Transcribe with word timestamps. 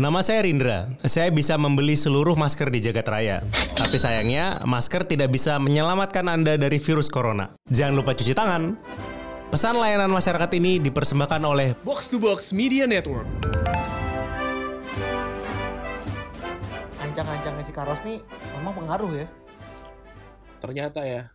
Nama 0.00 0.24
saya 0.24 0.48
Rindra. 0.48 0.88
Saya 1.04 1.28
bisa 1.28 1.60
membeli 1.60 1.92
seluruh 1.92 2.32
masker 2.32 2.72
di 2.72 2.80
jagat 2.80 3.04
raya. 3.04 3.44
Tapi 3.76 4.00
sayangnya, 4.00 4.56
masker 4.64 5.04
tidak 5.04 5.28
bisa 5.28 5.60
menyelamatkan 5.60 6.24
Anda 6.24 6.56
dari 6.56 6.80
virus 6.80 7.12
corona. 7.12 7.52
Jangan 7.68 8.00
lupa 8.00 8.16
cuci 8.16 8.32
tangan. 8.32 8.80
Pesan 9.52 9.76
layanan 9.76 10.08
masyarakat 10.08 10.56
ini 10.56 10.80
dipersembahkan 10.80 11.42
oleh 11.44 11.76
Box 11.84 12.08
to 12.08 12.16
Box 12.16 12.56
Media 12.56 12.88
Network. 12.88 13.28
ancang-ancangnya 17.00 17.64
si 17.68 17.72
Carlos 17.74 18.00
nih 18.06 18.22
memang 18.56 18.72
pengaruh 18.80 19.10
ya 19.12 19.26
Ternyata 20.60 21.00
ya. 21.04 21.28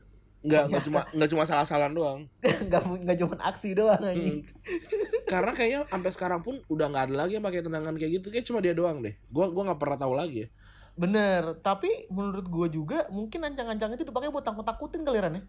Nggak, 0.46 0.64
nggak 0.70 0.84
cuma 0.86 1.00
nggak 1.18 1.30
cuma 1.34 1.43
salah-salan 1.49 1.91
doang. 1.98 2.20
nggak 2.45 2.81
nggak 2.85 3.17
cuma 3.17 3.34
aksi 3.41 3.73
doang 3.73 3.98
anjing 3.98 4.45
Karena 5.31 5.52
kayaknya 5.58 5.80
sampai 5.90 6.12
sekarang 6.13 6.45
pun 6.45 6.62
udah 6.70 6.85
nggak 6.85 7.04
ada 7.09 7.16
lagi 7.26 7.41
yang 7.41 7.45
pakai 7.45 7.66
tendangan 7.66 7.98
kayak 7.98 8.21
gitu. 8.21 8.27
Kayak 8.30 8.45
cuma 8.45 8.62
dia 8.62 8.77
doang 8.77 9.02
deh. 9.02 9.18
Gua 9.34 9.49
gua 9.49 9.73
nggak 9.73 9.81
pernah 9.81 9.98
tahu 9.98 10.13
lagi 10.13 10.45
ya. 10.45 10.49
bener 10.95 11.59
tapi 11.59 12.08
menurut 12.08 12.48
gua 12.48 12.71
juga 12.71 13.04
mungkin 13.12 13.44
ancang-ancang 13.44 13.99
itu 13.99 14.08
dipakai 14.08 14.31
buat 14.31 14.48
takut-takutin 14.48 15.04
kali 15.04 15.20
Ran 15.20 15.35
ya 15.35 15.44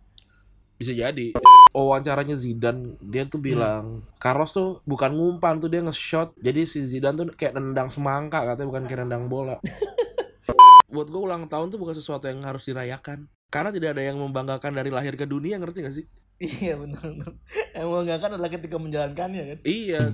Bisa 0.74 0.90
jadi. 0.90 1.38
Wawancaranya 1.70 2.36
Zidane, 2.40 2.96
dia 3.04 3.28
tuh 3.28 3.36
bilang, 3.36 4.00
Carlos 4.16 4.52
tuh 4.52 4.80
bukan 4.88 5.12
ngumpan 5.12 5.60
tuh 5.60 5.68
dia 5.68 5.84
nge-shot. 5.84 6.32
Jadi 6.40 6.64
si 6.64 6.84
Zidane 6.84 7.16
tuh 7.16 7.26
kayak 7.36 7.56
nendang 7.56 7.92
semangka 7.92 8.42
katanya 8.42 8.68
bukan 8.68 8.84
kayak 8.88 9.00
nendang 9.04 9.28
bola. 9.28 9.60
Buat 10.92 11.08
gue 11.12 11.20
ulang 11.20 11.44
tahun 11.52 11.68
tuh 11.68 11.76
bukan 11.76 11.92
sesuatu 11.92 12.28
yang 12.28 12.44
harus 12.48 12.64
dirayakan. 12.64 13.28
Karena 13.56 13.72
tidak 13.72 13.96
ada 13.96 14.04
yang 14.04 14.20
membanggakan 14.20 14.76
dari 14.76 14.92
lahir 14.92 15.16
ke 15.16 15.24
dunia, 15.24 15.56
ngerti 15.56 15.80
gak 15.80 15.96
sih? 15.96 16.04
iya 16.36 16.76
bener 16.76 17.00
bener 17.00 17.32
emang 17.72 18.04
nggak 18.04 18.20
kan 18.20 18.30
adalah 18.36 18.52
ketika 18.52 18.76
menjalankannya 18.76 19.56
kan 19.56 19.58
Iya. 19.64 20.12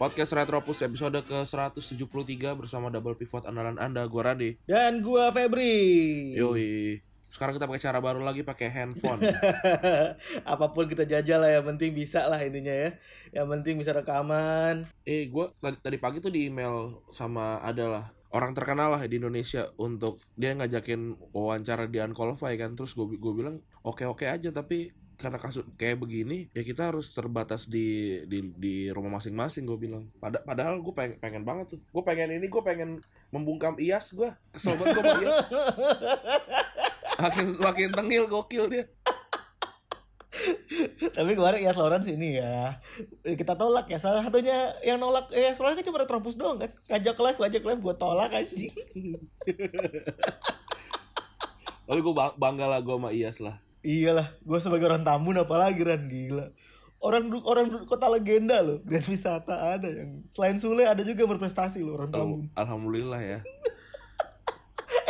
Podcast 0.00 0.32
Retropus 0.32 0.80
episode 0.80 1.20
ke-173 1.20 2.56
bersama 2.56 2.88
double 2.88 3.12
pivot 3.20 3.44
andalan 3.44 3.76
Anda, 3.76 4.08
gua 4.08 4.32
Rade. 4.32 4.56
dan 4.64 5.04
gua 5.04 5.28
Febri 5.28 6.32
Yoi. 6.40 7.04
Sekarang 7.30 7.54
kita 7.54 7.70
pakai 7.70 7.78
cara 7.86 8.02
baru 8.02 8.26
lagi 8.26 8.42
pakai 8.42 8.74
handphone. 8.74 9.22
apa 10.52 10.66
pun 10.74 10.90
kita 10.90 11.06
jajal 11.06 11.46
lah 11.46 11.62
yang 11.62 11.66
penting 11.70 11.94
bisa 11.94 12.26
lah 12.26 12.42
intinya 12.42 12.74
ya. 12.74 12.90
Yang 13.30 13.46
penting 13.54 13.74
bisa 13.78 13.94
rekaman. 13.94 14.90
Eh, 15.06 15.30
gue 15.30 15.46
tadi, 15.62 15.78
tadi 15.78 15.96
pagi 16.02 16.18
tuh 16.18 16.34
di 16.34 16.50
email 16.50 17.06
sama 17.14 17.62
adalah 17.62 18.10
orang 18.34 18.50
terkenal 18.50 18.98
lah 18.98 19.06
di 19.06 19.22
Indonesia 19.22 19.70
untuk 19.78 20.18
dia 20.34 20.58
ngajakin 20.58 21.30
wawancara 21.30 21.86
di 21.86 22.02
Unqualified 22.02 22.58
kan. 22.58 22.74
Terus 22.74 22.98
gue 22.98 23.14
gue 23.14 23.32
bilang 23.32 23.62
oke 23.86 24.02
oke 24.10 24.26
aja 24.26 24.50
tapi 24.50 24.90
karena 25.14 25.36
kasus 25.36 25.68
kayak 25.76 26.00
begini 26.00 26.48
ya 26.56 26.64
kita 26.64 26.88
harus 26.88 27.12
terbatas 27.12 27.68
di 27.68 28.18
di, 28.24 28.40
di 28.56 28.74
rumah 28.90 29.22
masing-masing 29.22 29.70
gue 29.70 29.78
bilang. 29.78 30.10
Pada, 30.18 30.42
padahal 30.42 30.82
gue 30.82 30.94
pengen 30.98 31.14
pengen 31.22 31.46
banget 31.46 31.78
tuh. 31.78 31.80
Gue 31.94 32.02
pengen 32.02 32.34
ini 32.34 32.50
gue 32.50 32.62
pengen 32.66 32.98
membungkam 33.30 33.78
Ias 33.78 34.18
gue 34.18 34.34
kesel 34.50 34.74
banget 34.74 34.98
gue 34.98 35.30
Ias 35.30 35.38
makin 37.20 37.46
makin 37.60 37.88
tengil 37.92 38.24
gokil 38.26 38.66
dia. 38.72 38.84
Tapi 41.12 41.36
kemarin 41.36 41.60
ya 41.60 41.76
Lawrence 41.76 42.08
ini 42.08 42.40
ya. 42.40 42.80
Kita 43.22 43.54
tolak 43.60 43.92
ya. 43.92 44.00
Salah 44.00 44.24
satunya 44.24 44.72
yang 44.80 44.96
nolak 44.96 45.28
ya 45.34 45.52
Lawrence 45.52 45.84
kan 45.84 45.86
cuma 45.86 46.00
retropus 46.00 46.40
doang 46.40 46.56
kan. 46.56 46.72
Ngajak 46.88 47.16
live 47.20 47.38
ngajak 47.38 47.62
live 47.66 47.80
gue 47.84 47.94
tolak 48.00 48.30
anjing. 48.32 48.72
Tapi 51.84 51.98
gue 52.00 52.14
bangga 52.14 52.66
lah 52.70 52.80
gue 52.80 52.96
sama 52.96 53.10
Ias 53.12 53.38
lah. 53.44 53.60
Iyalah 53.84 54.32
gue 54.40 54.58
sebagai 54.60 54.88
orang 54.88 55.04
tamu 55.04 55.36
apalagi 55.36 55.84
Ran 55.84 56.08
gila. 56.08 56.52
Orang 57.00 57.32
orang 57.48 57.88
kota 57.88 58.12
legenda 58.12 58.60
loh. 58.60 58.84
Grand 58.84 59.08
Wisata 59.08 59.76
ada 59.76 59.88
yang 59.88 60.20
selain 60.28 60.60
Sule 60.60 60.84
ada 60.84 61.00
juga 61.00 61.24
berprestasi 61.24 61.80
loh 61.80 61.96
orang 61.96 62.10
tamu 62.12 62.36
alhamdulillah 62.54 63.20
ya 63.24 63.40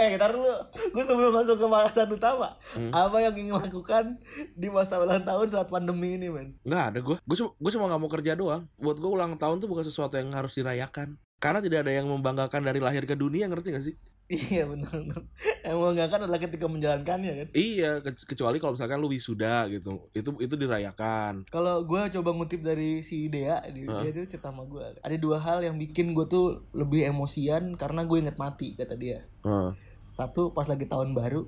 eh 0.01 0.09
kita 0.11 0.33
dulu 0.33 0.49
gue 0.91 1.05
sebelum 1.05 1.33
masuk 1.35 1.57
ke 1.57 1.67
bahasan 1.67 2.09
utama 2.09 2.57
apa 2.91 3.17
yang 3.21 3.37
ingin 3.37 3.53
lakukan 3.55 4.17
di 4.55 4.67
masa 4.67 4.97
ulang 4.97 5.21
tahun 5.21 5.47
saat 5.47 5.69
pandemi 5.69 6.17
ini 6.17 6.27
men 6.27 6.57
Nggak 6.63 6.85
ada 6.87 6.99
gue. 6.99 7.17
Gue 7.21 7.37
cuma, 7.37 7.51
gue 7.55 7.71
cuma 7.71 7.85
nggak 7.87 8.01
mau 8.01 8.11
kerja 8.11 8.33
doang. 8.33 8.63
Buat 8.77 8.97
gue 8.97 9.11
ulang 9.11 9.37
tahun 9.37 9.59
tuh 9.59 9.69
bukan 9.69 9.83
sesuatu 9.83 10.17
yang 10.17 10.33
harus 10.33 10.53
dirayakan. 10.53 11.21
Karena 11.37 11.61
tidak 11.61 11.85
ada 11.85 11.93
yang 11.93 12.07
membanggakan 12.07 12.61
dari 12.63 12.79
lahir 12.79 13.05
ke 13.05 13.13
dunia, 13.13 13.45
ngerti 13.45 13.69
gak 13.71 13.83
sih? 13.83 13.97
iya 14.31 14.63
benar 14.63 14.95
benar 14.95 15.27
emang 15.67 15.91
nggak 15.91 16.07
kan 16.07 16.21
adalah 16.23 16.39
ketika 16.39 16.71
menjalankannya 16.71 17.33
kan 17.35 17.49
Iya, 17.51 17.99
ke- 17.99 18.15
kecuali 18.15 18.63
kalau 18.63 18.79
misalkan 18.79 19.03
lu 19.03 19.11
wisuda 19.11 19.67
gitu. 19.67 20.07
Itu 20.15 20.39
itu 20.39 20.55
dirayakan. 20.55 21.51
Kalau 21.51 21.83
gue 21.83 21.99
coba 22.15 22.31
ngutip 22.31 22.63
dari 22.63 23.03
si 23.03 23.27
Dea, 23.27 23.59
di- 23.67 23.91
Hah? 23.91 23.99
dia 24.01 24.15
tuh 24.15 24.31
cerita 24.31 24.55
sama 24.55 24.63
gue. 24.65 25.03
Ada 25.03 25.19
dua 25.19 25.43
hal 25.43 25.67
yang 25.67 25.75
bikin 25.75 26.15
gue 26.15 26.31
tuh 26.31 26.63
lebih 26.71 27.11
emosian 27.11 27.75
karena 27.75 28.07
gue 28.07 28.23
inget 28.23 28.39
mati 28.39 28.79
kata 28.79 28.95
dia. 28.95 29.27
Heeh. 29.43 29.75
Satu 30.11 30.51
pas 30.51 30.67
lagi 30.67 30.85
tahun 30.85 31.15
baru, 31.15 31.47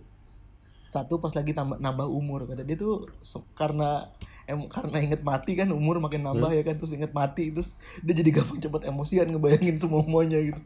satu 0.87 1.19
pas 1.19 1.33
lagi 1.33 1.53
tambah 1.53 1.81
nambah 1.81 2.05
umur 2.05 2.45
kata 2.45 2.63
dia 2.63 2.77
tuh 2.77 3.09
se- 3.21 3.41
karena 3.57 4.13
em 4.45 4.67
karena 4.67 4.99
inget 4.99 5.23
mati 5.23 5.55
kan 5.55 5.71
umur 5.71 6.03
makin 6.03 6.27
nambah 6.27 6.51
ya 6.53 6.63
kan 6.67 6.75
terus 6.77 6.93
inget 6.93 7.15
mati 7.15 7.55
terus 7.55 7.79
dia 8.03 8.13
jadi 8.13 8.31
gampang 8.43 8.59
cepet 8.59 8.83
emosian 8.91 9.31
ngebayangin 9.31 9.79
semua 9.79 10.03
semuanya 10.05 10.39
gitu. 10.43 10.61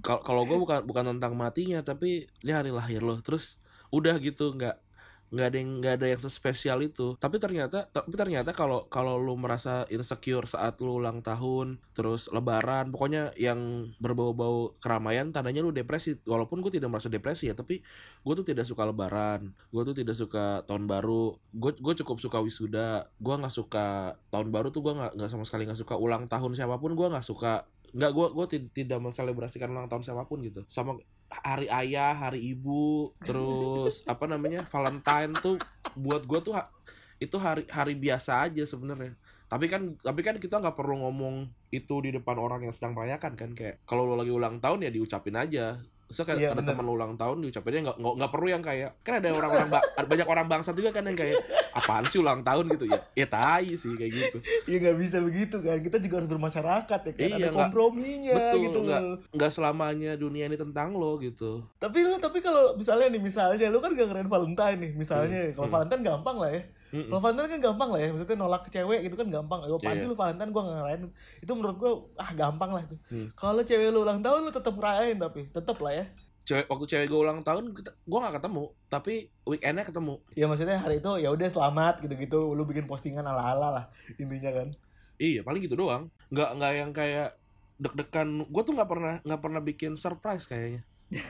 Kal- 0.00 0.24
Kalau 0.24 0.42
gue 0.48 0.56
bukan 0.56 0.82
bukan 0.82 1.04
tentang 1.14 1.36
matinya, 1.36 1.82
tapi 1.82 2.26
ini 2.42 2.52
hari 2.52 2.70
lahir 2.72 3.04
lo. 3.04 3.20
Terus 3.20 3.60
udah 3.92 4.16
gitu, 4.18 4.50
nggak 4.56 4.82
nggak 5.30 5.46
ada 5.50 5.56
yang 5.58 5.70
nggak 5.82 5.94
ada 6.00 6.06
yang 6.12 6.22
sespesial 6.22 6.78
itu. 6.84 7.18
Tapi 7.18 7.36
ternyata 7.42 7.88
tapi 7.90 8.14
ternyata 8.14 8.54
kalau 8.54 8.86
kalau 8.86 9.18
lu 9.18 9.34
merasa 9.34 9.84
insecure 9.90 10.46
saat 10.46 10.78
lu 10.78 11.02
ulang 11.02 11.20
tahun 11.24 11.82
terus 11.96 12.30
lebaran 12.30 12.94
pokoknya 12.94 13.34
yang 13.34 13.90
berbau-bau 13.98 14.78
keramaian 14.78 15.34
tandanya 15.34 15.62
lu 15.66 15.74
depresi. 15.74 16.18
Walaupun 16.22 16.62
gue 16.62 16.78
tidak 16.78 16.92
merasa 16.92 17.10
depresi 17.10 17.50
ya 17.50 17.54
tapi 17.58 17.82
gue 18.22 18.34
tuh 18.38 18.46
tidak 18.46 18.66
suka 18.68 18.86
lebaran. 18.86 19.50
Gue 19.74 19.82
tuh 19.82 19.96
tidak 19.96 20.14
suka 20.14 20.62
tahun 20.68 20.86
baru. 20.86 21.34
Gue 21.50 21.74
gue 21.74 21.94
cukup 22.04 22.22
suka 22.22 22.38
wisuda. 22.38 23.10
Gue 23.18 23.34
nggak 23.34 23.54
suka 23.54 24.18
tahun 24.30 24.54
baru 24.54 24.70
tuh 24.70 24.82
gue 24.86 24.94
nggak 24.94 25.12
nggak 25.18 25.30
sama 25.30 25.44
sekali 25.48 25.66
nggak 25.66 25.80
suka 25.80 25.94
ulang 25.98 26.30
tahun 26.30 26.54
siapa 26.54 26.78
pun. 26.78 26.94
Gue 26.94 27.08
nggak 27.10 27.26
suka 27.26 27.66
nggak 27.96 28.12
gue 28.12 28.26
gue 28.34 28.46
tidak 28.74 28.98
menselebrasikan 28.98 29.72
ulang 29.72 29.88
tahun 29.90 30.02
siapa 30.06 30.28
pun 30.28 30.42
gitu. 30.44 30.62
Sama 30.70 30.98
hari 31.30 31.66
ayah 31.66 32.14
hari 32.14 32.54
ibu 32.54 33.10
terus 33.22 34.06
apa 34.06 34.30
namanya 34.30 34.62
Valentine 34.70 35.34
tuh 35.38 35.58
buat 35.98 36.22
gue 36.22 36.40
tuh 36.42 36.54
itu 37.18 37.36
hari 37.40 37.64
hari 37.72 37.96
biasa 37.96 38.44
aja 38.46 38.62
sebenarnya. 38.68 39.16
Tapi 39.46 39.70
kan 39.70 39.94
tapi 40.02 40.20
kan 40.26 40.36
kita 40.42 40.58
nggak 40.58 40.74
perlu 40.74 41.06
ngomong 41.06 41.46
itu 41.70 41.94
di 42.02 42.10
depan 42.14 42.36
orang 42.38 42.66
yang 42.66 42.74
sedang 42.74 42.98
merayakan 42.98 43.38
kan 43.38 43.50
kayak 43.54 43.82
kalau 43.86 44.02
lo 44.06 44.18
lagi 44.18 44.34
ulang 44.34 44.58
tahun 44.58 44.86
ya 44.86 44.90
diucapin 44.90 45.38
aja 45.38 45.78
so 46.06 46.22
kayak 46.22 46.38
Iya, 46.38 46.48
ada 46.52 46.62
teman 46.62 46.82
lo 46.82 46.94
ulang 46.94 47.14
tahun 47.14 47.42
diucapinnya 47.42 47.80
nggak 47.84 47.96
nggak 47.96 48.14
nggak 48.16 48.30
perlu 48.30 48.48
yang 48.48 48.60
kayak 48.60 48.90
kan 49.00 49.18
ada 49.18 49.28
orang-orang 49.28 49.68
ba- 49.68 49.86
banyak 50.00 50.24
orang 50.24 50.46
bangsa 50.46 50.70
juga 50.70 50.90
kan 50.90 51.02
yang 51.02 51.14
kayak 51.14 51.34
apaan 51.72 52.06
sih 52.06 52.16
ulang 52.16 52.40
tahun 52.40 52.70
gitu 52.70 52.86
ya 52.86 52.98
ya 53.12 53.26
tai 53.26 53.68
sih 53.72 53.90
kayak 53.92 54.12
gitu 54.12 54.38
Ya 54.64 54.76
nggak 54.78 54.96
bisa 54.96 55.18
begitu 55.18 55.56
kan. 55.58 55.78
Kita 55.78 55.98
juga 55.98 56.14
harus 56.16 56.28
bermasyarakat 56.28 57.00
ya 57.00 57.12
kan. 57.12 57.20
Iya, 57.20 57.36
Ada 57.36 57.48
komprominya 57.52 58.32
betul 58.32 58.58
gitu 58.62 58.78
nggak 58.82 59.02
nggak 59.32 59.50
selamanya 59.50 60.12
dunia 60.14 60.46
ini 60.46 60.54
tentang 60.54 60.92
lo 60.92 61.18
gitu 61.18 61.66
Tapi 61.76 61.98
lu 62.00 62.16
tapi 62.16 62.38
kalau 62.38 62.74
misalnya 62.74 63.06
nih 63.08 63.20
misalnya 63.20 63.66
lu 63.66 63.78
kan 63.78 63.90
gak 63.90 64.06
ngerayain 64.06 64.26
Valentine 64.26 64.78
nih 64.78 64.92
misalnya 64.94 65.40
Hmm, 65.42 65.54
kalau 65.54 65.66
hmm. 65.66 65.74
Valentine 65.74 66.02
gampang 66.04 66.36
lah 66.36 66.50
ya. 66.50 66.62
Mm-mm. 66.94 67.10
Kalau 67.10 67.20
Valentine 67.22 67.50
kan 67.58 67.60
gampang 67.72 67.88
lah 67.90 68.00
ya, 68.02 68.08
maksudnya 68.14 68.38
nolak 68.38 68.62
ke 68.66 68.70
cewek 68.70 69.00
gitu 69.10 69.16
kan 69.18 69.28
gampang. 69.30 69.58
Gue 69.66 69.80
pasti 69.82 70.04
lu 70.06 70.14
Valentine 70.14 70.50
gua 70.54 70.62
gak 70.66 70.76
ngerayain. 70.78 71.02
Itu 71.42 71.52
menurut 71.58 71.76
gua 71.78 71.92
ah 72.20 72.30
gampang 72.34 72.70
lah 72.70 72.82
itu. 72.86 72.96
Hmm. 73.10 73.28
Kalau 73.34 73.62
cewek 73.66 73.90
lu 73.90 74.06
ulang 74.06 74.20
tahun 74.22 74.46
lu 74.46 74.52
tetap 74.54 74.74
ngerayain 74.78 75.18
tapi 75.18 75.40
tetap 75.50 75.78
lah 75.82 75.94
ya. 75.94 76.06
cewek 76.46 76.70
waktu 76.70 76.86
cewek 76.86 77.10
gue 77.10 77.18
ulang 77.26 77.42
tahun 77.42 77.74
gue 77.74 78.18
gak 78.22 78.38
ketemu 78.38 78.70
tapi 78.86 79.34
weekendnya 79.42 79.82
ketemu 79.82 80.22
Ya 80.38 80.46
maksudnya 80.46 80.78
hari 80.78 81.02
itu 81.02 81.10
ya 81.18 81.34
udah 81.34 81.50
selamat 81.50 81.98
gitu-gitu 82.06 82.54
lu 82.54 82.62
bikin 82.62 82.86
postingan 82.86 83.26
ala-ala 83.26 83.74
lah 83.74 83.84
intinya 84.14 84.54
kan. 84.54 84.70
iya 85.18 85.42
paling 85.42 85.58
gitu 85.66 85.74
doang 85.74 86.06
nggak 86.30 86.50
nggak 86.54 86.72
yang 86.78 86.90
kayak 86.94 87.34
deg-degan 87.82 88.46
gue 88.46 88.62
tuh 88.62 88.72
nggak 88.78 88.86
pernah 88.86 89.14
nggak 89.26 89.40
pernah 89.42 89.60
bikin 89.60 89.92
surprise 89.98 90.46
kayaknya 90.46 90.86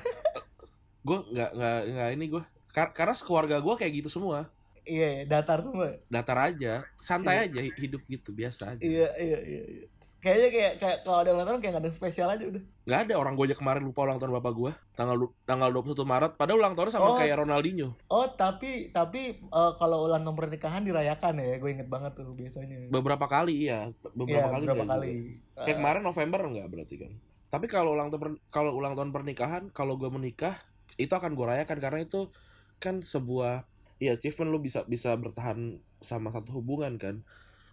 gue 1.06 1.18
nggak 1.32 1.50
nggak 1.54 1.78
nggak 1.96 2.10
ini 2.12 2.24
gue 2.30 2.42
karena 2.74 3.14
sekeluarga 3.16 3.56
gue 3.62 3.74
kayak 3.78 4.04
gitu 4.04 4.08
semua 4.12 4.52
Iya, 4.86 5.08
iya, 5.12 5.22
datar 5.24 5.58
semua. 5.60 5.98
datar 6.06 6.38
aja 6.44 6.86
santai 6.96 7.44
aja 7.44 7.58
hi- 7.58 7.74
hidup 7.76 8.06
gitu 8.06 8.30
biasa 8.30 8.72
aja 8.72 8.80
Iya, 8.80 9.08
iya, 9.16 9.38
iya. 9.42 9.62
iya. 9.68 9.86
Kayaknya 10.16 10.48
kayak 10.50 10.72
kayak 10.76 10.98
kalau 11.00 11.18
ada 11.20 11.30
ulang 11.30 11.46
tahun 11.46 11.60
kayak 11.60 11.72
gak 11.72 11.82
ada 11.82 11.86
yang 11.86 11.94
spesial 11.94 12.28
aja 12.28 12.44
udah. 12.44 12.62
nggak 12.82 13.00
ada 13.00 13.14
orang 13.14 13.34
gue 13.34 13.44
aja 13.44 13.54
kemarin 13.54 13.82
lupa 13.84 14.00
ulang 14.02 14.16
tahun 14.16 14.32
bapak 14.32 14.52
gue 14.54 14.72
tanggal 14.92 15.16
tanggal 15.42 15.68
21 15.72 16.02
Maret 16.04 16.32
padahal 16.34 16.58
ulang 16.58 16.74
tahunnya 16.74 16.92
sama 16.92 17.06
Oh. 17.08 17.16
kayak 17.16 17.36
Ronaldinho 17.36 17.88
Oh, 18.08 18.26
tapi 18.28 18.70
tapi 18.90 19.20
eh, 19.38 19.72
kalau 19.76 20.02
ulang 20.04 20.22
tahun 20.22 20.34
pernikahan 20.36 20.82
dirayakan 20.82 21.34
ya. 21.36 21.58
Gue 21.58 21.70
inget 21.72 21.86
banget 21.86 22.14
tuh 22.14 22.30
biasanya. 22.32 22.86
beberapa 22.88 23.22
kali 23.24 23.66
iya 23.66 23.90
beberapa 24.08 24.38
Iya, 24.40 24.52
kali 24.52 24.64
beberapa 24.64 24.82
nggak 24.84 24.94
kali. 24.96 25.10
juga. 25.12 25.62
kayak 25.62 25.76
kemarin 25.76 26.02
November 26.02 26.40
enggak 26.44 26.66
berarti 26.68 26.94
kan 26.96 27.12
Tapi 27.46 27.66
kalau 27.68 27.90
ulang 27.92 28.08
tahun 28.08 28.22
kalau 28.48 28.70
ulang 28.72 28.94
tahun 28.94 29.10
pernikahan, 29.12 29.62
kalau 29.70 29.94
gue 29.94 30.08
menikah 30.08 30.58
itu 30.96 31.12
akan 31.12 31.32
gue 31.32 31.46
rayakan 31.46 31.78
karena 31.78 32.00
itu 32.00 32.34
kan 32.76 32.98
sebuah 32.98 33.62
ya 33.96 34.14
achievement 34.14 34.50
lu 34.52 34.58
bisa 34.58 34.84
bisa 34.84 35.14
bertahan 35.16 35.80
sama 36.00 36.28
satu 36.30 36.60
hubungan 36.60 36.96
kan. 36.96 37.24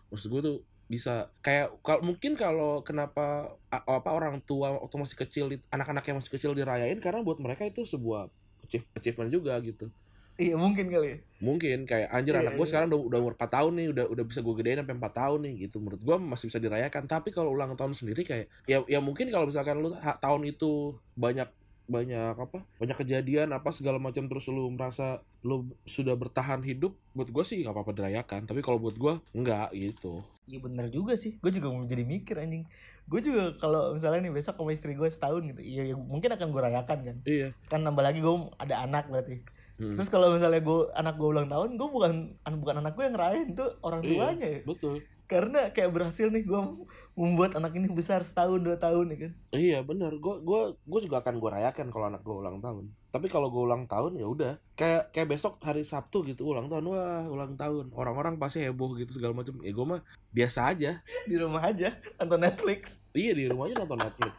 Maksud 0.09 0.29
gue 0.29 0.41
tuh 0.41 0.57
bisa 0.83 1.31
kayak 1.39 1.79
kalau 1.79 2.01
mungkin 2.03 2.35
kalau 2.35 2.83
kenapa 2.83 3.55
apa 3.71 4.09
orang 4.11 4.43
tua 4.43 4.75
waktu 4.77 4.95
masih 4.99 5.17
kecil 5.17 5.45
anak-anak 5.71 6.03
yang 6.05 6.17
masih 6.19 6.31
kecil 6.35 6.51
dirayain 6.53 6.99
karena 6.99 7.23
buat 7.23 7.39
mereka 7.39 7.63
itu 7.63 7.87
sebuah 7.87 8.27
achieve- 8.61 8.91
achievement 8.93 9.31
juga 9.31 9.55
gitu 9.63 9.87
Iya 10.33 10.57
mungkin 10.57 10.89
kali 10.89 11.07
ya. 11.07 11.17
mungkin 11.39 11.85
kayak 11.85 12.09
anjir 12.09 12.33
Iya, 12.33 12.41
anak 12.41 12.53
gue 12.57 12.65
iya. 12.65 12.69
sekarang 12.73 12.87
udah 12.89 12.99
udah 13.05 13.19
umur 13.21 13.33
4 13.37 13.53
tahun 13.53 13.71
nih 13.77 13.87
udah 13.93 14.05
udah 14.11 14.23
bisa 14.25 14.39
gue 14.41 14.53
gedein 14.59 14.81
sampai 14.81 14.95
4 14.97 15.13
tahun 15.13 15.39
nih 15.45 15.53
gitu 15.65 15.77
menurut 15.77 16.01
gue 16.01 16.15
masih 16.19 16.45
bisa 16.49 16.59
dirayakan 16.59 17.03
tapi 17.05 17.29
kalau 17.29 17.53
ulang 17.53 17.77
tahun 17.77 17.93
sendiri 17.93 18.25
kayak 18.25 18.49
ya 18.65 18.81
ya 18.89 18.97
mungkin 18.99 19.29
kalau 19.29 19.45
misalkan 19.45 19.77
lu 19.77 19.93
tahun 19.93 20.41
itu 20.49 20.97
banyak 21.13 21.47
banyak 21.83 22.33
apa 22.33 22.63
banyak 22.79 22.95
kejadian 22.95 23.51
apa 23.51 23.69
segala 23.69 23.99
macam 23.99 24.23
terus 24.25 24.47
lu 24.47 24.71
merasa 24.71 25.19
lu 25.41 25.67
sudah 25.83 26.15
bertahan 26.15 26.63
hidup 26.63 26.95
buat 27.11 27.27
gue 27.27 27.43
sih 27.43 27.59
nggak 27.59 27.71
apa-apa 27.71 27.91
dirayakan 27.93 28.43
tapi 28.43 28.59
kalau 28.59 28.79
buat 28.79 28.95
gue 28.95 29.13
enggak 29.31 29.71
gitu 29.71 30.23
Iya 30.43 30.59
bener 30.59 30.91
juga 30.91 31.15
sih. 31.15 31.39
Gue 31.39 31.55
juga 31.55 31.71
mau 31.71 31.87
jadi 31.87 32.03
mikir 32.03 32.35
anjing. 32.35 32.67
Gue 33.07 33.23
juga 33.23 33.55
kalau 33.55 33.95
misalnya 33.95 34.27
nih 34.27 34.35
besok 34.35 34.59
sama 34.59 34.75
istri 34.75 34.91
gue 34.91 35.07
setahun 35.07 35.39
gitu, 35.39 35.63
iya 35.63 35.87
ya, 35.87 35.95
mungkin 35.95 36.35
akan 36.35 36.51
gue 36.51 36.61
rayakan 36.61 36.99
kan. 36.99 37.17
iya 37.23 37.55
Kan 37.71 37.87
nambah 37.87 38.03
lagi 38.03 38.19
gue 38.19 38.33
ada 38.59 38.83
anak 38.83 39.07
berarti. 39.07 39.39
Hmm. 39.79 39.95
Terus 39.95 40.11
kalau 40.11 40.35
misalnya 40.35 40.59
gue 40.59 40.91
anak 40.93 41.15
gue 41.15 41.29
ulang 41.31 41.47
tahun, 41.47 41.79
gue 41.79 41.87
bukan 41.87 42.11
an- 42.43 42.59
bukan 42.59 42.75
anak 42.75 42.91
gue 42.91 43.03
yang 43.07 43.15
ngerayain 43.15 43.49
tuh 43.55 43.71
orang 43.79 44.03
Iya, 44.03 44.09
tuanya 44.11 44.47
ya. 44.51 44.59
betul 44.67 44.95
Karena 45.33 45.73
kayak 45.73 45.89
berhasil 45.89 46.29
nih 46.29 46.45
gue 46.45 46.61
membuat 47.17 47.57
anak 47.57 47.73
ini 47.73 47.89
besar 47.89 48.21
setahun 48.21 48.61
dua 48.61 48.77
tahun 48.77 49.09
ya 49.09 49.17
kan. 49.17 49.31
Iya 49.49 49.79
bener, 49.81 50.13
gue 50.21 50.45
gua 50.45 50.77
gua 50.85 50.99
juga 51.01 51.25
akan 51.25 51.41
gue 51.41 51.49
rayakan 51.49 51.89
kalau 51.89 52.05
anak 52.05 52.21
gue 52.21 52.35
ulang 52.37 52.61
tahun. 52.61 52.93
Tapi 53.09 53.33
kalau 53.33 53.49
gue 53.49 53.65
ulang 53.65 53.89
tahun 53.89 54.21
ya 54.21 54.29
udah, 54.29 54.53
kayak 54.77 55.09
kayak 55.09 55.33
besok 55.33 55.57
hari 55.65 55.81
Sabtu 55.81 56.21
gitu 56.29 56.45
ulang 56.53 56.69
tahun, 56.69 56.85
wah 56.85 57.25
ulang 57.25 57.57
tahun, 57.57 57.89
orang-orang 57.97 58.37
pasti 58.37 58.61
heboh 58.61 58.93
gitu 58.93 59.17
segala 59.17 59.33
macam. 59.33 59.57
Ya 59.65 59.73
gue 59.73 59.85
mah 59.89 60.05
biasa 60.29 60.69
aja. 60.69 61.01
Di 61.25 61.37
rumah 61.41 61.65
aja 61.65 61.97
nonton 62.21 62.41
Netflix. 62.45 63.01
Iya 63.17 63.33
di 63.33 63.45
rumah 63.49 63.69
aja 63.69 63.81
nonton 63.81 63.97
Netflix. 64.05 64.37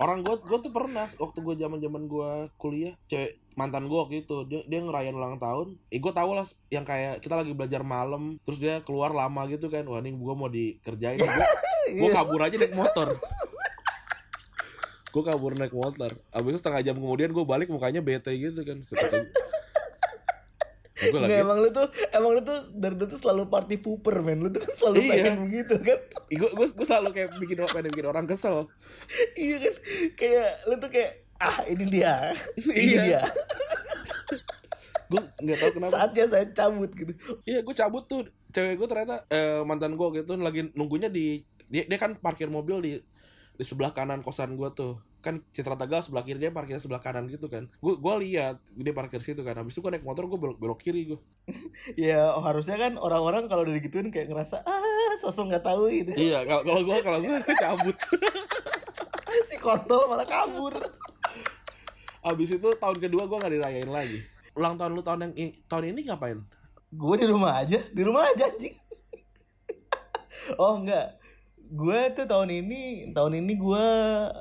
Orang 0.00 0.24
gue 0.24 0.32
gue 0.40 0.58
tuh 0.64 0.72
pernah 0.72 1.12
waktu 1.20 1.44
gue 1.44 1.54
zaman 1.60 1.76
zaman 1.76 2.08
gue 2.08 2.30
kuliah, 2.56 2.96
cewek 3.04 3.39
mantan 3.54 3.86
gue 3.86 3.98
waktu 3.98 4.22
itu 4.22 4.44
dia 4.44 4.62
dia 4.64 4.78
ngerayain 4.78 5.12
ulang 5.12 5.36
tahun. 5.36 5.74
Eh 5.88 5.98
gue 5.98 6.12
tau 6.12 6.30
lah 6.32 6.44
yang 6.68 6.82
kayak 6.82 7.20
kita 7.20 7.34
lagi 7.34 7.52
belajar 7.52 7.82
malam, 7.82 8.38
terus 8.42 8.58
dia 8.58 8.80
keluar 8.80 9.10
lama 9.10 9.46
gitu 9.46 9.66
kan, 9.66 9.82
wah 9.84 9.98
ini 9.98 10.12
gue 10.12 10.34
mau 10.34 10.46
dikerjain. 10.46 11.18
Gue 11.18 11.46
gue 11.96 12.08
kabur 12.16 12.40
aja 12.40 12.54
naik 12.54 12.74
motor 12.74 13.18
gue 15.10 15.22
kabur 15.26 15.58
naik 15.58 15.74
motor 15.74 16.14
abis 16.30 16.50
itu 16.54 16.58
setengah 16.62 16.82
jam 16.86 16.94
kemudian 16.94 17.34
gue 17.34 17.42
balik 17.42 17.66
mukanya 17.66 17.98
bete 17.98 18.30
gitu 18.30 18.62
kan 18.62 18.78
seperti 18.86 19.26
gue 21.00 21.18
lagi 21.18 21.32
Nggak, 21.32 21.42
emang 21.42 21.58
lu 21.58 21.68
tuh 21.72 21.88
emang 22.12 22.30
lu 22.36 22.40
tuh 22.44 22.58
dari 22.76 22.94
dulu 22.94 23.08
tuh 23.08 23.18
selalu 23.18 23.48
party 23.48 23.80
pooper 23.80 24.20
men. 24.20 24.36
Lu 24.44 24.52
tuh 24.52 24.60
kan 24.60 24.72
selalu 24.76 24.96
Iya. 25.00 25.08
pengen 25.08 25.36
begitu 25.48 25.74
kan. 25.80 25.98
gue 26.28 26.48
gue 26.52 26.86
selalu 26.86 27.08
kayak 27.10 27.28
bikin 27.40 27.56
pengen 27.64 27.90
bikin 27.90 28.06
orang 28.06 28.26
kesel 28.28 28.68
iya 29.32 29.56
kan 29.58 29.74
kayak 30.14 30.48
lu 30.68 30.74
tuh 30.76 30.90
kayak 30.92 31.12
ah 31.40 31.64
ini 31.66 31.84
dia. 31.88 32.30
Ini 32.60 32.76
Iya. 32.76 33.02
dia. 33.02 33.22
Gue 35.10 35.20
nggak 35.42 35.58
tahu 35.58 35.70
kenapa. 35.80 35.90
Saatnya 35.90 36.24
saya 36.30 36.46
cabut 36.54 36.90
gitu. 36.94 37.10
Iya 37.42 37.66
gue 37.66 37.74
cabut 37.74 38.04
tuh. 38.06 38.30
Cewek 38.54 38.78
gue 38.78 38.86
ternyata 38.86 39.26
eh, 39.26 39.58
mantan 39.66 39.98
gue 39.98 40.22
gitu 40.22 40.38
lagi 40.38 40.70
nunggunya 40.78 41.10
di 41.10 41.42
dia, 41.66 41.82
dia 41.86 41.98
kan 41.98 42.14
parkir 42.14 42.46
mobil 42.46 42.78
di 42.78 42.92
di 43.58 43.64
sebelah 43.66 43.90
kanan 43.90 44.22
kosan 44.22 44.54
gue 44.54 44.70
tuh. 44.70 45.02
Kan 45.20 45.42
Citra 45.50 45.74
Tegal 45.74 46.00
sebelah 46.06 46.22
kiri 46.22 46.38
dia 46.38 46.54
parkir 46.54 46.78
sebelah 46.78 47.02
kanan 47.02 47.26
gitu 47.26 47.50
kan. 47.50 47.66
Gue 47.82 47.98
gue 47.98 48.14
lihat 48.22 48.62
dia 48.70 48.94
parkir 48.94 49.18
situ 49.18 49.42
kan. 49.42 49.58
Habis 49.58 49.74
itu 49.74 49.82
gue 49.82 49.90
naik 49.98 50.06
motor 50.06 50.30
gue 50.30 50.38
belok 50.38 50.62
belok 50.62 50.78
kiri 50.78 51.10
gue 51.10 51.20
ya 52.06 52.30
oh, 52.30 52.46
harusnya 52.46 52.78
kan 52.78 52.94
orang-orang 52.94 53.50
kalau 53.50 53.66
udah 53.66 53.74
digituin 53.74 54.14
kayak 54.14 54.30
ngerasa 54.30 54.62
ah 54.62 55.12
sosok 55.18 55.50
nggak 55.50 55.66
tahu 55.66 55.90
gitu 55.90 56.14
iya 56.14 56.46
kalau 56.46 56.62
kalau 56.62 56.80
gue 56.86 56.96
kalau 57.02 57.18
gue 57.18 57.34
cabut. 57.58 57.96
Si 59.50 59.58
kontol 59.58 60.06
malah 60.06 60.26
kabur 60.26 60.74
Abis 62.20 62.56
itu 62.56 62.68
tahun 62.76 62.96
kedua 63.00 63.24
gue 63.24 63.36
gak 63.40 63.52
dirayain 63.52 63.90
lagi. 63.90 64.20
Ulang 64.56 64.76
tahun 64.76 64.92
lu 64.96 65.02
tahun 65.04 65.32
yang 65.32 65.52
tahun 65.68 65.94
ini 65.94 66.00
ngapain? 66.10 66.40
gue 66.90 67.14
di 67.22 67.26
rumah 67.30 67.62
aja 67.62 67.78
di 67.94 68.02
rumah 68.02 68.26
aja 68.26 68.50
anjing 68.50 68.74
oh 70.58 70.82
enggak 70.82 71.22
gue 71.70 71.98
tuh 72.18 72.26
tahun 72.26 72.50
ini 72.50 73.14
tahun 73.14 73.46
ini 73.46 73.52
gue 73.54 73.84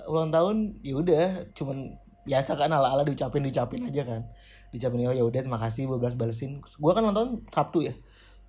ulang 0.10 0.34
tahun 0.34 0.82
ya 0.82 0.98
udah 0.98 1.26
cuman 1.54 1.94
biasa 2.26 2.58
kan 2.58 2.74
ala 2.74 2.90
ala 2.90 3.06
diucapin 3.06 3.46
diucapin 3.46 3.86
aja 3.86 4.02
kan 4.02 4.26
diucapin 4.74 5.06
oh 5.06 5.14
ya 5.14 5.22
udah 5.22 5.46
terima 5.46 5.62
kasih 5.62 5.86
gue 5.86 6.02
balas 6.02 6.18
balesin 6.18 6.58
gue 6.58 6.92
kan 6.92 7.06
ulang 7.06 7.18
tahun 7.18 7.30
sabtu 7.54 7.86
ya 7.86 7.94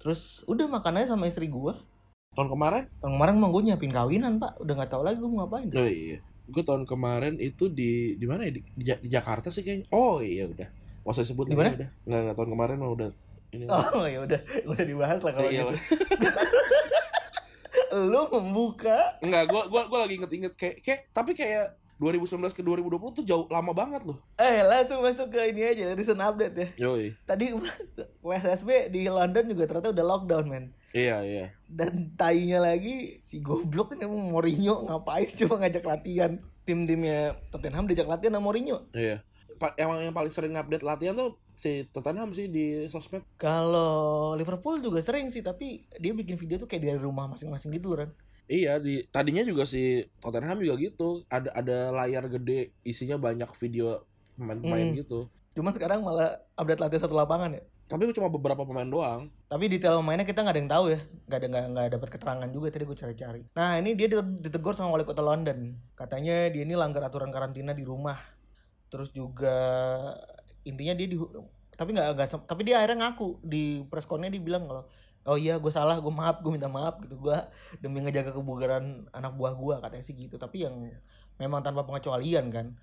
terus 0.00 0.48
udah 0.48 0.64
makan 0.64 1.04
aja 1.04 1.12
sama 1.12 1.28
istri 1.28 1.48
gue 1.52 1.76
Tahun 2.30 2.46
kemarin? 2.46 2.86
Tahun 3.02 3.18
kemarin 3.18 3.42
emang 3.42 3.50
gue 3.50 3.62
nyiapin 3.66 3.90
kawinan 3.90 4.38
pak 4.38 4.54
Udah 4.62 4.78
gak 4.78 4.94
tahu 4.94 5.02
lagi 5.02 5.18
gue 5.18 5.26
mau 5.26 5.42
ngapain 5.42 5.66
Oh 5.74 5.82
iya. 5.90 6.22
Gue 6.50 6.62
tahun 6.66 6.84
kemarin 6.84 7.38
itu 7.38 7.70
di 7.70 8.18
di 8.18 8.26
mana 8.26 8.44
ya? 8.44 8.52
Di, 8.58 8.60
di, 8.74 8.84
di 8.90 9.08
Jakarta 9.08 9.48
sih 9.48 9.62
kayaknya. 9.62 9.86
Oh 9.94 10.18
iya 10.18 10.50
udah. 10.50 10.68
Gak 11.00 11.12
usah 11.14 11.24
sebut 11.24 11.48
Di 11.48 11.54
namanya 11.54 11.64
mana? 11.64 11.78
udah. 11.78 11.88
Nggak, 12.04 12.20
nggak 12.26 12.36
tahun 12.36 12.50
kemarin 12.52 12.76
mah 12.76 12.90
udah. 12.92 13.10
Ini 13.50 13.64
Oh 13.66 14.06
ya 14.06 14.18
udah 14.22 14.40
usah 14.66 14.84
dibahas 14.86 15.20
lah 15.26 15.32
kalau 15.34 15.50
Iya 15.50 15.62
gitu. 15.66 15.74
Lu 18.10 18.22
membuka 18.30 19.18
Enggak, 19.18 19.50
gue 19.50 19.62
gua, 19.66 19.82
gua 19.90 19.98
lagi 20.06 20.14
inget-inget 20.18 20.54
kayak, 20.54 20.76
kayak 20.78 21.00
tapi 21.10 21.34
kayak 21.34 21.74
2019 22.00 22.56
ke 22.56 22.62
2020 22.64 23.18
tuh 23.20 23.24
jauh 23.28 23.44
lama 23.52 23.76
banget 23.76 24.00
loh. 24.08 24.16
Eh 24.40 24.64
langsung 24.64 25.04
masuk 25.04 25.28
ke 25.28 25.52
ini 25.52 25.68
aja 25.68 25.92
Recent 25.92 26.16
update 26.16 26.54
ya 26.56 26.68
Yoi. 26.88 27.12
Tadi 27.26 27.52
WSSB 28.24 28.88
di 28.88 29.04
London 29.04 29.44
juga 29.50 29.68
ternyata 29.68 29.92
udah 29.92 30.04
lockdown 30.06 30.46
men 30.48 30.64
Iya, 30.90 31.16
iya. 31.22 31.46
Dan 31.64 32.12
tainya 32.14 32.58
lagi 32.58 33.22
si 33.22 33.38
goblok 33.38 33.94
ini 33.94 34.02
emang 34.02 34.26
Mourinho 34.26 34.84
ngapain 34.84 35.30
cuma 35.30 35.58
ngajak 35.58 35.84
latihan 35.84 36.32
Tim-timnya 36.62 37.38
Tottenham 37.48 37.86
diajak 37.86 38.06
latihan 38.06 38.34
sama 38.34 38.44
Mourinho 38.44 38.90
Iya. 38.90 39.22
Pa- 39.56 39.76
emang 39.76 40.00
yang 40.00 40.10
paling 40.10 40.30
sering 40.30 40.54
update 40.54 40.82
latihan 40.82 41.12
tuh 41.12 41.38
si 41.52 41.84
Tottenham 41.86 42.32
sih 42.32 42.48
di 42.48 42.88
sosmed. 42.88 43.22
Kalau 43.36 44.32
Liverpool 44.32 44.80
juga 44.80 44.98
sering 44.98 45.28
sih 45.28 45.40
Tapi 45.40 45.84
dia 45.94 46.10
bikin 46.10 46.34
video 46.34 46.56
tuh 46.56 46.66
kayak 46.66 46.82
dari 46.84 46.98
rumah 46.98 47.28
masing-masing 47.28 47.70
gitu 47.72 47.92
Ran 47.92 48.10
Iya 48.44 48.76
di 48.76 49.06
tadinya 49.06 49.42
juga 49.42 49.62
si 49.62 50.02
Tottenham 50.18 50.58
juga 50.58 50.74
gitu 50.76 51.22
ada 51.26 51.54
ada 51.54 51.94
layar 51.94 52.26
gede 52.28 52.74
isinya 52.82 53.14
banyak 53.14 53.46
video 53.54 54.02
pemain-pemain 54.34 54.90
Hmm. 54.90 54.98
gitu 54.98 55.20
Cuman 55.60 55.76
sekarang 55.76 56.00
malah 56.00 56.40
update 56.56 56.80
latihan 56.80 57.04
satu 57.04 57.12
lapangan 57.12 57.52
ya. 57.52 57.60
Tapi 57.84 58.08
cuma 58.16 58.32
beberapa 58.32 58.64
pemain 58.64 58.88
doang. 58.88 59.28
Tapi 59.44 59.68
detail 59.68 60.00
mainnya 60.00 60.24
kita 60.24 60.40
nggak 60.40 60.56
ada 60.56 60.60
yang 60.64 60.72
tahu 60.72 60.84
ya, 60.88 61.00
nggak 61.28 61.36
ada 61.36 61.46
nggak 61.52 61.64
nggak 61.76 61.86
dapat 62.00 62.08
keterangan 62.16 62.48
juga 62.48 62.66
tadi 62.72 62.84
gue 62.88 62.96
cari-cari. 62.96 63.42
Nah 63.52 63.76
ini 63.76 63.92
dia 63.92 64.08
dite- 64.08 64.40
ditegur 64.40 64.72
sama 64.72 64.96
wali 64.96 65.04
kota 65.04 65.20
London, 65.20 65.76
katanya 65.92 66.48
dia 66.48 66.64
ini 66.64 66.72
langgar 66.72 67.04
aturan 67.04 67.28
karantina 67.28 67.76
di 67.76 67.84
rumah. 67.84 68.16
Terus 68.88 69.12
juga 69.12 69.52
intinya 70.64 70.96
dia 70.96 71.06
di 71.12 71.20
tapi 71.76 71.90
nggak 71.92 72.08
nggak 72.16 72.28
tapi 72.48 72.60
dia 72.64 72.80
akhirnya 72.80 73.10
ngaku. 73.10 73.44
Di 73.44 73.84
press 73.92 74.08
connya 74.08 74.32
dia 74.32 74.40
bilang 74.40 74.64
kalau 74.64 74.88
oh 75.28 75.36
iya 75.36 75.60
gue 75.60 75.72
salah 75.74 76.00
gue 76.00 76.14
maaf 76.14 76.40
gue 76.40 76.52
minta 76.56 76.72
maaf 76.72 77.04
gitu. 77.04 77.20
Gue 77.20 77.36
demi 77.84 78.00
ngejaga 78.00 78.32
kebugaran 78.32 79.12
anak 79.12 79.36
buah 79.36 79.52
gue 79.52 79.76
katanya 79.76 80.04
sih 80.08 80.16
gitu. 80.16 80.40
Tapi 80.40 80.64
yang 80.64 80.88
memang 81.36 81.60
tanpa 81.60 81.84
pengecualian 81.84 82.48
kan 82.48 82.80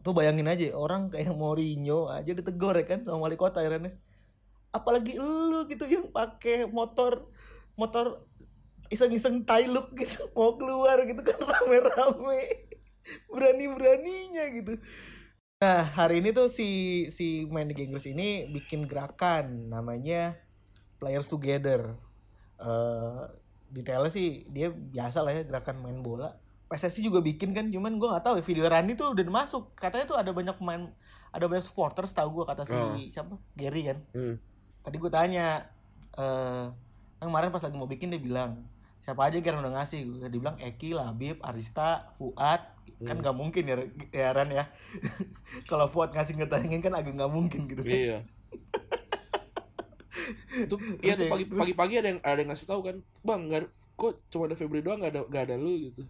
tuh 0.00 0.12
bayangin 0.16 0.48
aja 0.48 0.72
orang 0.72 1.12
kayak 1.12 1.36
Mourinho 1.36 2.08
aja 2.08 2.32
ditegur 2.32 2.72
ya 2.72 2.84
kan 2.88 3.04
sama 3.04 3.28
wali 3.28 3.36
kota 3.36 3.60
akhirnya 3.60 3.94
apalagi 4.72 5.16
lu 5.16 5.64
gitu 5.68 5.88
yang 5.88 6.08
pakai 6.12 6.68
motor 6.68 7.28
motor 7.76 8.24
iseng-iseng 8.92 9.42
tailuk 9.42 9.92
gitu 9.96 10.28
mau 10.36 10.54
keluar 10.56 11.02
gitu 11.08 11.20
kan 11.22 11.38
rame-rame. 11.52 12.68
Berani-beraninya 13.30 14.44
gitu. 14.50 14.72
Nah 15.62 15.82
hari 15.94 16.20
ini 16.20 16.34
tuh 16.34 16.50
si 16.50 16.68
si 17.14 17.46
main 17.46 17.70
Liga 17.70 17.86
Inggris 17.86 18.10
ini 18.10 18.50
bikin 18.50 18.84
gerakan 18.90 19.70
namanya 19.70 20.34
Players 20.98 21.30
Together. 21.30 21.94
Eh 22.58 23.24
detailnya 23.66 24.10
sih 24.10 24.46
dia 24.50 24.70
biasa 24.70 25.26
lah 25.26 25.34
ya 25.34 25.42
gerakan 25.42 25.82
main 25.82 25.98
bola 25.98 26.38
PSSI 26.66 27.00
juga 27.00 27.18
bikin 27.20 27.50
kan 27.50 27.66
cuman 27.66 27.94
gue 27.94 28.08
nggak 28.08 28.22
tahu 28.22 28.34
ya 28.36 28.44
video 28.44 28.66
Randy 28.66 28.94
tuh 28.94 29.10
udah 29.10 29.22
masuk. 29.24 29.70
Katanya 29.72 30.04
tuh 30.04 30.16
ada 30.16 30.30
banyak 30.30 30.54
pemain 30.54 30.90
ada 31.28 31.44
banyak 31.44 31.62
supporters 31.62 32.10
tahu 32.10 32.32
gue 32.32 32.44
kata 32.44 32.62
si 32.62 32.72
Oh. 32.72 32.96
siapa? 33.06 33.34
Gary 33.52 33.82
kan? 33.84 33.98
Hmm. 34.12 34.36
tadi 34.80 34.96
gue 34.96 35.08
tanya 35.08 35.66
eh 36.12 36.66
kan 37.16 37.26
kemarin 37.26 37.50
pas 37.50 37.58
lagi 37.60 37.74
mau 37.74 37.86
bikin 37.86 38.06
dia 38.08 38.18
bilang 38.18 38.62
siapa 38.98 39.24
aja 39.24 39.36
kira 39.36 39.56
udah 39.56 39.74
ngasih? 39.74 40.02
Gue 40.04 40.18
dia 40.24 40.40
bilang 40.40 40.56
Eki 40.56 40.90
Labib 40.92 41.38
Arista 41.40 42.10
Fuad. 42.14 42.62
Kan 42.98 43.18
nggak 43.18 43.34
mungkin 43.34 43.62
ya 43.62 43.76
ya 44.10 44.30
Ran 44.30 44.48
ya. 44.48 44.70
Kalau 45.68 45.86
Fuad 45.86 46.10
ngasih 46.10 46.34
ngetangin 46.34 46.80
kan 46.80 46.94
agak 46.94 47.12
nggak 47.12 47.28
mungkin 47.28 47.66
gitu. 47.66 47.82
Iya. 47.82 48.22
Tuh 50.66 50.78
iya 50.98 51.12
tuh 51.14 51.28
ya, 51.28 51.30
pagi 51.30 51.44
pagi 51.46 51.74
pagi 51.74 51.94
ada 51.96 52.08
yang 52.08 52.20
ada 52.20 52.40
yang 52.40 52.50
ngasih 52.50 52.66
tahu 52.66 52.80
kan 52.80 52.96
bang 53.20 53.40
nggak 53.46 53.60
ada- 53.60 53.72
kok 53.94 54.12
cuma 54.26 54.48
ada 54.48 54.56
Febri 54.56 54.80
doang 54.80 54.98
nggak 54.98 55.12
ada 55.12 55.20
nggak 55.22 55.44
ada 55.44 55.56
lu 55.56 55.72
gitu 55.82 56.02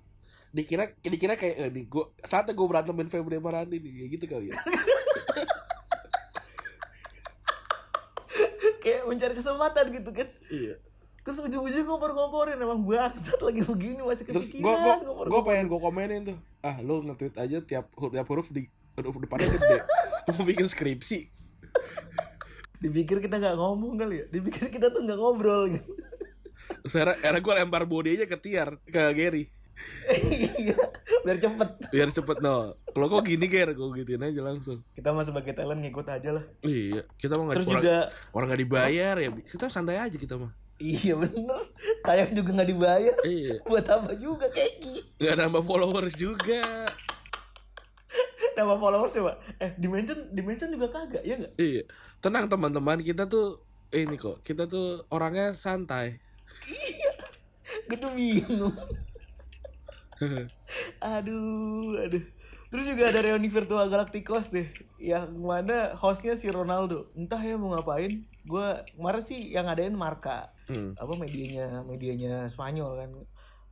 dikira 0.56 0.88
dikira 1.04 1.36
kayak 1.36 1.56
eh, 1.60 1.68
nih 1.68 1.84
gua 1.84 2.08
saatnya 2.24 2.56
gue 2.56 2.64
berantemin 2.64 3.12
Febri 3.12 3.36
sama 3.36 3.52
Randi 3.52 3.76
nih 3.76 3.92
kayak 3.92 4.10
gitu 4.16 4.24
kali 4.32 4.46
ya. 4.48 4.56
Kayak 8.86 9.02
mencari 9.10 9.34
kesempatan 9.34 9.84
gitu 9.90 10.10
kan. 10.14 10.30
Iya. 10.46 10.78
Terus 11.26 11.42
ujung-ujung 11.42 11.90
ngompor-ngomporin 11.90 12.54
emang 12.54 12.86
bangsat 12.86 13.42
lagi 13.42 13.66
begini 13.66 13.98
masih 13.98 14.30
terus 14.30 14.46
kepikiran 14.46 14.62
gue 14.62 14.70
gue 14.70 14.86
ngompor-ngomporin. 15.02 15.42
pengen 15.42 15.66
gue 15.66 15.80
komenin 15.82 16.20
tuh. 16.22 16.38
Ah 16.62 16.78
lu 16.78 17.02
nge-tweet 17.02 17.34
aja 17.34 17.58
tiap 17.66 17.90
huruf 17.98 18.14
tiap 18.14 18.26
huruf 18.30 18.46
di 18.54 18.70
huruf 18.94 19.18
depannya 19.18 19.50
gede. 19.58 19.82
Mau 20.30 20.46
bikin 20.46 20.70
skripsi. 20.70 21.34
Dipikir 22.78 23.18
kita 23.18 23.42
nggak 23.42 23.58
ngomong 23.58 23.98
kali 23.98 24.22
ya. 24.22 24.26
Dipikir 24.30 24.70
kita 24.70 24.86
tuh 24.94 25.02
nggak 25.02 25.18
ngobrol. 25.18 25.66
Gitu 25.74 25.90
terus 26.86 26.94
era, 27.02 27.18
era 27.18 27.38
gue 27.42 27.52
lempar 27.54 27.82
bodinya 27.82 28.26
ke 28.30 28.38
Tiar 28.38 28.78
ke 28.86 29.02
Gary 29.10 29.50
iya 30.32 30.76
biar 31.26 31.38
cepet. 31.42 31.68
Biar 31.92 32.08
cepet 32.08 32.38
no. 32.40 32.78
Kalau 32.90 33.06
kok 33.12 33.28
gini 33.28 33.46
Ger 33.50 33.76
gue 33.76 33.88
gituin 34.02 34.24
aja 34.24 34.40
langsung. 34.40 34.80
Kita 34.96 35.12
mah 35.12 35.26
sebagai 35.26 35.52
talent 35.52 35.84
ngikut 35.84 36.06
aja 36.08 36.30
lah. 36.32 36.44
Iya 36.64 37.04
kita 37.20 37.36
mau 37.36 37.50
nggak 37.50 37.60
orang, 37.60 37.72
juga 37.82 37.96
orang 38.32 38.46
nggak 38.52 38.62
dibayar 38.62 39.14
ya. 39.20 39.28
Kita 39.44 39.66
santai 39.68 40.00
aja 40.00 40.16
kita 40.16 40.40
mah. 40.40 40.52
Iya 40.76 41.16
bener. 41.16 41.62
Tayang 42.04 42.30
juga 42.36 42.50
nggak 42.56 42.70
dibayar. 42.72 43.16
Iya. 43.24 43.54
Buat 43.64 43.86
apa 43.88 44.12
juga 44.16 44.46
keki? 44.48 45.20
Nggak 45.20 45.36
nambah 45.40 45.62
followers 45.64 46.14
juga. 46.16 46.92
Nama 48.56 48.74
followers 48.80 49.12
ya 49.12 49.22
pak 49.28 49.36
eh 49.60 49.70
dimension 49.76 50.18
dimension 50.32 50.72
juga 50.72 50.88
kagak 50.88 51.24
ya 51.24 51.36
nggak? 51.36 51.54
Iya. 51.60 51.84
Tenang 52.24 52.48
teman-teman 52.48 53.04
kita 53.04 53.28
tuh 53.28 53.60
ini 53.92 54.16
kok 54.16 54.40
kita 54.40 54.64
tuh 54.64 55.04
orangnya 55.12 55.52
santai. 55.52 56.16
Gue 57.86 57.98
tuh 58.00 58.10
bingung 58.16 58.72
aduh 61.00 62.00
aduh. 62.00 62.24
Terus 62.66 62.84
juga 62.92 63.14
ada 63.14 63.22
reuni 63.22 63.46
virtual 63.46 63.86
Galacticos 63.86 64.50
deh. 64.50 64.66
Yang 64.98 65.30
mana 65.38 65.94
hostnya 65.94 66.34
si 66.34 66.50
Ronaldo. 66.50 67.14
Entah 67.14 67.38
ya 67.38 67.54
mau 67.54 67.72
ngapain. 67.72 68.26
Gue 68.42 68.66
kemarin 68.98 69.22
sih 69.22 69.54
yang 69.54 69.66
ngadain 69.70 69.94
Marka 69.94 70.52
Hmm. 70.66 70.98
apa 70.98 71.14
medianya 71.14 71.86
medianya 71.86 72.50
Spanyol 72.50 72.98
kan. 72.98 73.10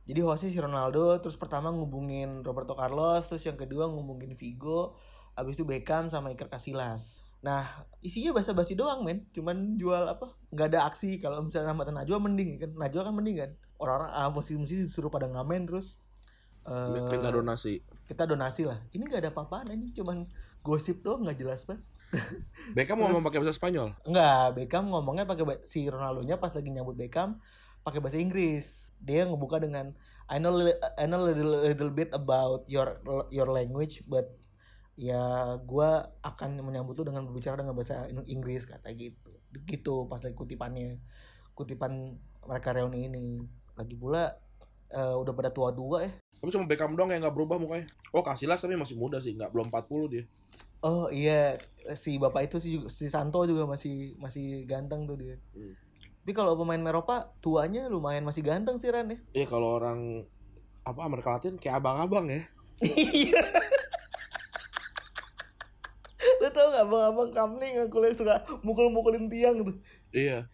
Jadi 0.07 0.19
hostnya 0.23 0.47
si 0.47 0.59
Ronaldo 0.63 1.19
terus 1.19 1.35
pertama 1.35 1.67
ngubungin 1.67 2.39
Roberto 2.39 2.71
Carlos 2.71 3.27
terus 3.27 3.43
yang 3.43 3.59
kedua 3.59 3.91
ngubungin 3.91 4.31
Vigo 4.39 4.95
habis 5.35 5.59
itu 5.59 5.67
Beckham 5.67 6.07
sama 6.07 6.31
Iker 6.31 6.47
Casillas. 6.47 7.19
Nah 7.43 7.83
isinya 7.99 8.31
basa-basi 8.31 8.79
doang 8.79 9.03
men. 9.03 9.27
Cuman 9.35 9.75
jual 9.75 10.07
apa 10.07 10.39
nggak 10.55 10.67
ada 10.71 10.87
aksi. 10.87 11.19
Kalau 11.19 11.43
misalnya 11.43 11.75
sama 11.75 11.83
Najwa 11.83 12.17
mending 12.31 12.63
kan? 12.63 12.71
Najwa 12.79 13.11
kan 13.11 13.13
mending 13.13 13.37
kan? 13.43 13.51
Orang-orang 13.75 14.11
ah, 14.15 14.31
musisi-musisi 14.31 14.87
disuruh 14.87 15.11
pada 15.11 15.27
ngamen 15.27 15.67
terus 15.67 15.99
eh, 16.65 16.89
minta 16.89 17.29
donasi 17.31 17.81
kita 18.05 18.25
donasi 18.25 18.65
lah 18.65 18.81
ini 18.93 19.05
nggak 19.05 19.21
ada 19.21 19.31
apa-apaan 19.33 19.73
ini 19.73 19.93
cuman 19.93 20.25
gosip 20.65 21.01
doang 21.05 21.25
nggak 21.25 21.37
jelas 21.41 21.61
banget 21.65 21.83
Beckham 22.75 23.01
mau 23.01 23.11
pakai 23.11 23.41
bahasa 23.41 23.55
Spanyol 23.55 23.91
Enggak, 24.05 24.55
Beckham 24.55 24.87
ngomongnya 24.93 25.25
pakai 25.25 25.65
si 25.65 25.89
Ronaldo-nya 25.89 26.37
pas 26.37 26.53
lagi 26.53 26.69
nyambut 26.69 26.95
Beckham 26.95 27.41
pakai 27.85 28.01
bahasa 28.01 28.17
Inggris. 28.17 28.89
Dia 28.97 29.29
ngebuka 29.29 29.61
dengan 29.61 29.93
I 30.25 30.41
know 30.41 30.57
li- 30.57 30.81
I 30.97 31.05
know 31.05 31.21
little, 31.21 31.61
little 31.61 31.93
bit 31.93 32.09
about 32.17 32.65
your 32.65 32.97
your 33.29 33.45
language 33.53 34.01
but 34.09 34.33
ya 34.97 35.53
gua 35.61 36.09
akan 36.25 36.57
menyambut 36.65 36.97
lu 36.97 37.05
dengan 37.13 37.29
berbicara 37.29 37.61
dengan 37.61 37.77
bahasa 37.77 38.09
In- 38.09 38.25
Inggris 38.25 38.65
kata 38.65 38.89
gitu. 38.97 39.29
Gitu 39.69 40.09
pas 40.09 40.17
lagi 40.17 40.33
kutipannya. 40.33 40.97
Kutipan 41.53 42.17
mereka 42.49 42.73
reuni 42.73 43.05
ini. 43.05 43.25
Lagi 43.77 43.93
pula 43.93 44.33
eh, 44.91 45.15
udah 45.15 45.33
pada 45.33 45.49
tua-tua 45.49 46.05
ya. 46.05 46.11
tapi 46.41 46.49
cuma 46.53 46.65
Beckham 46.69 46.93
doang 46.93 47.09
yang 47.09 47.23
nggak 47.25 47.35
berubah 47.35 47.57
mukanya 47.57 47.89
oh 48.13 48.21
Casillas 48.21 48.61
tapi 48.61 48.77
masih 48.77 48.99
muda 48.99 49.17
sih 49.17 49.33
nggak 49.33 49.49
belum 49.49 49.69
40 49.71 50.13
dia 50.13 50.25
Oh 50.85 51.09
iya, 51.09 51.57
si 51.97 52.21
bapak 52.21 52.45
itu 52.45 52.57
si, 52.61 52.77
si 52.93 53.09
Santo 53.09 53.41
juga 53.49 53.65
masih 53.65 54.13
masih 54.21 54.69
ganteng 54.69 55.09
tuh 55.09 55.17
dia. 55.17 55.41
Hmm. 55.57 55.73
Tapi 56.21 56.33
kalau 56.37 56.53
pemain 56.53 56.77
Eropa 56.77 57.33
tuanya 57.41 57.89
lumayan 57.89 58.21
masih 58.21 58.45
ganteng 58.45 58.77
sih 58.77 58.93
Ran 58.93 59.09
ya. 59.09 59.17
Iya 59.33 59.45
kalau 59.49 59.81
orang 59.81 60.29
apa 60.85 61.01
Amerika 61.01 61.33
Latin 61.33 61.57
kayak 61.57 61.81
abang-abang 61.81 62.29
ya. 62.29 62.45
Iya. 62.85 63.41
Lu 66.41 66.49
tau 66.53 66.69
gak 66.69 66.85
abang-abang 66.85 67.29
kamling 67.33 67.73
yang 67.81 67.89
kuliah 67.89 68.13
suka 68.13 68.45
mukul-mukulin 68.61 69.25
tiang 69.25 69.65
tuh. 69.65 69.77
Iya. 70.13 70.45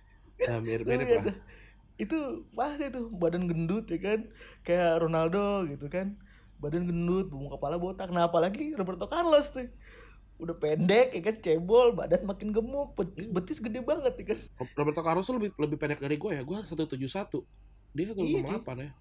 Nah, 0.48 0.64
mirip 0.64 0.88
Lu 0.88 0.96
mirip 0.96 1.08
lihat 1.08 1.26
lah. 1.28 1.36
Itu 2.02 2.50
pasti 2.58 2.90
tuh 2.90 3.14
badan 3.14 3.46
gendut 3.46 3.86
ya 3.86 4.02
kan. 4.02 4.20
Kayak 4.66 5.06
Ronaldo 5.06 5.70
gitu 5.70 5.86
kan. 5.86 6.18
Badan 6.58 6.90
gendut, 6.90 7.30
bumbu 7.30 7.54
kepala 7.54 7.78
botak. 7.78 8.10
Nah 8.10 8.26
apalagi 8.26 8.74
Roberto 8.74 9.06
Carlos 9.06 9.54
tuh. 9.54 9.70
Udah 10.42 10.58
pendek 10.58 11.14
ya 11.14 11.22
kan, 11.22 11.38
cebol, 11.38 11.94
badan 11.94 12.26
makin 12.26 12.50
gemuk, 12.50 12.98
bet- 12.98 13.30
betis 13.30 13.62
gede 13.62 13.86
banget 13.86 14.18
ya 14.18 14.26
kan. 14.34 14.40
Roberto 14.74 15.06
Carlos 15.06 15.30
tuh 15.30 15.38
lebih 15.38 15.54
lebih 15.54 15.78
pendek 15.78 16.02
dari 16.02 16.18
gue 16.18 16.32
ya. 16.34 16.42
Gue 16.42 16.58
171. 16.66 17.46
Dia 17.94 18.10
Iya, 18.10 18.42
168 18.58 18.78
ya. 18.82 18.92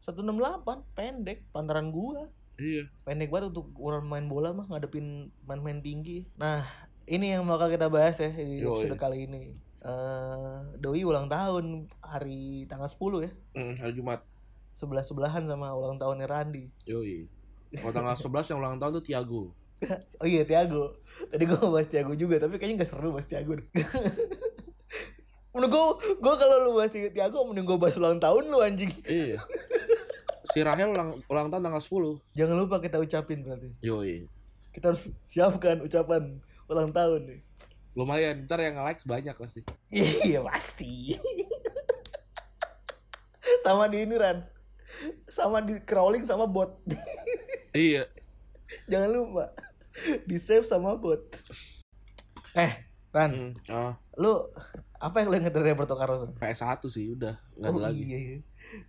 168 0.00 0.80
pendek 0.96 1.44
pantaran 1.52 1.92
gua. 1.92 2.32
Iya. 2.56 2.88
pendek 3.04 3.28
banget 3.28 3.52
untuk 3.52 3.68
orang 3.76 4.08
main 4.08 4.26
bola 4.32 4.56
mah 4.56 4.64
ngadepin 4.64 5.28
main-main 5.44 5.84
tinggi. 5.84 6.24
Nah, 6.40 6.64
ini 7.04 7.36
yang 7.36 7.44
bakal 7.44 7.68
kita 7.68 7.92
bahas 7.92 8.16
ya 8.16 8.32
di 8.32 8.64
episode 8.64 8.96
kali 8.96 9.28
ini. 9.28 9.52
Eh, 9.86 10.58
Doi 10.82 11.06
ulang 11.06 11.30
tahun 11.30 11.86
hari 12.02 12.66
tanggal 12.66 12.90
10 12.90 13.22
ya. 13.22 13.30
Hmm, 13.54 13.74
hari 13.78 13.92
Jumat. 13.94 14.26
Sebelah-sebelahan 14.74 15.46
sama 15.46 15.70
ulang 15.78 15.94
tahunnya 15.94 16.26
Randi. 16.26 16.66
Yoi. 16.90 17.30
Kalau 17.78 17.94
tanggal 17.94 18.18
11 18.18 18.50
yang 18.50 18.58
ulang 18.58 18.76
tahun 18.82 18.92
tuh 18.98 19.04
Tiago. 19.06 19.42
Oh 20.16 20.24
iya 20.24 20.42
Tiago. 20.42 20.96
Tadi 21.28 21.44
gua 21.44 21.60
mau 21.68 21.76
bahas 21.78 21.86
Tiago 21.86 22.16
juga, 22.16 22.40
tapi 22.40 22.56
kayaknya 22.56 22.82
gak 22.82 22.90
seru 22.96 23.12
bahas 23.12 23.28
Tiago. 23.28 23.60
Menurut 25.52 25.70
gua, 25.70 25.84
gua 26.16 26.34
kalau 26.40 26.56
lu 26.64 26.72
bahas 26.80 26.90
Tiago, 26.90 27.44
mending 27.44 27.68
gua 27.68 27.78
bahas 27.78 27.94
ulang 28.00 28.16
tahun 28.16 28.48
lu 28.48 28.58
anjing. 28.64 28.90
Iya. 29.04 29.38
Si 30.48 30.64
Rahel 30.64 30.96
ulang, 30.96 31.20
ulang 31.28 31.52
tahun 31.52 31.62
tanggal 31.68 31.82
10. 31.84 32.24
Jangan 32.34 32.56
lupa 32.56 32.80
kita 32.80 32.96
ucapin 32.96 33.44
berarti. 33.44 33.68
Yoi. 33.84 34.24
Kita 34.72 34.96
harus 34.96 35.12
siapkan 35.28 35.84
ucapan 35.84 36.40
ulang 36.72 36.90
tahun 36.90 37.20
nih. 37.28 37.40
Lumayan, 37.96 38.44
ntar 38.44 38.60
yang 38.60 38.76
likes 38.84 39.08
banyak 39.08 39.32
pasti. 39.32 39.64
Iya 40.28 40.44
pasti. 40.44 41.16
sama 43.64 43.88
di 43.88 44.04
ini 44.04 44.20
Ran. 44.20 44.44
Sama 45.32 45.64
di 45.64 45.80
crawling 45.80 46.28
sama 46.28 46.44
bot. 46.44 46.76
Iya. 47.72 48.04
Jangan 48.88 49.10
lupa. 49.12 49.44
Di 50.28 50.36
save 50.36 50.68
sama 50.68 50.92
bot. 51.00 51.24
Eh, 52.52 52.72
Ran, 53.16 53.32
Hmm. 53.32 53.52
Oh, 53.72 53.92
lu 54.20 54.32
apa 55.00 55.24
yang 55.24 55.28
lu 55.32 55.36
inget 55.40 55.56
dari 55.56 55.72
Roberto 55.72 55.96
Carlos? 55.96 56.28
PS1 56.36 56.80
sih 56.92 57.16
udah, 57.16 57.36
nggak 57.56 57.70
ada 57.72 57.80
oh, 57.80 57.84
lagi. 57.84 58.00
Iya, 58.04 58.18
iya. 58.20 58.38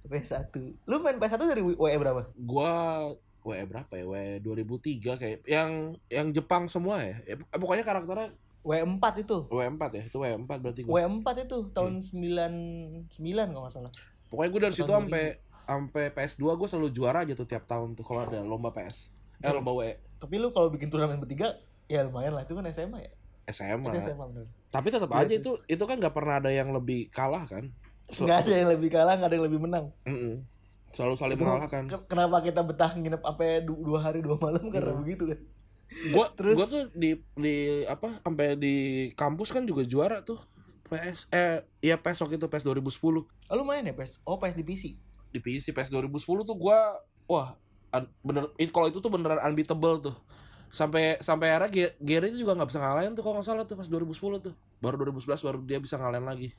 PS1. 0.03 0.51
Lu 0.83 0.99
main 0.99 1.15
PS1 1.15 1.47
dari 1.47 1.63
WE 1.63 1.95
berapa? 1.95 2.27
Gua 2.35 2.71
WE 3.43 3.63
berapa 3.63 3.91
ya? 3.91 4.03
WE 4.03 4.43
2003 4.43 5.19
kayak 5.19 5.39
yang 5.47 5.95
yang 6.11 6.27
Jepang 6.35 6.67
semua 6.67 6.99
ya. 7.03 7.15
Eh, 7.23 7.39
pokoknya 7.55 7.87
karakternya 7.87 8.35
W4 8.61 9.03
itu. 9.21 9.37
W4 9.47 9.81
ya, 9.91 10.03
itu 10.05 10.17
W4 10.17 10.49
berarti 10.57 10.81
gua. 10.83 10.93
W4 10.99 11.27
itu 11.43 11.57
tahun 11.71 11.93
99 11.99 13.07
kalau 13.47 13.63
nggak 13.63 13.73
salah. 13.73 13.91
Pokoknya 14.27 14.49
gue 14.49 14.61
dari 14.61 14.73
situ 14.73 14.87
sampai 14.87 15.25
sampai 15.63 16.03
PS2 16.09 16.43
gue 16.55 16.67
selalu 16.67 16.89
juara 16.89 17.23
aja 17.23 17.31
tuh 17.31 17.43
tiap 17.43 17.63
tahun 17.63 17.91
tuh 17.93 18.03
kalau 18.03 18.23
ada 18.23 18.39
lomba 18.39 18.71
PS. 18.71 19.11
Eh 19.37 19.51
lomba 19.51 19.71
WE 19.71 19.93
Tapi 20.17 20.35
lu 20.35 20.49
kalau 20.49 20.67
bikin 20.67 20.87
turnamen 20.87 21.17
bertiga 21.17 21.55
ya 21.85 22.01
lumayan 22.01 22.33
lah 22.33 22.41
itu 22.41 22.51
kan 22.51 22.65
SMA 22.67 22.99
ya. 22.99 23.11
SMA. 23.47 23.87
Itu 23.87 23.99
SMA 24.03 24.25
bener. 24.25 24.45
Tapi 24.67 24.87
tetap 24.89 25.07
Iya 25.07 25.19
aja 25.23 25.33
itu 25.37 25.51
itu 25.63 25.83
kan 25.83 25.95
nggak 25.95 26.11
pernah 26.11 26.39
ada 26.39 26.49
yang 26.49 26.71
lebih 26.71 27.07
kalah 27.07 27.45
kan. 27.45 27.71
Nggak 28.09 28.37
ada 28.41 28.53
yang 28.53 28.69
lebih 28.69 28.89
kalah, 28.89 29.13
nggak 29.15 29.27
ada 29.27 29.35
yang 29.35 29.45
lebih 29.45 29.61
menang. 29.61 29.85
Mm-mm. 30.03 30.43
Selalu 30.89 31.15
saling 31.15 31.35
Itu 31.35 31.43
mengalahkan. 31.43 31.83
ke- 31.85 32.03
Kenapa 32.07 32.39
kita 32.41 32.61
betah 32.63 32.91
nginep 32.91 33.21
sampai 33.21 33.61
du- 33.61 33.79
dua 33.79 33.99
hari 34.01 34.19
dua 34.19 34.35
malam 34.37 34.67
karena 34.67 34.95
begitu 34.95 35.27
kan? 35.27 35.39
Gua 36.11 36.29
Terus- 36.35 36.57
gua 36.57 36.67
tuh 36.67 36.83
di 36.93 37.15
di 37.33 37.55
apa 37.83 38.19
sampai 38.21 38.55
di 38.55 38.75
kampus 39.13 39.51
kan 39.51 39.63
juga 39.63 39.83
juara 39.83 40.21
tuh. 40.21 40.39
PS 40.87 41.27
eh 41.29 41.67
iya 41.83 41.99
PES 41.99 42.23
waktu 42.23 42.39
itu 42.39 42.47
PES 42.47 42.63
2010 42.63 43.27
Oh, 43.27 43.55
lu 43.55 43.63
main 43.67 43.83
ya 43.83 43.91
PS? 43.91 44.23
Oh 44.23 44.39
PS 44.39 44.55
di 44.55 44.63
PC. 44.63 44.95
di 45.27 45.43
PC 45.43 45.75
PES 45.75 45.91
2010 45.91 46.47
tuh 46.47 46.55
gua 46.55 46.95
wah 47.27 47.59
bener 48.23 48.47
it, 48.55 48.71
kalau 48.71 48.87
itu 48.87 49.03
tuh 49.03 49.11
beneran 49.11 49.35
unbeatable 49.43 49.99
tuh 49.99 50.15
sampai 50.71 51.19
sampai 51.19 51.51
era 51.51 51.67
Gary 51.67 52.31
itu 52.31 52.47
juga 52.47 52.55
nggak 52.55 52.71
bisa 52.71 52.79
ngalahin 52.79 53.11
tuh 53.11 53.19
kalau 53.19 53.35
nggak 53.35 53.47
salah 53.47 53.67
tuh 53.67 53.75
pas 53.75 53.83
2010 53.83 54.39
tuh 54.39 54.55
baru 54.79 54.95
2011 55.03 55.43
baru 55.43 55.59
dia 55.63 55.79
bisa 55.79 55.99
ngalahin 55.99 56.23
lagi 56.23 56.55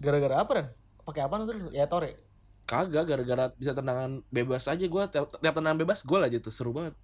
Gara-gara 0.00 0.40
apa 0.40 0.52
kan? 0.54 0.66
Pakai 1.04 1.22
apa 1.28 1.34
tuh? 1.44 1.68
Ya 1.68 1.84
Tore. 1.84 2.16
kagak 2.64 3.04
gara-gara 3.04 3.52
bisa 3.52 3.72
tendangan 3.72 4.24
bebas 4.28 4.64
aja 4.64 4.84
gua 4.88 5.08
tiap, 5.08 5.28
tiap 5.36 5.52
tendangan 5.52 5.76
bebas 5.76 6.04
gol 6.04 6.24
aja 6.24 6.36
tuh 6.36 6.52
seru 6.52 6.72
banget 6.72 6.96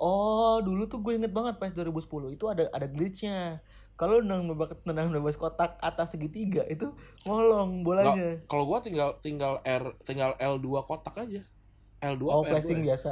Oh, 0.00 0.64
dulu 0.64 0.88
tuh 0.88 1.04
gue 1.04 1.20
inget 1.20 1.28
banget 1.28 1.60
PS 1.60 1.76
2010 1.76 2.32
itu 2.32 2.44
ada 2.48 2.72
ada 2.72 2.88
glitchnya. 2.88 3.60
Kalau 4.00 4.24
nendang 4.24 4.48
bebas 4.48 4.72
tendangan 4.80 5.12
bebas 5.12 5.36
kotak 5.36 5.76
atas 5.76 6.16
segitiga 6.16 6.64
itu 6.72 6.88
ngolong 7.28 7.84
bolanya. 7.84 8.40
Kalau 8.48 8.64
gua 8.64 8.80
tinggal 8.80 9.20
tinggal 9.20 9.60
R 9.60 9.92
tinggal 10.08 10.40
L2 10.40 10.88
kotak 10.88 11.20
aja 11.20 11.44
L2 12.00 12.24
Oh, 12.32 12.40
flashing 12.40 12.80
L2 12.80 12.88
ya? 12.88 12.96
biasa. 12.96 13.10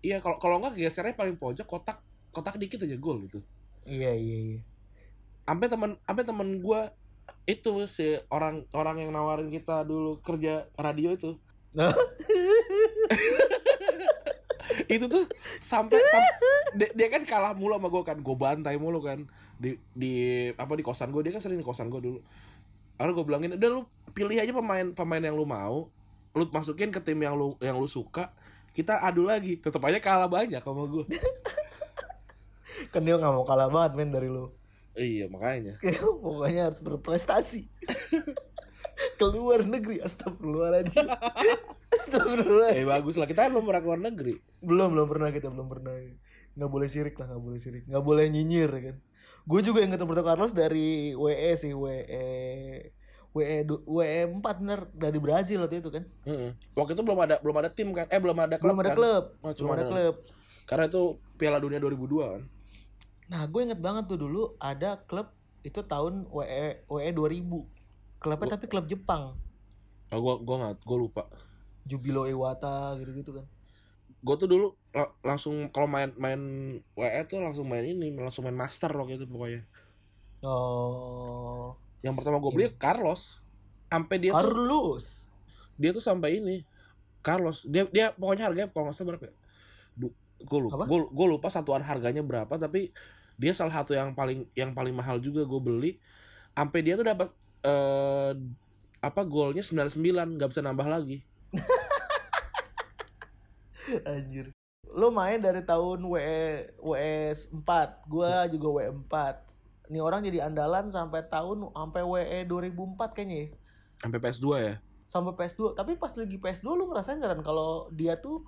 Iya, 0.00 0.16
kalau 0.24 0.40
kalau 0.40 0.56
enggak 0.64 0.80
gesernya 0.80 1.12
paling 1.12 1.36
pojok 1.36 1.68
kotak 1.68 2.00
kotak 2.32 2.56
dikit 2.56 2.80
aja 2.88 2.96
gol 2.96 3.20
gitu. 3.28 3.44
Iya, 3.84 4.16
iya, 4.16 4.36
iya. 4.56 4.60
Sampai 5.44 5.68
teman 5.68 6.00
sampai 6.08 6.24
teman 6.24 6.48
gua 6.64 6.88
itu 7.44 7.84
si 7.84 8.16
orang 8.32 8.64
orang 8.72 9.04
yang 9.04 9.12
nawarin 9.12 9.52
kita 9.52 9.84
dulu 9.84 10.24
kerja 10.24 10.72
radio 10.80 11.12
itu 11.12 11.36
itu 14.88 15.04
tuh 15.06 15.24
sampai 15.60 16.00
sam- 16.10 16.38
dia, 16.74 16.88
dia 16.94 17.08
kan 17.12 17.22
kalah 17.24 17.52
mulu 17.54 17.76
sama 17.76 17.88
gue 17.90 18.02
kan. 18.02 18.16
Gue 18.20 18.36
bantai 18.36 18.74
mulu 18.76 19.00
kan. 19.00 19.24
Di 19.58 19.78
di 19.94 20.14
apa 20.54 20.72
di 20.74 20.82
kosan 20.82 21.12
gue 21.14 21.22
dia 21.24 21.32
kan 21.34 21.42
sering 21.42 21.60
di 21.60 21.66
kosan 21.66 21.88
gue 21.88 22.00
dulu. 22.00 22.18
Lalu 22.98 23.10
gue 23.14 23.24
bilangin 23.26 23.50
udah 23.58 23.70
lu 23.70 23.82
pilih 24.14 24.36
aja 24.38 24.52
pemain 24.54 24.86
pemain 24.94 25.22
yang 25.22 25.34
lu 25.34 25.46
mau. 25.46 25.90
Lu 26.34 26.44
masukin 26.50 26.90
ke 26.90 26.98
tim 27.02 27.18
yang 27.18 27.34
lu 27.34 27.54
yang 27.62 27.78
lu 27.78 27.86
suka. 27.86 28.34
Kita 28.74 29.02
adu 29.02 29.26
lagi. 29.26 29.58
Tetap 29.58 29.82
aja 29.86 29.98
kalah 30.02 30.26
banyak 30.26 30.62
sama 30.62 30.86
gue 30.90 31.04
kan 32.92 33.02
dia 33.06 33.14
nggak 33.14 33.30
mau 33.30 33.46
kalah 33.46 33.70
banget 33.70 33.92
men 33.94 34.10
dari 34.10 34.26
lu. 34.26 34.50
iya 34.94 35.26
makanya. 35.26 35.78
Pokoknya 36.22 36.70
harus 36.70 36.78
berprestasi. 36.82 37.66
Keluar 39.14 39.60
negeri, 39.62 40.02
astagfirullahaladzim. 40.02 41.06
Astagfirullahaladzim. 41.94 42.82
eh 42.82 42.86
bagus 42.86 43.14
lah. 43.20 43.26
Kita 43.30 43.46
kan 43.46 43.50
belum 43.54 43.64
pernah 43.66 43.82
keluar 43.82 44.00
negeri. 44.02 44.34
Belum 44.58 44.88
belum 44.94 45.06
pernah 45.06 45.28
kita 45.30 45.48
belum 45.50 45.66
pernah. 45.70 45.94
Nggak 46.54 46.70
boleh 46.70 46.88
sirik 46.90 47.14
lah 47.18 47.26
nggak 47.30 47.42
boleh 47.42 47.58
sirik. 47.58 47.84
Nggak 47.86 48.04
boleh 48.04 48.24
nyinyir 48.30 48.70
ya 48.70 48.82
kan? 48.90 48.96
Gue 49.44 49.60
juga 49.60 49.84
inget 49.84 50.00
Roberto 50.00 50.24
Carlos 50.24 50.56
dari 50.56 51.12
WE 51.12 51.50
sih 51.60 51.76
WE 51.76 52.00
WE 53.34 53.56
WE 53.66 54.20
4 54.30 54.40
bener. 54.40 54.80
Dari 54.94 55.18
Brazil 55.18 55.66
waktu 55.66 55.82
itu 55.82 55.90
kan? 55.90 56.04
Mm-mm. 56.24 56.50
waktu 56.78 56.92
itu 56.94 57.02
belum 57.02 57.18
ada 57.22 57.36
belum 57.42 57.56
ada 57.60 57.70
tim 57.70 57.90
kan? 57.92 58.06
Eh 58.08 58.18
belum 58.22 58.38
ada 58.38 58.56
klub 58.56 58.72
belum 58.72 58.80
ada 58.80 58.90
kan? 58.94 58.98
klub. 58.98 59.24
Oh, 59.42 59.50
belum 59.52 59.72
ada 59.74 59.84
klub. 59.84 60.14
Karena 60.64 60.84
itu 60.88 61.02
Piala 61.36 61.58
Dunia 61.60 61.82
2002 61.82 62.34
kan? 62.34 62.42
Nah 63.28 63.42
gue 63.50 63.60
inget 63.60 63.80
banget 63.82 64.04
tuh 64.08 64.18
dulu 64.20 64.56
ada 64.56 65.02
klub 65.04 65.28
itu 65.64 65.80
tahun 65.80 66.28
WE 66.28 66.84
WE 66.88 67.10
2000 67.12 67.73
klubnya 68.24 68.56
tapi 68.56 68.64
klub 68.72 68.88
Jepang. 68.88 69.36
Oh, 70.08 70.18
gua 70.24 70.34
gua 70.40 70.56
nggak 70.64 70.74
gua 70.88 70.96
lupa. 70.96 71.22
Jubilo 71.84 72.24
Iwata 72.24 72.96
gitu-gitu 72.96 73.36
kan. 73.36 73.46
Gue 74.24 74.34
tuh 74.40 74.48
dulu 74.48 74.72
la- 74.96 75.12
langsung 75.20 75.68
kalau 75.68 75.84
main 75.84 76.08
main 76.16 76.40
WE 76.96 77.20
tuh 77.28 77.44
langsung 77.44 77.68
main 77.68 77.84
ini 77.84 78.08
langsung 78.16 78.48
main 78.48 78.56
master 78.56 78.88
waktu 78.96 79.20
itu 79.20 79.28
pokoknya. 79.28 79.68
Oh. 80.40 81.76
Yang 82.00 82.14
pertama 82.20 82.40
gue 82.40 82.52
beli 82.52 82.66
Carlos. 82.80 83.44
Sampai 83.92 84.16
dia 84.16 84.32
tuh 84.32 84.40
Carlos? 84.40 85.04
dia 85.76 85.90
tuh 85.92 86.00
sampai 86.00 86.40
ini 86.40 86.64
Carlos. 87.20 87.68
Dia 87.68 87.84
dia 87.92 88.16
pokoknya 88.16 88.48
harganya 88.48 88.68
kalau 88.72 88.88
nggak 88.88 88.96
salah 88.96 89.08
berapa 89.12 89.24
ya? 89.28 89.34
Gue 90.40 90.60
lupa 90.60 90.84
gue 90.88 91.26
lupa 91.28 91.48
satuan 91.52 91.84
harganya 91.84 92.24
berapa 92.24 92.56
tapi 92.56 92.96
dia 93.36 93.52
salah 93.52 93.82
satu 93.84 93.92
yang 93.92 94.16
paling 94.16 94.48
yang 94.56 94.72
paling 94.72 94.96
mahal 94.96 95.20
juga 95.20 95.44
gue 95.44 95.60
beli. 95.60 95.92
Sampai 96.56 96.80
dia 96.80 96.96
tuh 96.96 97.04
dapat 97.04 97.28
eh 97.64 98.32
apa 99.00 99.20
golnya 99.24 99.60
99 99.60 100.36
nggak 100.36 100.50
bisa 100.52 100.64
nambah 100.64 100.88
lagi 100.88 101.24
Anjir. 104.08 104.48
Lo 104.94 105.10
main 105.10 105.42
dari 105.42 105.60
tahun 105.66 106.06
WE 106.06 106.70
WS 106.78 107.50
4, 107.50 108.08
gua 108.08 108.46
juga 108.46 108.68
WE 108.80 108.90
4. 109.10 109.90
Nih 109.92 110.00
orang 110.00 110.24
jadi 110.24 110.48
andalan 110.48 110.88
sampai 110.88 111.26
tahun 111.28 111.68
sampai 111.74 112.02
WE 112.06 112.38
2004 112.48 113.12
kayaknya 113.12 113.36
ya. 113.36 113.48
sampai 113.94 114.18
PS2 114.18 114.46
ya 114.58 114.74
Sampai 115.06 115.32
PS2. 115.36 115.78
Tapi 115.78 115.94
pas 116.00 116.10
lagi 116.10 116.36
PS2 116.40 116.66
lu 116.74 116.90
ngerasain 116.90 117.20
Ran, 117.20 117.44
kalau 117.44 117.92
dia 117.94 118.18
tuh 118.18 118.42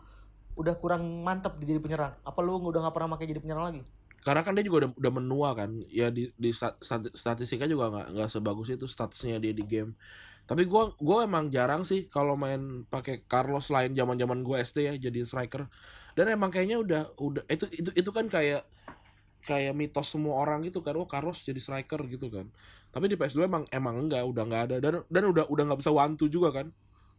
udah 0.57 0.75
kurang 0.81 1.23
mantep 1.23 1.61
di 1.61 1.69
jadi 1.69 1.79
penyerang? 1.79 2.17
Apa 2.25 2.41
lu 2.41 2.59
udah 2.59 2.89
nggak 2.89 2.95
pernah 2.97 3.15
pakai 3.15 3.29
jadi 3.29 3.41
penyerang 3.45 3.65
lagi? 3.71 3.83
Karena 4.27 4.43
kan 4.43 4.59
dia 4.59 4.67
juga 4.67 4.79
udah, 4.87 4.91
udah 4.99 5.13
menua 5.15 5.49
kan. 5.55 5.71
Ya 5.87 6.11
di 6.11 6.35
di 6.35 6.51
stat- 6.51 6.83
stat- 6.83 7.15
statistiknya 7.15 7.71
juga 7.71 7.95
nggak 7.95 8.07
nggak 8.19 8.29
sebagus 8.35 8.69
itu 8.75 8.87
statusnya 8.91 9.39
dia 9.39 9.55
di 9.55 9.63
game. 9.63 9.95
Tapi 10.51 10.67
gua 10.67 10.91
gua 10.99 11.23
emang 11.31 11.47
jarang 11.47 11.87
sih 11.87 12.11
kalau 12.11 12.35
main 12.35 12.83
pakai 12.91 13.23
Carlos 13.31 13.71
lain 13.71 13.95
zaman 13.95 14.19
zaman 14.19 14.39
gua 14.43 14.59
SD 14.67 14.91
ya 14.91 14.95
jadi 14.99 15.23
striker. 15.23 15.71
Dan 16.19 16.27
emang 16.35 16.51
kayaknya 16.51 16.83
udah 16.83 17.03
udah 17.23 17.43
itu 17.47 17.71
itu 17.71 17.91
itu 17.95 18.11
kan 18.11 18.27
kayak 18.27 18.67
kayak 19.47 19.75
mitos 19.79 20.11
semua 20.11 20.43
orang 20.43 20.67
gitu 20.67 20.83
kan. 20.83 20.99
Oh 20.99 21.07
Carlos 21.07 21.47
jadi 21.47 21.63
striker 21.63 22.03
gitu 22.11 22.27
kan. 22.27 22.51
Tapi 22.91 23.07
di 23.07 23.15
PS2 23.15 23.47
emang 23.47 23.63
emang 23.71 23.95
enggak 24.11 24.27
udah 24.27 24.43
nggak 24.43 24.63
ada. 24.73 24.77
Dan 24.83 24.93
dan 25.07 25.23
udah 25.31 25.47
udah 25.47 25.63
nggak 25.71 25.81
bisa 25.87 25.95
two 26.19 26.27
juga 26.27 26.51
kan. 26.51 26.67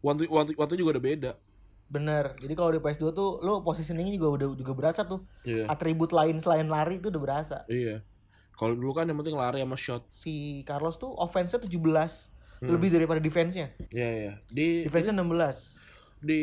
Two, 0.04 0.28
one 0.28 0.68
two 0.68 0.80
juga 0.80 1.00
udah 1.00 1.04
beda 1.04 1.32
Bener. 1.88 2.36
Jadi 2.36 2.54
kalau 2.54 2.72
di 2.76 2.80
PS2 2.84 3.16
tuh 3.16 3.40
lu 3.40 3.64
positioningnya 3.64 4.20
juga 4.20 4.28
udah 4.36 4.48
juga 4.60 4.72
berasa 4.76 5.08
tuh. 5.08 5.24
iya 5.48 5.66
Atribut 5.72 6.12
lain 6.12 6.40
selain 6.44 6.68
lari 6.68 7.00
itu 7.00 7.08
udah 7.08 7.22
berasa. 7.22 7.58
iya 7.72 8.04
kalau 8.58 8.74
dulu 8.74 8.90
kan 8.98 9.06
yang 9.06 9.22
penting 9.22 9.38
lari 9.38 9.62
sama 9.62 9.78
shot 9.78 10.02
Si 10.10 10.66
Carlos 10.66 10.98
tuh 10.98 11.14
offense-nya 11.14 11.62
17. 11.62 11.78
Lebih 12.58 12.90
daripada 12.90 13.22
defense-nya. 13.22 13.70
iya 13.94 14.10
iya 14.10 14.34
di 14.50 14.82
Defense-nya 14.90 15.14
16. 15.22 15.78
di 16.18 16.42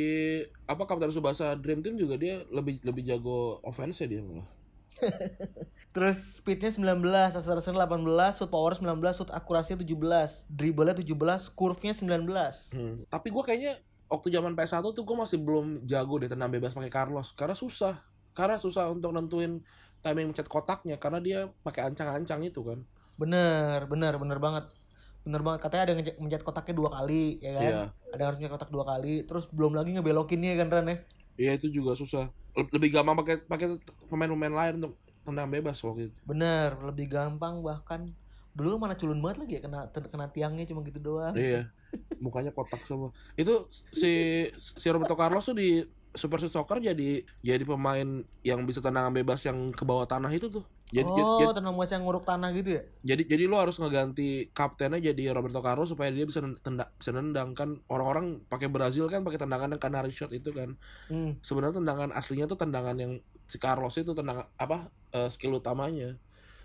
apa 0.70 0.86
Kapten 0.86 1.10
Subasa 1.10 1.58
Dream 1.58 1.82
Team 1.82 1.98
juga 1.98 2.14
dia 2.14 2.46
lebih 2.54 2.78
lebih 2.86 3.02
jago 3.02 3.58
offense 3.66 4.06
dia 4.06 4.22
malah. 4.22 4.46
Terus 5.94 6.38
speednya 6.38 6.70
19, 6.70 7.02
acceleration 7.34 7.74
18, 7.74 8.38
shoot 8.38 8.50
power 8.50 8.74
19, 8.78 8.94
shoot 9.14 9.30
akurasi 9.30 9.74
17, 9.74 10.46
dribble-nya 10.46 10.94
17, 10.94 11.50
curve-nya 11.54 11.94
19. 11.94 12.30
Hmm. 12.74 13.02
Tapi 13.10 13.28
gua 13.34 13.42
kayaknya 13.42 13.82
waktu 14.14 14.30
zaman 14.30 14.54
PS1 14.54 14.94
tuh 14.94 15.02
gua 15.02 15.26
masih 15.26 15.42
belum 15.42 15.82
jago 15.84 16.22
deh 16.22 16.30
tenang 16.30 16.50
bebas 16.54 16.72
pakai 16.72 16.92
Carlos 16.92 17.34
karena 17.34 17.58
susah. 17.58 17.98
Karena 18.34 18.58
susah 18.58 18.90
untuk 18.90 19.14
nentuin 19.14 19.62
timing 20.02 20.30
mencet 20.34 20.46
kotaknya 20.50 20.98
karena 20.98 21.18
dia 21.22 21.38
pakai 21.62 21.86
ancang-ancang 21.90 22.42
itu 22.46 22.60
kan. 22.62 22.82
Bener, 23.14 23.86
bener, 23.86 24.18
bener 24.18 24.38
banget. 24.42 24.70
Bener 25.22 25.40
banget. 25.40 25.60
Katanya 25.64 25.82
ada 25.86 25.92
yang 25.94 26.02
mencet 26.22 26.42
kotaknya 26.42 26.74
dua 26.74 26.90
kali, 26.92 27.38
ya 27.42 27.50
kan? 27.54 27.62
Iya. 27.62 27.82
Ada 28.14 28.20
yang 28.20 28.28
harus 28.30 28.38
mencet 28.42 28.52
kotak 28.54 28.70
dua 28.74 28.84
kali. 28.86 29.14
Terus 29.26 29.44
belum 29.50 29.72
lagi 29.78 29.90
ngebelokinnya 29.94 30.58
kan 30.58 30.68
Ran 30.70 30.86
ya? 30.90 30.96
Iya 31.34 31.52
itu 31.58 31.66
juga 31.70 31.98
susah. 31.98 32.30
Le- 32.54 32.70
Lebih 32.74 32.90
gampang 32.94 33.18
pakai 33.18 33.42
pakai 33.46 33.66
pemain-pemain 34.10 34.54
lain 34.54 34.72
untuk 34.82 34.94
tenang 35.24 35.48
bebas 35.48 35.78
waktu 35.82 36.10
itu. 36.10 36.16
Bener, 36.26 36.76
lebih 36.84 37.06
gampang 37.10 37.62
bahkan. 37.64 38.12
Dulu 38.54 38.78
mana 38.78 38.94
culun 38.94 39.18
banget 39.18 39.38
lagi 39.42 39.52
ya 39.58 39.62
kena 39.66 39.80
kena 39.90 40.26
tiangnya 40.30 40.64
cuma 40.70 40.80
gitu 40.86 41.02
doang. 41.02 41.34
Iya. 41.34 41.70
Mukanya 42.22 42.54
kotak 42.54 42.82
semua. 42.86 43.10
Itu 43.34 43.66
si 43.70 44.46
si 44.54 44.86
Roberto 44.90 45.18
Carlos 45.18 45.46
tuh 45.46 45.58
di 45.58 45.82
Super 46.14 46.38
Street 46.38 46.54
Soccer 46.54 46.78
jadi 46.78 47.26
jadi 47.42 47.62
pemain 47.66 48.22
yang 48.46 48.60
bisa 48.62 48.78
tendangan 48.78 49.10
bebas 49.10 49.42
yang 49.42 49.74
ke 49.74 49.82
bawah 49.82 50.06
tanah 50.06 50.30
itu 50.30 50.46
tuh. 50.46 50.62
Jadi 50.94 51.10
oh, 51.10 51.42
jadi, 51.42 51.58
tenang 51.58 51.74
mas 51.74 51.90
yang 51.90 52.06
nguruk 52.06 52.22
tanah 52.22 52.54
gitu 52.54 52.78
ya? 52.78 52.82
jadi 53.02 53.26
jadi 53.26 53.50
lo 53.50 53.58
harus 53.58 53.82
ngeganti 53.82 54.54
kaptennya 54.54 55.02
jadi 55.10 55.34
Roberto 55.34 55.58
Carlos 55.58 55.90
supaya 55.90 56.14
dia 56.14 56.22
bisa 56.22 56.38
tendang 56.38 56.86
bisa 56.94 57.10
nendang 57.10 57.50
kan 57.58 57.82
orang-orang 57.90 58.46
pakai 58.46 58.70
Brazil 58.70 59.10
kan 59.10 59.26
pakai 59.26 59.42
tendangan 59.42 59.74
yang 59.74 59.82
canary 59.82 60.14
shot 60.14 60.30
itu 60.30 60.54
kan. 60.54 60.78
Hmm. 61.10 61.34
Sebenarnya 61.42 61.82
tendangan 61.82 62.14
aslinya 62.14 62.46
tuh 62.46 62.58
tendangan 62.62 62.94
yang 62.94 63.18
si 63.50 63.58
Carlos 63.58 63.98
itu 63.98 64.14
tendangan 64.14 64.46
apa 64.54 64.94
eh, 65.10 65.26
skill 65.34 65.58
utamanya. 65.58 66.14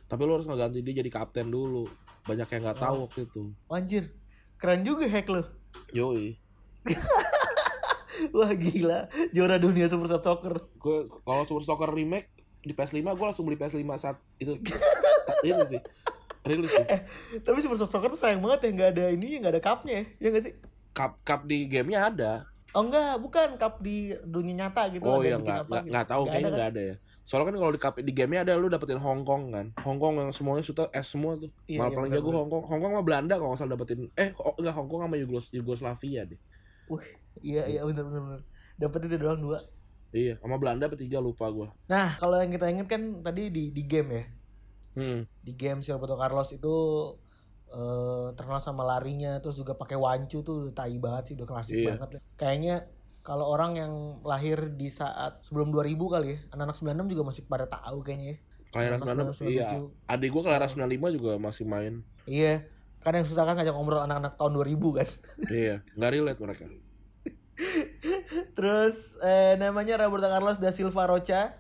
Tapi 0.10 0.22
lo 0.26 0.36
harus 0.36 0.50
ngeganti 0.50 0.82
dia 0.82 1.00
jadi 1.00 1.08
kapten 1.08 1.48
dulu. 1.48 1.86
Banyak 2.26 2.50
yang 2.50 2.62
nggak 2.65 2.82
tahu 2.82 2.95
waktu 3.06 3.19
itu. 3.24 3.54
Anjir, 3.69 4.10
keren 4.58 4.82
juga 4.82 5.06
hack 5.06 5.30
lo. 5.30 5.45
Yoi. 5.93 6.36
Wah 8.36 8.52
gila, 8.52 9.08
juara 9.32 9.56
dunia 9.56 9.88
Super 9.88 10.12
Soccer. 10.12 10.67
gue 10.76 10.98
kalau 11.24 11.43
Super 11.48 11.63
Soccer 11.63 11.88
remake 11.88 12.28
di 12.60 12.76
PS5 12.76 13.00
gue 13.06 13.26
langsung 13.26 13.48
beli 13.48 13.56
PS5 13.56 13.80
saat 13.95 14.19
itu 14.36 14.60
Ta- 15.28 15.39
ini 15.39 15.63
sih 15.63 15.80
rilis 16.43 16.67
sih 16.67 16.84
Tapi 17.39 17.63
Super 17.63 17.80
Soccer 17.80 18.12
tuh 18.12 18.19
sayang 18.19 18.43
banget 18.43 18.67
ya 18.67 18.69
nggak 18.76 18.89
ada 18.91 19.06
ini, 19.15 19.39
nggak 19.39 19.54
ada 19.56 19.62
cupnya 19.63 19.93
ya, 19.95 20.04
ya 20.19 20.28
nggak 20.36 20.43
sih? 20.43 20.54
cup 20.91 21.15
cup 21.24 21.48
di 21.48 21.69
gamenya 21.72 22.12
ada 22.12 22.34
Oh 22.69 22.84
enggak, 22.84 23.17
bukan 23.17 23.48
cup 23.56 23.80
di 23.80 24.12
dunia 24.22 24.67
nyata 24.67 24.91
gitu. 24.91 25.02
oh 25.02 25.24
iya 25.24 25.39
bikin 25.39 25.48
nggak 25.48 25.60
apa 25.63 25.78
nggak 25.88 26.04
gitu. 26.06 26.12
tahu 26.12 26.22
kayaknya 26.28 26.43
ada 26.43 26.52
nggak 26.54 26.69
ada 26.69 26.82
ya 26.84 26.95
soalnya 27.29 27.53
kan 27.53 27.57
kalau 27.61 27.71
di 27.71 27.79
di 28.01 28.13
gamenya 28.17 28.41
ada 28.41 28.57
lu 28.57 28.65
dapetin 28.67 28.97
Hong 28.97 29.21
Kong 29.21 29.53
kan 29.53 29.69
Hong 29.85 30.01
Kong 30.01 30.17
yang 30.17 30.33
semuanya 30.33 30.65
sudah 30.65 30.89
S 30.89 31.13
semua 31.13 31.37
tuh 31.37 31.53
Iya, 31.69 31.77
malah 31.77 31.91
iya, 31.93 31.97
paling 32.01 32.11
jago. 32.17 32.29
Hong 32.33 32.49
Kong 32.49 32.63
Hong 32.65 32.79
Kong 32.81 32.91
sama 32.97 33.03
Belanda 33.05 33.33
kalau 33.37 33.53
nggak 33.53 33.59
salah 33.61 33.73
dapetin 33.77 34.09
eh 34.17 34.33
oh, 34.35 34.57
enggak 34.57 34.73
Hong 34.73 34.89
Kong 34.89 35.01
sama 35.05 35.15
Yugos 35.15 35.45
Yugoslavia 35.53 36.25
deh. 36.25 36.39
Wih, 36.89 37.05
iya 37.45 37.69
iya 37.69 37.85
benar 37.85 38.01
benar 38.01 38.21
benar. 38.25 38.41
Dapat 38.75 38.99
itu 39.05 39.15
doang 39.15 39.37
dua. 39.37 39.59
iya 40.09 40.41
sama 40.41 40.57
Belanda 40.57 40.89
apa 40.89 40.97
tiga 40.97 41.21
lupa 41.21 41.45
gue 41.53 41.69
Nah, 41.85 42.17
kalau 42.17 42.41
yang 42.41 42.49
kita 42.49 42.65
inget 42.65 42.89
kan 42.89 43.21
tadi 43.21 43.53
di 43.53 43.69
di 43.69 43.83
game 43.85 44.09
ya. 44.09 44.23
hmm. 44.97 45.19
Di 45.45 45.53
game 45.53 45.85
si 45.85 45.93
Roberto 45.93 46.17
Carlos 46.17 46.49
itu 46.49 46.75
eh 47.69 48.27
terkenal 48.33 48.57
sama 48.57 48.81
larinya 48.81 49.37
terus 49.37 49.53
juga 49.53 49.77
pakai 49.77 49.93
wancu 49.93 50.41
tuh 50.41 50.73
tai 50.73 50.97
banget 50.97 51.23
sih 51.29 51.33
udah 51.37 51.45
klasik 51.45 51.77
Iya. 51.77 51.93
banget 51.93 52.09
kayaknya 52.33 52.75
kalau 53.23 53.45
orang 53.51 53.75
yang 53.75 53.93
lahir 54.23 54.71
di 54.73 54.88
saat 54.88 55.43
sebelum 55.43 55.69
2000 55.69 55.95
kali 55.99 56.27
ya 56.34 56.39
anak-anak 56.55 57.05
96 57.05 57.13
juga 57.13 57.23
masih 57.27 57.41
pada 57.45 57.65
tahu 57.67 57.99
kayaknya 58.01 58.27
ya. 58.34 58.38
Kelahiran 58.69 58.99
Anak 59.01 59.34
96 59.34 59.49
iya. 59.49 59.67
97. 59.82 60.13
adik 60.13 60.29
gue 60.29 60.41
kelahiran 60.45 60.69
95 60.69 61.17
juga 61.17 61.32
masih 61.41 61.65
main. 61.65 61.93
Iya. 62.29 62.55
Kan 62.99 63.15
yang 63.15 63.25
susah 63.25 63.43
kan 63.47 63.55
ngajak 63.58 63.73
ngobrol 63.73 64.03
anak-anak 64.03 64.38
tahun 64.38 64.53
2000 64.55 64.97
kan. 64.97 65.08
Iya 65.63 65.75
nggak 65.97 66.12
relate 66.13 66.39
mereka. 66.41 66.65
Terus 68.55 69.19
eh, 69.19 69.60
namanya 69.60 69.99
Roberto 69.99 70.32
Carlos 70.32 70.58
da 70.63 70.71
Silva 70.71 71.03
Rocha, 71.10 71.60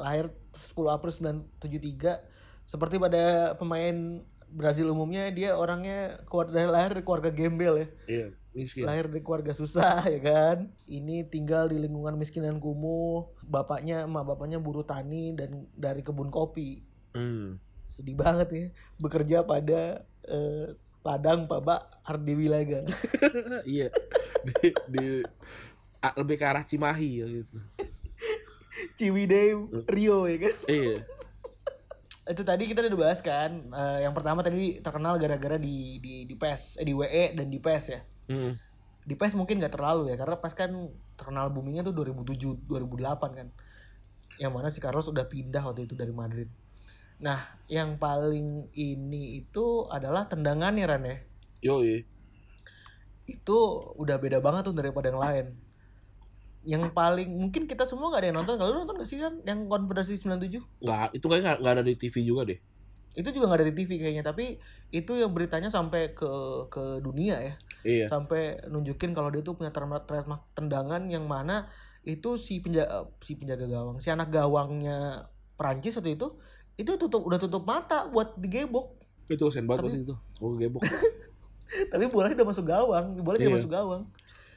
lahir 0.00 0.32
10 0.56 0.72
April 0.88 1.12
1973. 1.60 2.32
Seperti 2.64 2.96
pada 2.96 3.52
pemain 3.60 4.24
Brazil 4.54 4.94
umumnya, 4.94 5.26
dia 5.34 5.58
orangnya 5.58 6.22
keluarga 6.30 6.70
lahir 6.70 6.94
dari 6.94 7.02
keluarga 7.02 7.30
gembel 7.34 7.74
ya. 7.74 7.88
Iya, 8.06 8.26
miskin. 8.54 8.86
Lahir 8.86 9.10
dari 9.10 9.22
keluarga 9.26 9.50
susah 9.50 10.06
ya 10.14 10.20
kan. 10.22 10.70
Ini 10.86 11.26
tinggal 11.26 11.74
di 11.74 11.82
lingkungan 11.82 12.14
miskin 12.14 12.46
dan 12.46 12.62
kumuh. 12.62 13.34
Bapaknya, 13.42 14.06
emak 14.06 14.22
bapaknya 14.22 14.62
buruh 14.62 14.86
tani 14.86 15.34
dan 15.34 15.66
dari 15.74 16.06
kebun 16.06 16.30
kopi. 16.30 16.86
Hmm. 17.18 17.58
Sedih 17.90 18.14
banget 18.14 18.48
ya. 18.54 18.66
Bekerja 19.02 19.42
pada 19.42 20.06
eh, 20.22 20.70
ladang 21.02 21.50
Pak 21.50 22.06
Ardi 22.06 22.32
Wilaga. 22.38 22.86
iya. 23.66 23.90
Di, 24.46 24.70
di 24.86 25.06
lebih 26.14 26.36
ke 26.38 26.44
arah 26.46 26.62
Cimahi 26.62 27.10
ya 27.20 27.26
gitu. 27.26 27.58
Ciwidey 28.94 29.56
Rio 29.90 30.30
ya 30.30 30.36
kan. 30.38 30.56
Iya. 30.70 30.96
Itu 32.24 32.40
tadi 32.40 32.64
kita 32.64 32.80
udah 32.88 33.00
bahas 33.00 33.20
kan 33.20 33.68
eh, 33.68 33.98
yang 34.08 34.16
pertama 34.16 34.40
tadi 34.40 34.80
terkenal 34.80 35.20
gara-gara 35.20 35.60
di 35.60 36.00
di 36.00 36.24
di 36.24 36.34
PES 36.34 36.80
eh, 36.80 36.86
di 36.88 36.96
WE 36.96 37.36
dan 37.36 37.46
di 37.52 37.60
PES 37.60 37.84
ya. 37.92 38.00
Hmm. 38.24 38.56
di 39.04 39.20
PES 39.20 39.36
mungkin 39.36 39.60
gak 39.60 39.76
terlalu 39.76 40.08
ya 40.08 40.16
karena 40.16 40.40
PES 40.40 40.54
kan 40.56 40.72
terkenal 41.20 41.52
boomingnya 41.52 41.84
tuh 41.84 41.92
2007 41.92 42.64
2008 42.64 43.38
kan. 43.38 43.48
Yang 44.40 44.52
mana 44.52 44.68
si 44.72 44.80
Carlos 44.80 45.06
udah 45.12 45.28
pindah 45.28 45.60
waktu 45.60 45.84
itu 45.84 45.92
dari 45.92 46.10
Madrid. 46.16 46.48
Nah 47.20 47.60
yang 47.68 48.00
paling 48.00 48.72
ini 48.72 49.44
itu 49.44 49.84
adalah 49.92 50.24
tendangannya 50.24 50.84
Ran 50.88 51.04
ya. 51.04 51.16
Yoi. 51.64 52.04
itu 53.24 53.80
udah 53.96 54.20
beda 54.20 54.36
banget 54.44 54.68
tuh 54.68 54.76
daripada 54.76 55.08
yang 55.08 55.16
lain 55.16 55.56
yang 56.64 56.88
paling 56.90 57.28
mungkin 57.30 57.64
kita 57.64 57.84
semua 57.84 58.08
gak 58.08 58.20
ada 58.20 58.28
yang 58.28 58.38
nonton 58.38 58.56
kalau 58.56 58.70
lu 58.70 58.78
nonton 58.80 58.96
gak 58.96 59.06
sih 59.06 59.16
kan 59.16 59.36
yang 59.42 59.64
konfederasi 59.64 60.16
97 60.18 60.64
Nggak, 60.80 61.08
itu 61.12 61.24
kayaknya 61.24 61.44
nggak- 61.46 61.60
nggak 61.60 61.74
ada 61.74 61.84
di 61.84 61.94
TV 61.94 62.14
juga 62.20 62.42
deh. 62.46 62.60
itu 63.14 63.28
juga 63.30 63.46
nggak 63.46 63.60
ada 63.60 63.68
di 63.68 63.74
TV 63.76 63.90
kayaknya 63.96 64.24
tapi 64.24 64.58
itu 64.90 65.12
yang 65.14 65.30
beritanya 65.30 65.68
sampai 65.68 66.10
ke 66.10 66.26
ke 66.66 66.98
dunia 66.98 67.38
ya 67.38 67.54
Iya. 67.80 68.06
sampai 68.08 68.58
nunjukin 68.66 69.12
kalau 69.12 69.30
dia 69.30 69.38
tuh 69.38 69.54
punya 69.54 69.70
trademark 69.70 70.02
trademark 70.04 70.42
tendangan 70.50 71.06
yang 71.06 71.22
mana 71.24 71.70
itu 72.02 72.34
si 72.34 72.58
penjaga 72.58 73.06
si 73.18 73.32
penjaga 73.34 73.64
gawang 73.64 73.96
si 73.96 74.08
anak 74.08 74.28
gawangnya 74.28 75.30
Prancis 75.54 75.94
waktu 75.94 76.16
itu 76.16 76.34
itu 76.74 76.90
tutup 76.96 77.22
udah 77.22 77.38
tutup 77.38 77.62
mata 77.62 78.04
buat 78.04 78.34
digebok 78.34 78.98
Itu 79.24 79.46
sen 79.48 79.64
banget 79.64 79.86
pasti 79.86 80.02
itu. 80.02 80.14
Oh, 80.36 80.52
gebok. 80.54 80.82
tapi 81.90 82.04
bolanya 82.06 82.34
udah 82.34 82.48
masuk 82.48 82.66
gawang 82.66 83.06
bolanya 83.16 83.40
Iya. 83.40 83.48
udah 83.48 83.58
masuk 83.58 83.72
gawang 83.72 84.02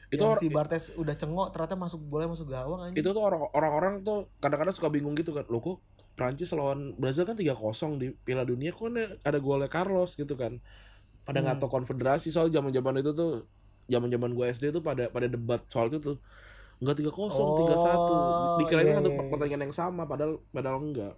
Itu 0.07 0.23
Yang 0.23 0.39
si 0.39 0.47
Bartes 0.47 0.83
udah 0.95 1.13
cengok 1.13 1.51
ternyata 1.51 1.75
masuk 1.75 1.99
boleh 1.99 2.31
masuk 2.31 2.47
gawang 2.47 2.87
anjing. 2.87 2.97
itu 2.97 3.07
tuh 3.11 3.19
orang- 3.19 3.51
orang-orang 3.51 3.93
tuh 4.01 4.31
kadang-kadang 4.39 4.71
suka 4.71 4.87
bingung 4.87 5.13
gitu 5.13 5.31
kan. 5.31 5.43
Loh 5.51 5.59
kok 5.59 5.77
Prancis 6.15 6.49
lawan 6.51 6.95
Brazil 6.95 7.27
kan 7.27 7.35
3-0 7.35 7.99
di 7.99 8.15
Piala 8.15 8.41
Dunia 8.41 8.71
kok 8.71 8.87
ada- 8.87 9.39
golnya 9.39 9.67
Carlos 9.67 10.15
gitu 10.15 10.33
kan. 10.33 10.57
Pada 11.21 11.43
nggak 11.43 11.59
tahu 11.59 11.69
konfederasi 11.69 12.31
soal 12.31 12.47
zaman-zaman 12.47 12.99
itu 12.99 13.11
tuh 13.11 13.43
zaman-zaman 13.85 14.31
gue 14.31 14.45
SD 14.47 14.71
tuh 14.71 14.79
pada 14.79 15.11
pada 15.11 15.27
debat 15.27 15.59
soal 15.67 15.87
itu 15.87 15.99
tuh. 15.99 16.17
Enggak 16.77 17.01
3-0, 17.01 17.33
3-1. 17.33 17.99
Oh, 17.99 18.55
Dikirain 18.61 18.85
iya, 18.85 18.95
satu 18.95 19.09
iya, 19.09 19.17
iya. 19.17 19.27
pertandingan 19.27 19.61
yang 19.65 19.75
sama 19.75 20.05
padahal 20.05 20.39
padahal 20.49 20.79
enggak. 20.79 21.13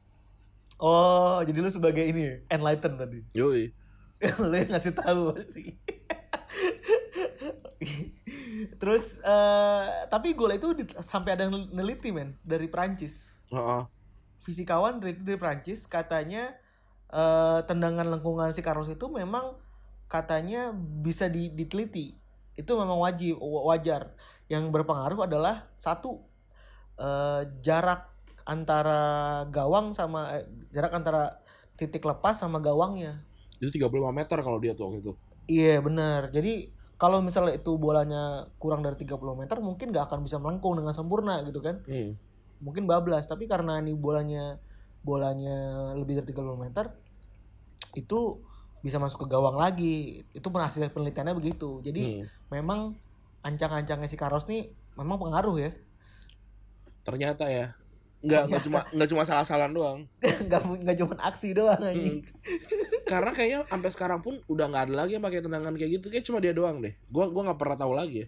oh 0.79 1.43
jadi 1.43 1.59
lu 1.59 1.67
sebagai 1.67 1.99
ini 2.01 2.39
enlighten 2.47 2.95
tadi 2.95 3.19
Yoi. 3.35 3.75
lu 4.39 4.55
yang 4.55 4.71
ngasih 4.71 4.95
tahu 4.95 5.35
pasti 5.35 5.75
terus 8.79 9.19
eh 9.21 9.85
tapi 10.09 10.33
gol 10.33 10.51
itu 10.51 10.73
di- 10.75 10.89
sampai 10.99 11.37
ada 11.37 11.47
yang 11.47 11.55
neliti 11.71 12.09
men 12.11 12.35
dari 12.43 12.67
Prancis 12.67 13.29
Heeh. 13.51 13.83
fisikawan 14.43 14.99
dari 14.99 15.15
dari 15.19 15.37
Prancis 15.37 15.85
katanya 15.85 16.55
eh 17.09 17.59
tendangan 17.65 18.05
lengkungan 18.09 18.53
si 18.53 18.61
Carlos 18.61 18.89
itu 18.89 19.05
memang 19.09 19.57
katanya 20.09 20.73
bisa 20.75 21.29
di- 21.29 21.53
diteliti 21.53 22.17
itu 22.57 22.71
memang 22.75 22.99
wajib 22.99 23.37
wa- 23.39 23.73
wajar 23.73 24.13
yang 24.51 24.67
berpengaruh 24.73 25.25
adalah 25.29 25.69
satu 25.77 26.21
eh, 26.99 27.41
jarak 27.61 28.09
antara 28.45 29.01
gawang 29.53 29.93
sama 29.93 30.41
eh, 30.41 30.45
jarak 30.73 30.93
antara 30.93 31.39
titik 31.77 32.03
lepas 32.03 32.35
sama 32.35 32.59
gawangnya 32.59 33.23
Itu 33.59 33.69
35 33.75 34.11
meter 34.15 34.37
kalau 34.39 34.55
dia 34.57 34.71
tuh 34.71 34.87
waktu 34.87 34.99
itu. 35.03 35.11
Iya 35.51 35.83
benar. 35.83 36.31
Jadi 36.31 36.71
kalau 36.99 37.23
misalnya 37.23 37.55
itu 37.55 37.79
bolanya 37.79 38.51
kurang 38.59 38.83
dari 38.83 38.99
30 38.99 39.39
meter 39.39 39.57
mungkin 39.63 39.95
nggak 39.95 40.11
akan 40.11 40.19
bisa 40.27 40.35
melengkung 40.35 40.75
dengan 40.75 40.91
sempurna 40.91 41.39
gitu 41.47 41.63
kan. 41.63 41.79
Hmm. 41.87 42.19
Mungkin 42.59 42.83
bablas. 42.91 43.23
Tapi 43.23 43.47
karena 43.47 43.79
ini 43.79 43.95
bolanya 43.95 44.59
bolanya 44.99 45.95
lebih 45.95 46.19
dari 46.19 46.27
30 46.35 46.59
meter 46.59 46.91
itu 47.95 48.43
bisa 48.83 48.99
masuk 48.99 49.23
ke 49.23 49.27
gawang 49.31 49.55
lagi. 49.55 50.27
Itu 50.35 50.51
hasil 50.51 50.91
penelitiannya 50.91 51.39
begitu. 51.39 51.79
Jadi 51.79 52.19
Hmm. 52.19 52.27
memang 52.51 52.79
ancang-ancangnya 53.47 54.11
si 54.11 54.19
Carlos 54.19 54.43
nih 54.51 54.67
memang 54.99 55.23
pengaruh 55.23 55.55
ya. 55.55 55.71
Ternyata 57.07 57.47
ya. 57.47 57.79
Enggak, 58.19 58.51
enggak 58.51 58.61
cuma 58.67 58.79
enggak 58.93 59.09
cuma 59.15 59.23
salah-salahan 59.23 59.71
doang. 59.71 59.99
nggak 60.19 60.61
nggak 60.83 60.97
cuma 60.99 61.13
aksi 61.23 61.55
doang 61.55 61.79
anjing. 61.79 62.19
Karena 63.07 63.31
kayaknya 63.31 63.59
sampai 63.67 63.89
sekarang 63.95 64.19
pun 64.19 64.43
udah 64.51 64.65
nggak 64.67 64.83
ada 64.91 64.93
lagi 65.05 65.15
yang 65.15 65.23
pakai 65.23 65.39
tendangan 65.39 65.73
kayak 65.79 65.91
gitu. 65.99 66.05
Kayak 66.11 66.25
cuma 66.27 66.43
dia 66.43 66.51
doang 66.51 66.83
deh. 66.83 66.93
Gua 67.07 67.31
gua 67.31 67.51
nggak 67.51 67.59
pernah 67.59 67.77
tahu 67.79 67.93
lagi 67.95 68.27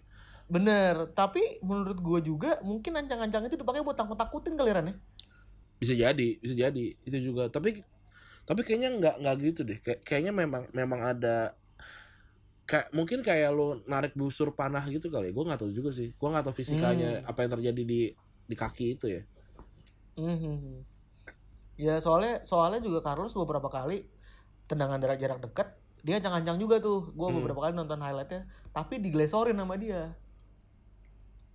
Bener. 0.52 0.94
Tapi 1.16 1.64
menurut 1.64 1.96
gue 1.96 2.20
juga 2.28 2.60
mungkin 2.60 2.92
ancang-ancang 2.98 3.48
itu 3.48 3.56
dipakai 3.56 3.80
buat 3.80 3.96
takut-takutin 3.96 4.52
kali 4.52 4.70
Ran 4.72 4.92
ya. 4.92 4.94
Bisa 5.80 5.94
jadi, 5.96 6.28
bisa 6.36 6.54
jadi 6.54 6.84
itu 7.08 7.18
juga. 7.32 7.48
Tapi 7.48 7.80
tapi 8.44 8.60
kayaknya 8.66 8.92
nggak 9.00 9.14
nggak 9.24 9.36
gitu 9.48 9.60
deh. 9.64 9.78
Kayak 9.80 10.00
kayaknya 10.04 10.32
memang 10.36 10.68
memang 10.76 11.00
ada 11.00 11.56
kayak 12.68 12.92
mungkin 12.94 13.24
kayak 13.24 13.50
lo 13.50 13.80
narik 13.88 14.12
busur 14.12 14.52
panah 14.52 14.84
gitu 14.92 15.08
kali. 15.08 15.32
Gue 15.32 15.44
nggak 15.48 15.64
tahu 15.64 15.72
juga 15.72 15.88
sih. 15.88 16.12
Gue 16.12 16.28
nggak 16.28 16.44
tahu 16.44 16.54
fisikanya 16.60 17.24
apa 17.24 17.48
yang 17.48 17.52
terjadi 17.56 17.82
di 17.82 18.00
di 18.44 18.56
kaki 18.58 19.00
itu 19.00 19.06
ya. 19.08 19.22
Mhm. 20.16 20.84
Ya 21.80 21.96
soalnya 21.98 22.44
soalnya 22.44 22.80
juga 22.84 23.00
Carlos 23.00 23.32
beberapa 23.32 23.66
kali 23.66 24.06
tendangan 24.68 25.00
dari 25.00 25.16
jarak 25.16 25.40
dekat 25.40 25.68
dia 26.02 26.18
ancang-ancang 26.20 26.58
juga 26.58 26.78
tuh. 26.78 27.10
Gue 27.14 27.28
Hmm. 27.30 27.38
beberapa 27.40 27.64
kali 27.64 27.72
nonton 27.74 27.98
highlightnya, 27.98 28.44
tapi 28.74 28.98
diglesorin 28.98 29.56
sama 29.56 29.78
dia 29.78 30.12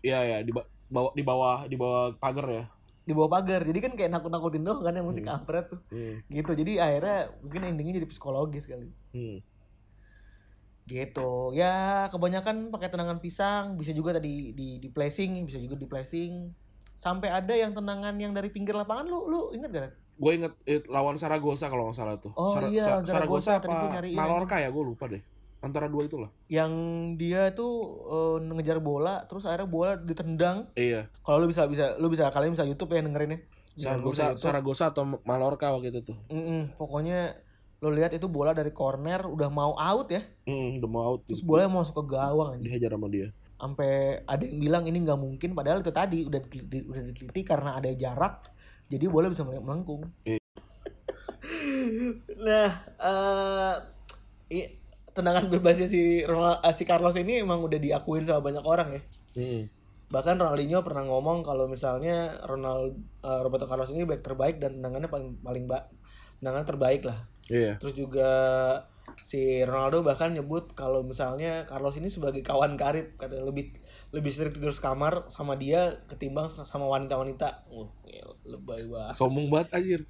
Iya 0.01 0.19
ya 0.23 0.37
di 0.45 0.53
ba- 0.53 0.69
bawah 0.87 1.11
di 1.17 1.23
bawah 1.25 1.57
di 1.67 1.75
bawah 1.75 2.13
pagar 2.17 2.47
ya. 2.47 2.65
di 3.07 3.15
bawah 3.15 3.31
pagar. 3.31 3.63
Jadi 3.63 3.79
kan 3.79 3.93
kayak 3.95 4.11
nakut-nakutin 4.11 4.67
doang 4.67 4.83
kan 4.83 4.91
yang 4.91 5.07
musik 5.07 5.23
kampret 5.23 5.71
tuh. 5.71 5.79
Hmm. 5.89 6.19
Gitu. 6.27 6.51
Jadi 6.53 6.75
akhirnya 6.75 7.31
mungkin 7.39 7.61
endingnya 7.63 8.03
jadi 8.03 8.07
psikologis 8.11 8.67
kali. 8.67 8.91
Hmm. 9.15 9.39
Gitu. 10.87 11.31
Ya 11.55 12.07
kebanyakan 12.11 12.67
pakai 12.67 12.87
tendangan 12.87 13.19
pisang, 13.19 13.75
bisa 13.75 13.91
juga 13.91 14.15
tadi 14.15 14.51
di 14.51 14.79
di 14.79 14.87
placing, 14.91 15.43
bisa 15.47 15.55
juga 15.59 15.75
di 15.75 15.87
placing. 15.87 16.33
Sampai 16.97 17.29
ada 17.29 17.53
yang 17.53 17.71
tendangan 17.71 18.13
yang 18.13 18.33
dari 18.33 18.49
pinggir 18.49 18.73
lapangan 18.73 19.05
lu 19.05 19.25
lu 19.25 19.39
inget 19.53 19.69
gak? 19.69 19.93
Gue 20.17 20.31
inget 20.35 20.53
eh, 20.65 20.81
lawan 20.85 21.13
Saragossa 21.15 21.69
kalau 21.69 21.87
nggak 21.87 21.95
salah 21.95 22.17
tuh. 22.17 22.33
Oh 22.33 22.57
iya, 22.65 22.89
lawan 22.91 23.05
Zaragoza. 23.05 23.61
Tadi 23.61 23.69
gua 23.69 24.01
apa 24.01 24.09
Mallorca 24.11 24.57
ya 24.57 24.67
gue 24.67 24.83
lupa 24.83 25.05
deh. 25.05 25.21
Antara 25.57 25.85
dua 25.85 26.05
itulah. 26.05 26.29
yang 26.47 26.69
dia 27.15 27.49
tuh 27.51 27.73
eh, 28.37 28.37
ngejar 28.47 28.77
bola 28.77 29.25
terus 29.25 29.41
akhirnya 29.43 29.65
bola 29.65 29.93
ditendang 29.95 30.69
Iya. 30.73 31.09
kalau 31.21 31.41
lu 31.41 31.49
bisa 31.49 31.65
bisa 31.65 31.97
lu 31.97 32.09
bisa 32.09 32.29
kalian 32.29 32.53
bisa 32.53 32.61
YouTube 32.61 32.93
ya 32.93 33.01
dengerinnya 33.01 33.41
lupa 33.41 33.77
Saragossa, 33.77 34.23
YouTube. 34.27 34.41
Saragossa 34.41 34.85
atau 34.89 35.03
Mallorca 35.21 35.69
waktu 35.71 35.89
itu 35.89 36.01
tuh. 36.03 36.17
Mm-mm, 36.29 36.77
pokoknya 36.77 37.41
lo 37.77 37.89
lihat 37.89 38.09
itu 38.09 38.25
bola 38.25 38.53
dari 38.53 38.69
corner 38.69 39.21
udah 39.23 39.49
mau 39.49 39.73
out 39.73 40.09
ya 40.09 40.25
Hmm, 40.45 40.77
udah 40.77 40.89
mau 40.89 41.03
out. 41.11 41.25
terus 41.25 41.41
bola 41.41 41.65
mau 41.65 41.81
masuk 41.81 42.01
ke 42.01 42.05
gawang 42.07 42.49
aja 42.53 42.61
dihajar 42.63 42.93
sama 42.93 43.05
dia. 43.07 43.29
Sampai 43.57 43.91
ada 44.23 44.43
yang 44.43 44.59
bilang 44.59 44.83
ini 44.85 45.01
nggak 45.01 45.17
mungkin 45.17 45.51
padahal 45.51 45.81
itu 45.81 45.89
tadi 45.89 46.21
udah 46.23 46.39
diteliti, 46.39 46.85
udah 46.85 47.03
diteliti 47.03 47.41
karena 47.41 47.73
ada 47.73 47.89
jarak 47.89 48.53
jadi 48.85 49.05
bola 49.05 49.27
bisa 49.27 49.41
meleng- 49.41 49.65
melengkung 49.65 50.05
Iya. 50.23 50.37
nah 52.37 52.69
eh 53.01 53.73
i- 54.53 54.71
tendangan 55.11 55.49
bebasnya 55.49 55.89
si 55.89 56.21
Ronald, 56.21 56.61
eh, 56.61 56.69
si 56.71 56.85
Carlos 56.85 57.17
ini 57.17 57.41
emang 57.41 57.57
udah 57.59 57.75
diakuin 57.75 58.21
sama 58.21 58.39
banyak 58.39 58.61
orang 58.61 58.89
ya 58.93 59.01
Hmm. 59.33 59.63
bahkan 60.07 60.33
Ronaldinho 60.33 60.81
pernah 60.81 61.03
ngomong 61.03 61.41
kalau 61.41 61.65
misalnya 61.65 62.37
Ronald 62.43 62.93
eh, 63.19 63.39
Roberto 63.41 63.65
Carlos 63.65 63.89
ini 63.89 64.01
back 64.03 64.21
terbaik 64.21 64.57
dan 64.57 64.77
tendangannya 64.77 65.09
paling 65.09 65.29
paling 65.39 65.65
ba 65.65 65.89
tendangan 66.37 66.63
terbaik 66.63 67.01
lah 67.03 67.25
Iya. 67.47 67.77
terus 67.77 67.93
juga 67.93 68.29
si 69.27 69.63
Ronaldo 69.63 70.03
bahkan 70.07 70.31
nyebut 70.31 70.71
kalau 70.71 71.03
misalnya 71.03 71.67
Carlos 71.67 71.95
ini 71.99 72.07
sebagai 72.07 72.39
kawan 72.43 72.79
karib 72.79 73.15
katanya 73.19 73.47
lebih 73.47 73.75
lebih 74.15 74.31
sering 74.31 74.55
tidur 74.55 74.71
sekamar 74.71 75.27
sama 75.27 75.59
dia 75.59 75.99
ketimbang 76.07 76.47
sama 76.51 76.87
wanita-wanita 76.87 77.67
uh 77.67 77.87
lebay 78.47 78.87
banget 78.87 79.15
Sombong 79.15 79.51
banget 79.51 79.67
anjir. 79.75 80.01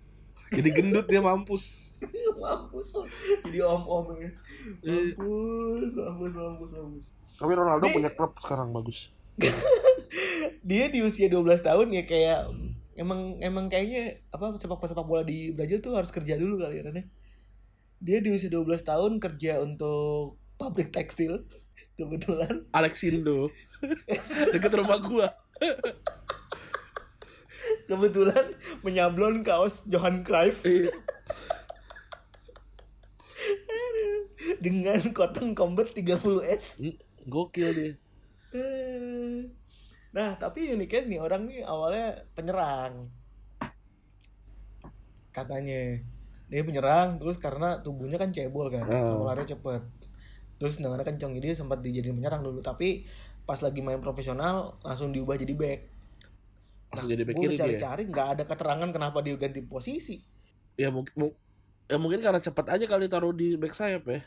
Jadi 0.47 0.69
gendut 0.71 1.05
dia 1.10 1.19
mampus. 1.19 1.97
mampus 2.41 2.88
jadi 3.43 3.65
om-om 3.65 4.15
ya. 4.21 4.31
mampus 5.17 5.93
mampus 5.97 6.31
mampus 6.38 6.71
mampus 6.77 7.05
Tapi 7.38 7.51
Ronaldo 7.57 7.86
punya 7.89 8.13
klub 8.13 8.38
sekarang 8.38 8.69
bagus. 8.69 9.10
dia 10.69 10.89
di 10.89 10.99
usia 11.01 11.29
12 11.29 11.62
tahun 11.62 11.88
ya 11.93 12.03
kayak 12.05 12.39
emang 12.97 13.38
emang 13.39 13.69
kayaknya 13.69 14.19
apa 14.33 14.57
sepak 14.57 14.81
sepak 14.89 15.05
bola 15.05 15.21
di 15.21 15.53
Brazil 15.53 15.79
tuh 15.79 15.93
harus 15.93 16.10
kerja 16.10 16.36
dulu 16.36 16.65
kali 16.65 16.81
ya 16.81 16.83
Ran, 16.89 16.97
ya. 16.97 17.05
Dia 17.97 18.21
di 18.21 18.29
usia 18.29 18.49
12 18.49 18.86
tahun 18.86 19.17
kerja 19.17 19.62
untuk 19.62 20.38
pabrik 20.57 20.89
tekstil 20.89 21.45
kebetulan 21.97 22.65
Alexindo 22.73 23.49
deket 24.53 24.73
rumah 24.73 24.97
gua 25.01 25.29
kebetulan 27.89 28.53
menyablon 28.81 29.45
kaos 29.45 29.86
Johan 29.86 30.25
Cruyff 30.25 30.65
Iya. 30.65 30.93
dengan 34.63 34.97
cotton 35.13 35.53
combat 35.53 35.93
30S. 35.93 36.81
Hmm, 36.81 36.97
gokil 37.27 37.69
dia 37.73 37.93
Nah, 40.17 40.33
tapi 40.39 40.73
uniknya 40.73 41.05
nih 41.05 41.19
orang 41.21 41.45
nih 41.45 41.62
awalnya 41.62 42.25
penyerang. 42.33 43.05
Katanya. 45.29 46.01
Dia 46.47 46.63
penyerang 46.63 47.17
terus 47.17 47.36
karena 47.36 47.77
tubuhnya 47.77 48.15
kan 48.15 48.31
cebol 48.31 48.67
kan, 48.67 48.83
Oh. 48.83 49.19
sama 49.19 49.23
lari 49.29 49.43
cepet. 49.43 49.81
Terus 50.57 50.75
dengan 50.75 50.97
kencang 50.97 51.36
jadi 51.36 51.53
sempat 51.53 51.79
dijadiin 51.79 52.15
penyerang 52.15 52.39
dulu, 52.39 52.60
tapi 52.60 53.03
pas 53.43 53.57
lagi 53.57 53.79
main 53.79 53.97
profesional 53.97 54.75
langsung 54.81 55.10
diubah 55.10 55.36
jadi 55.36 55.53
back. 55.53 55.79
langsung 56.88 57.10
jadi 57.10 57.23
back 57.23 57.36
kiri 57.36 57.51
dia 57.51 57.60
cari-cari 57.62 58.03
nggak 58.05 58.27
ada 58.31 58.43
keterangan 58.43 58.89
kenapa 58.89 59.19
dia 59.19 59.36
ganti 59.36 59.60
posisi. 59.60 60.23
ya 60.73 60.88
mungkin 60.88 61.13
mu- 61.17 61.36
ya 61.83 61.95
mungkin 61.95 62.19
karena 62.21 62.38
cepat 62.38 62.69
aja 62.69 62.86
kali 62.86 63.05
taruh 63.05 63.31
di 63.31 63.55
back 63.55 63.71
sayap 63.71 64.03
ya 64.05 64.23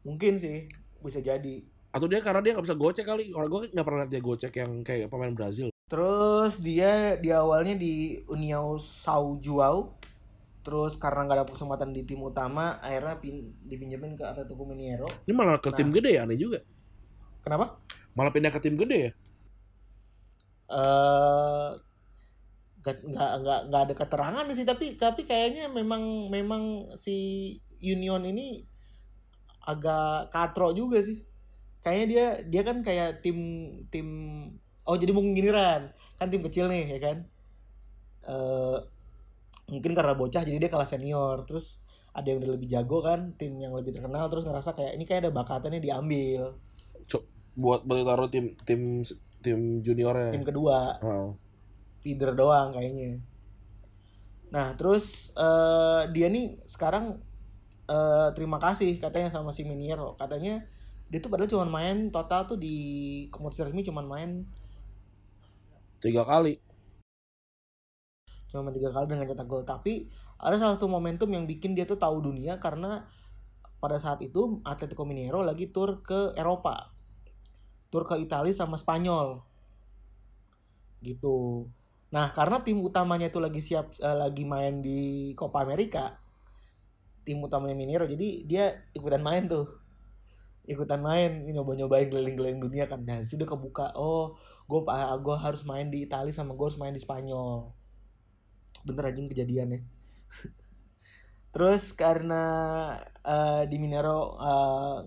Mungkin 0.00 0.34
sih 0.34 0.66
bisa 0.98 1.20
jadi. 1.20 1.62
atau 1.90 2.06
dia 2.06 2.18
karena 2.18 2.38
dia 2.38 2.54
nggak 2.54 2.64
bisa 2.64 2.74
gocek 2.74 3.02
kali 3.04 3.30
orang 3.30 3.46
gue 3.48 3.60
nggak 3.70 3.82
pernah 3.82 4.00
lihat 4.00 4.10
dia 4.10 4.18
gocek 4.20 4.52
yang 4.52 4.72
kayak 4.80 5.06
pemain 5.06 5.30
Brazil 5.30 5.70
Terus 5.86 6.58
dia 6.58 7.14
di 7.14 7.30
awalnya 7.30 7.74
di 7.74 8.18
União 8.24 8.74
São 8.76 9.38
João. 9.38 9.90
Terus 10.60 10.92
karena 11.00 11.20
nggak 11.24 11.36
ada 11.40 11.46
kesempatan 11.48 11.90
di 11.96 12.04
tim 12.04 12.20
utama, 12.20 12.76
akhirnya 12.84 13.16
pin, 13.22 13.36
dipinjemin 13.64 14.12
ke 14.18 14.24
Atletico 14.24 14.64
Mineiro. 14.68 15.08
ini 15.24 15.32
malah 15.32 15.56
ke 15.60 15.72
Nah. 15.72 15.76
tim 15.78 15.88
gede 15.88 16.10
ya 16.16 16.22
aneh 16.28 16.36
juga 16.36 16.60
Kenapa? 17.44 17.66
malah 18.14 18.32
pindah 18.34 18.52
ke 18.52 18.60
tim 18.60 18.76
gede 18.76 18.98
ya 19.08 19.12
Eh 20.70 21.70
nggak 22.80 22.96
nggak 23.12 23.30
nggak 23.44 23.60
nggak 23.68 23.82
ada 23.84 23.94
keterangan 24.00 24.44
sih 24.56 24.64
tapi 24.64 24.96
tapi 24.96 25.28
kayaknya 25.28 25.68
memang 25.68 26.32
memang 26.32 26.62
si 26.96 27.16
Union 27.84 28.24
ini 28.24 28.64
agak 29.68 30.32
katro 30.32 30.72
juga 30.72 31.04
sih 31.04 31.20
kayaknya 31.84 32.06
dia 32.08 32.24
dia 32.48 32.62
kan 32.64 32.80
kayak 32.80 33.20
tim 33.20 33.36
tim 33.92 34.08
oh 34.88 34.96
jadi 34.96 35.12
mungkin 35.12 35.36
giliran 35.36 35.92
kan 36.16 36.28
tim 36.32 36.40
kecil 36.40 36.72
nih 36.72 36.84
ya 36.96 36.98
kan 37.04 37.16
eh 38.24 38.76
mungkin 39.70 39.94
karena 39.94 40.18
bocah 40.18 40.42
jadi 40.42 40.58
dia 40.58 40.70
kalah 40.70 40.88
senior. 40.88 41.46
Terus 41.46 41.80
ada 42.10 42.26
yang 42.26 42.42
udah 42.42 42.50
lebih 42.58 42.68
jago 42.68 42.98
kan 43.06 43.38
tim 43.38 43.54
yang 43.62 43.70
lebih 43.70 43.94
terkenal 43.94 44.26
terus 44.26 44.42
ngerasa 44.42 44.74
kayak 44.74 44.98
ini 44.98 45.04
kayak 45.06 45.26
ada 45.26 45.32
bakatnya 45.32 45.78
diambil. 45.78 46.58
Cok, 47.06 47.22
buat 47.54 47.86
buat 47.86 48.02
taruh 48.02 48.28
tim 48.28 48.58
tim 48.66 49.06
tim 49.40 49.80
juniornya. 49.80 50.34
Tim 50.34 50.44
kedua. 50.44 50.98
Oh. 51.00 51.38
feeder 52.00 52.32
doang 52.32 52.72
kayaknya. 52.72 53.20
Nah 54.48 54.72
terus 54.72 55.36
eh, 55.36 56.02
dia 56.16 56.32
nih 56.32 56.56
sekarang 56.64 57.20
eh, 57.84 58.28
terima 58.32 58.56
kasih 58.56 58.96
katanya 58.96 59.28
sama 59.28 59.52
si 59.52 59.68
Miniero. 59.68 60.16
Katanya 60.16 60.64
dia 61.10 61.18
tuh 61.18 61.28
padahal 61.28 61.50
cuma 61.50 61.66
main 61.66 62.08
total 62.08 62.46
tuh 62.46 62.56
di 62.56 62.78
kompetisi 63.34 63.66
resmi 63.66 63.82
cuma 63.82 64.00
main 64.00 64.46
tiga 65.98 66.22
kali 66.22 66.62
cuma 68.50 68.74
tiga 68.74 68.90
kali 68.90 69.06
dengan 69.06 69.26
cetak 69.30 69.46
gol. 69.46 69.62
Tapi 69.62 70.10
ada 70.42 70.58
salah 70.58 70.74
satu 70.74 70.90
momentum 70.90 71.30
yang 71.30 71.46
bikin 71.46 71.78
dia 71.78 71.86
tuh 71.86 71.96
tahu 71.96 72.18
dunia 72.18 72.58
karena 72.58 73.06
pada 73.78 73.96
saat 73.96 74.20
itu 74.20 74.60
Atletico 74.66 75.06
Mineiro 75.06 75.40
lagi 75.46 75.70
tur 75.70 76.02
ke 76.02 76.34
Eropa. 76.34 76.90
Tur 77.88 78.04
ke 78.04 78.18
Italia 78.18 78.52
sama 78.52 78.74
Spanyol. 78.74 79.40
Gitu. 81.00 81.70
Nah 82.10 82.34
karena 82.34 82.60
tim 82.60 82.82
utamanya 82.82 83.30
itu 83.30 83.38
lagi 83.38 83.62
siap 83.62 83.94
eh, 84.02 84.16
lagi 84.18 84.42
main 84.42 84.82
di 84.82 85.32
Copa 85.38 85.62
America 85.62 86.18
tim 87.22 87.38
utamanya 87.38 87.76
Mineiro 87.76 88.08
jadi 88.10 88.28
dia 88.44 88.64
ikutan 88.92 89.22
main 89.22 89.46
tuh. 89.46 89.78
Ikutan 90.66 91.00
main 91.02 91.46
nyoba 91.46 91.78
nyobain 91.78 92.10
keliling-keliling 92.10 92.60
dunia 92.60 92.84
kan. 92.90 93.06
Nah 93.06 93.22
sudah 93.22 93.46
kebuka 93.46 93.94
oh 93.94 94.34
gue 94.66 94.80
gue 95.22 95.36
harus 95.38 95.62
main 95.66 95.90
di 95.90 96.06
Italia 96.06 96.30
sama 96.30 96.54
gue 96.54 96.66
harus 96.66 96.78
main 96.78 96.94
di 96.94 97.02
Spanyol 97.02 97.79
bener 98.86 99.04
aja 99.10 99.20
kejadiannya. 99.20 99.80
Terus 101.54 101.92
karena 101.92 102.42
eh, 103.26 103.62
di 103.66 103.76
Minero 103.82 104.38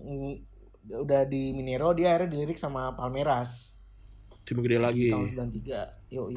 ng- 0.04 0.52
udah 0.84 1.24
di 1.24 1.56
Minero 1.56 1.96
dia 1.96 2.12
akhirnya 2.12 2.36
dilirik 2.36 2.60
sama 2.60 2.92
Palmeiras. 2.92 3.72
Tim 4.44 4.60
gede 4.60 4.76
lagi. 4.76 5.08
Tahun 5.08 5.48
93 5.48 6.12
yoi. 6.12 6.36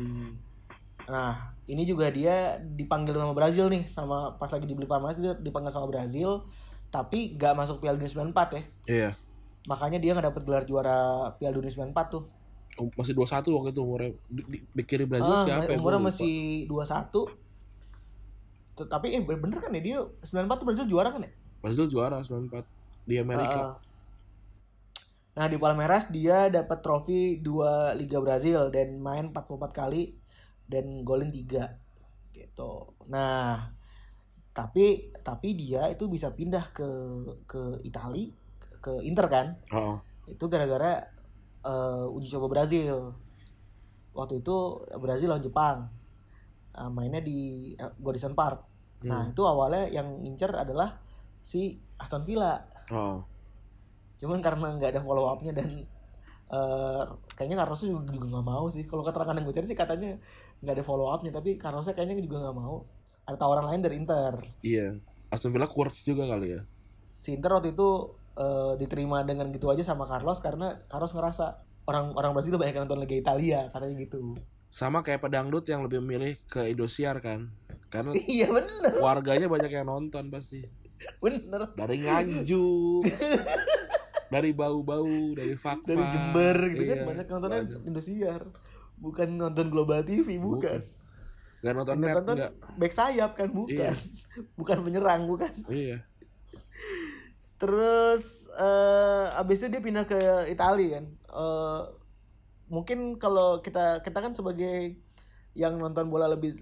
Nah 1.07 1.51
ini 1.67 1.83
juga 1.83 2.07
dia 2.07 2.55
dipanggil 2.63 3.15
sama 3.15 3.35
Brazil 3.35 3.67
nih 3.67 3.83
sama 3.87 4.39
pas 4.39 4.47
lagi 4.47 4.63
dibeli 4.63 4.87
Palmeiras 4.87 5.19
dia 5.19 5.35
dipanggil 5.35 5.75
sama 5.75 5.91
Brazil 5.91 6.47
tapi 6.87 7.35
gak 7.35 7.51
masuk 7.59 7.83
Piala 7.83 7.99
Dunia 7.99 8.31
94 8.31 8.55
ya. 8.55 8.63
Iya. 8.87 9.09
Makanya 9.67 9.99
dia 9.99 10.15
nggak 10.15 10.31
dapet 10.31 10.43
gelar 10.47 10.63
juara 10.63 10.99
Piala 11.35 11.59
Dunia 11.59 11.91
94 11.91 12.07
tuh 12.07 12.23
masih 12.93 13.13
21 13.13 13.49
waktu 13.49 13.69
itu 13.71 13.79
umurnya 13.81 14.09
di, 14.27 14.41
di, 14.45 14.57
di 14.63 14.81
kiri 14.83 15.03
Brazil 15.03 15.31
Ah, 15.31 15.43
siapa 15.43 15.67
ya? 15.67 15.75
umurnya 15.75 15.99
masih 16.03 16.63
21 16.65 17.27
Tapi 18.77 19.05
eh 19.09 19.19
bener 19.19 19.57
kan 19.57 19.71
ya 19.71 19.79
dia 19.81 19.97
94 20.21 20.53
tuh 20.53 20.63
Brazil 20.63 20.85
juara 20.85 21.09
kan 21.09 21.21
ya? 21.21 21.31
Brazil 21.57 21.85
juara 21.87 22.19
94 22.19 22.61
di 23.03 23.15
Amerika 23.17 23.57
Ah. 23.57 23.73
Nah 25.33 25.45
di 25.45 25.55
Palmeiras 25.55 26.07
dia 26.07 26.47
dapat 26.47 26.81
trofi 26.81 27.37
dua 27.37 27.91
Liga 27.93 28.17
Brazil 28.17 28.69
dan 28.69 28.97
main 28.97 29.29
44 29.29 29.71
kali 29.71 30.13
dan 30.65 31.01
golin 31.01 31.29
3 31.29 31.77
gitu. 32.31 32.71
Nah 33.07 33.71
tapi 34.49 35.09
tapi 35.21 35.53
dia 35.53 35.85
itu 35.87 36.05
bisa 36.05 36.31
pindah 36.31 36.71
ke 36.71 36.87
ke 37.45 37.61
Itali 37.81 38.31
ke 38.77 39.01
Inter 39.01 39.25
kan? 39.27 39.45
oh. 39.71 39.99
Itu 40.25 40.47
gara-gara 40.47 41.05
eh, 41.67 42.15
uji 42.15 42.27
coba 42.31 42.47
Brazil. 42.47 43.11
Waktu 44.15 44.41
itu 44.41 44.55
Brazil 44.97 45.29
lawan 45.35 45.43
Jepang. 45.43 45.77
Eh, 46.73 46.89
mainnya 46.89 47.19
di 47.19 47.73
uh, 47.75 48.33
Park. 48.33 48.59
Nah 49.03 49.27
Hmm. 49.27 49.31
itu 49.31 49.41
awalnya 49.45 49.85
yang 49.91 50.23
incer 50.23 50.49
adalah 50.55 50.97
si 51.39 51.77
Aston 51.99 52.23
Villa. 52.23 52.65
oh. 52.89 53.21
Cuman 54.17 54.41
karena 54.41 54.73
nggak 54.73 54.97
ada 54.97 55.01
follow 55.05 55.29
upnya 55.29 55.53
dan 55.53 55.85
eh 56.47 57.03
kayaknya 57.35 57.59
Carlos 57.61 57.83
juga, 57.83 58.07
juga 58.09 58.25
nggak 58.31 58.45
mau 58.47 58.65
sih. 58.71 58.81
Kalau 58.87 59.03
keterangan 59.03 59.35
yang 59.37 59.45
gue 59.45 59.53
cari 59.53 59.67
sih 59.67 59.77
katanya 59.77 60.17
nggak 60.63 60.75
ada 60.79 60.83
follow 60.87 61.11
upnya, 61.11 61.29
tapi 61.29 61.59
Carlosnya 61.59 61.93
kayaknya 61.93 62.17
juga 62.23 62.41
nggak 62.47 62.57
mau. 62.57 62.87
Ada 63.27 63.37
tawaran 63.37 63.67
lain 63.67 63.81
dari 63.83 63.95
Inter. 63.99 64.39
iya 64.63 64.95
Aston 65.27 65.51
Villa 65.51 65.67
Quartz 65.67 66.07
juga 66.07 66.23
kali 66.23 66.55
ya 66.55 66.61
Si 67.11 67.35
Inter 67.35 67.51
waktu 67.51 67.75
itu 67.75 68.15
eh, 68.37 68.73
diterima 68.77 69.25
dengan 69.25 69.49
gitu 69.49 69.67
aja 69.73 69.81
sama 69.81 70.05
Carlos 70.05 70.39
karena 70.39 70.77
Carlos 70.85 71.11
ngerasa 71.11 71.65
orang 71.87 72.13
orang 72.13 72.31
Brasil 72.35 72.53
tuh 72.53 72.61
banyak 72.61 72.75
yang 72.77 72.85
nonton 72.85 73.01
Liga 73.01 73.17
Italia 73.17 73.59
katanya 73.71 73.95
gitu. 73.97 74.37
sama 74.67 74.99
kayak 74.99 75.23
pedangdut 75.23 75.63
yang 75.65 75.81
lebih 75.87 76.03
memilih 76.03 76.35
ke 76.51 76.67
Indosiar 76.67 77.23
kan 77.23 77.49
karena 77.87 78.11
iya 78.27 78.51
bener, 78.51 78.99
warganya 78.99 79.47
banyak 79.47 79.71
yang 79.71 79.87
nonton 79.87 80.27
pasti 80.27 80.67
bener. 81.23 81.71
dari 81.73 82.03
Nganjuk 82.03 83.07
dari 84.33 84.51
bau-bau 84.51 85.31
dari 85.33 85.55
fakta 85.55 85.95
Dari 85.95 86.03
Jember 86.11 86.57
gitu 86.75 86.83
kan 86.83 86.97
Iya, 86.99 87.07
banyak 87.07 87.25
nontonnya 87.31 87.59
banyak. 87.63 87.81
Indosiar. 87.87 88.41
Bukan 88.97 89.27
nonton 89.39 89.71
Global 89.71 90.01
TV, 90.03 90.35
bukan. 90.35 90.83
Gak 91.63 91.73
nonton 91.73 91.95
net 92.03 92.15
nonton 92.19 92.35
enggak 92.35 92.53
back 92.75 92.93
sayap 92.93 93.31
kan 93.39 93.49
bukan. 93.49 93.71
Iya. 93.71 93.91
bukan 94.59 94.77
penyerang, 94.83 95.21
bukan. 95.31 95.51
iya 95.71 96.03
Terus 97.57 98.49
eh 98.53 99.25
abis 99.37 99.65
itu 99.65 99.67
dia 99.73 99.81
pindah 99.81 100.05
ke 100.05 100.17
Italia 100.49 101.01
kan. 101.01 101.05
Eh 101.13 101.81
mungkin 102.67 103.15
kalau 103.17 103.63
kita 103.63 104.03
kita 104.03 104.19
kan 104.19 104.35
sebagai 104.35 104.99
yang 105.57 105.81
nonton 105.81 106.11
bola 106.13 106.29
lebih 106.29 106.53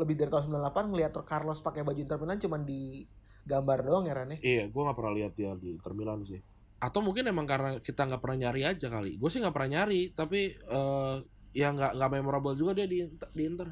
lebih 0.00 0.14
dari 0.16 0.30
tahun 0.32 0.48
98 0.48 0.88
ngelihat 0.88 1.12
Carlos 1.28 1.60
pakai 1.60 1.84
baju 1.84 2.00
Inter 2.00 2.16
Milan 2.16 2.40
cuman 2.40 2.62
di 2.64 3.04
gambar 3.44 3.78
doang 3.84 4.08
ya 4.08 4.14
Rane. 4.16 4.40
iya 4.40 4.70
gue 4.70 4.82
nggak 4.82 4.96
pernah 4.96 5.12
lihat 5.12 5.32
dia 5.36 5.52
di 5.58 5.76
Inter 5.76 5.92
Milan 5.92 6.24
sih 6.24 6.40
atau 6.80 7.04
mungkin 7.04 7.28
emang 7.28 7.44
karena 7.44 7.76
kita 7.78 8.08
nggak 8.08 8.22
pernah 8.24 8.48
nyari 8.48 8.62
aja 8.64 8.88
kali 8.88 9.20
gue 9.20 9.28
sih 9.28 9.44
nggak 9.44 9.54
pernah 9.54 9.70
nyari 9.76 10.16
tapi 10.16 10.54
eh 10.56 11.16
ya 11.52 11.68
nggak 11.76 11.92
nggak 12.00 12.10
memorable 12.10 12.56
juga 12.56 12.72
dia 12.72 12.88
di 12.88 13.04
di 13.04 13.42
Inter 13.44 13.68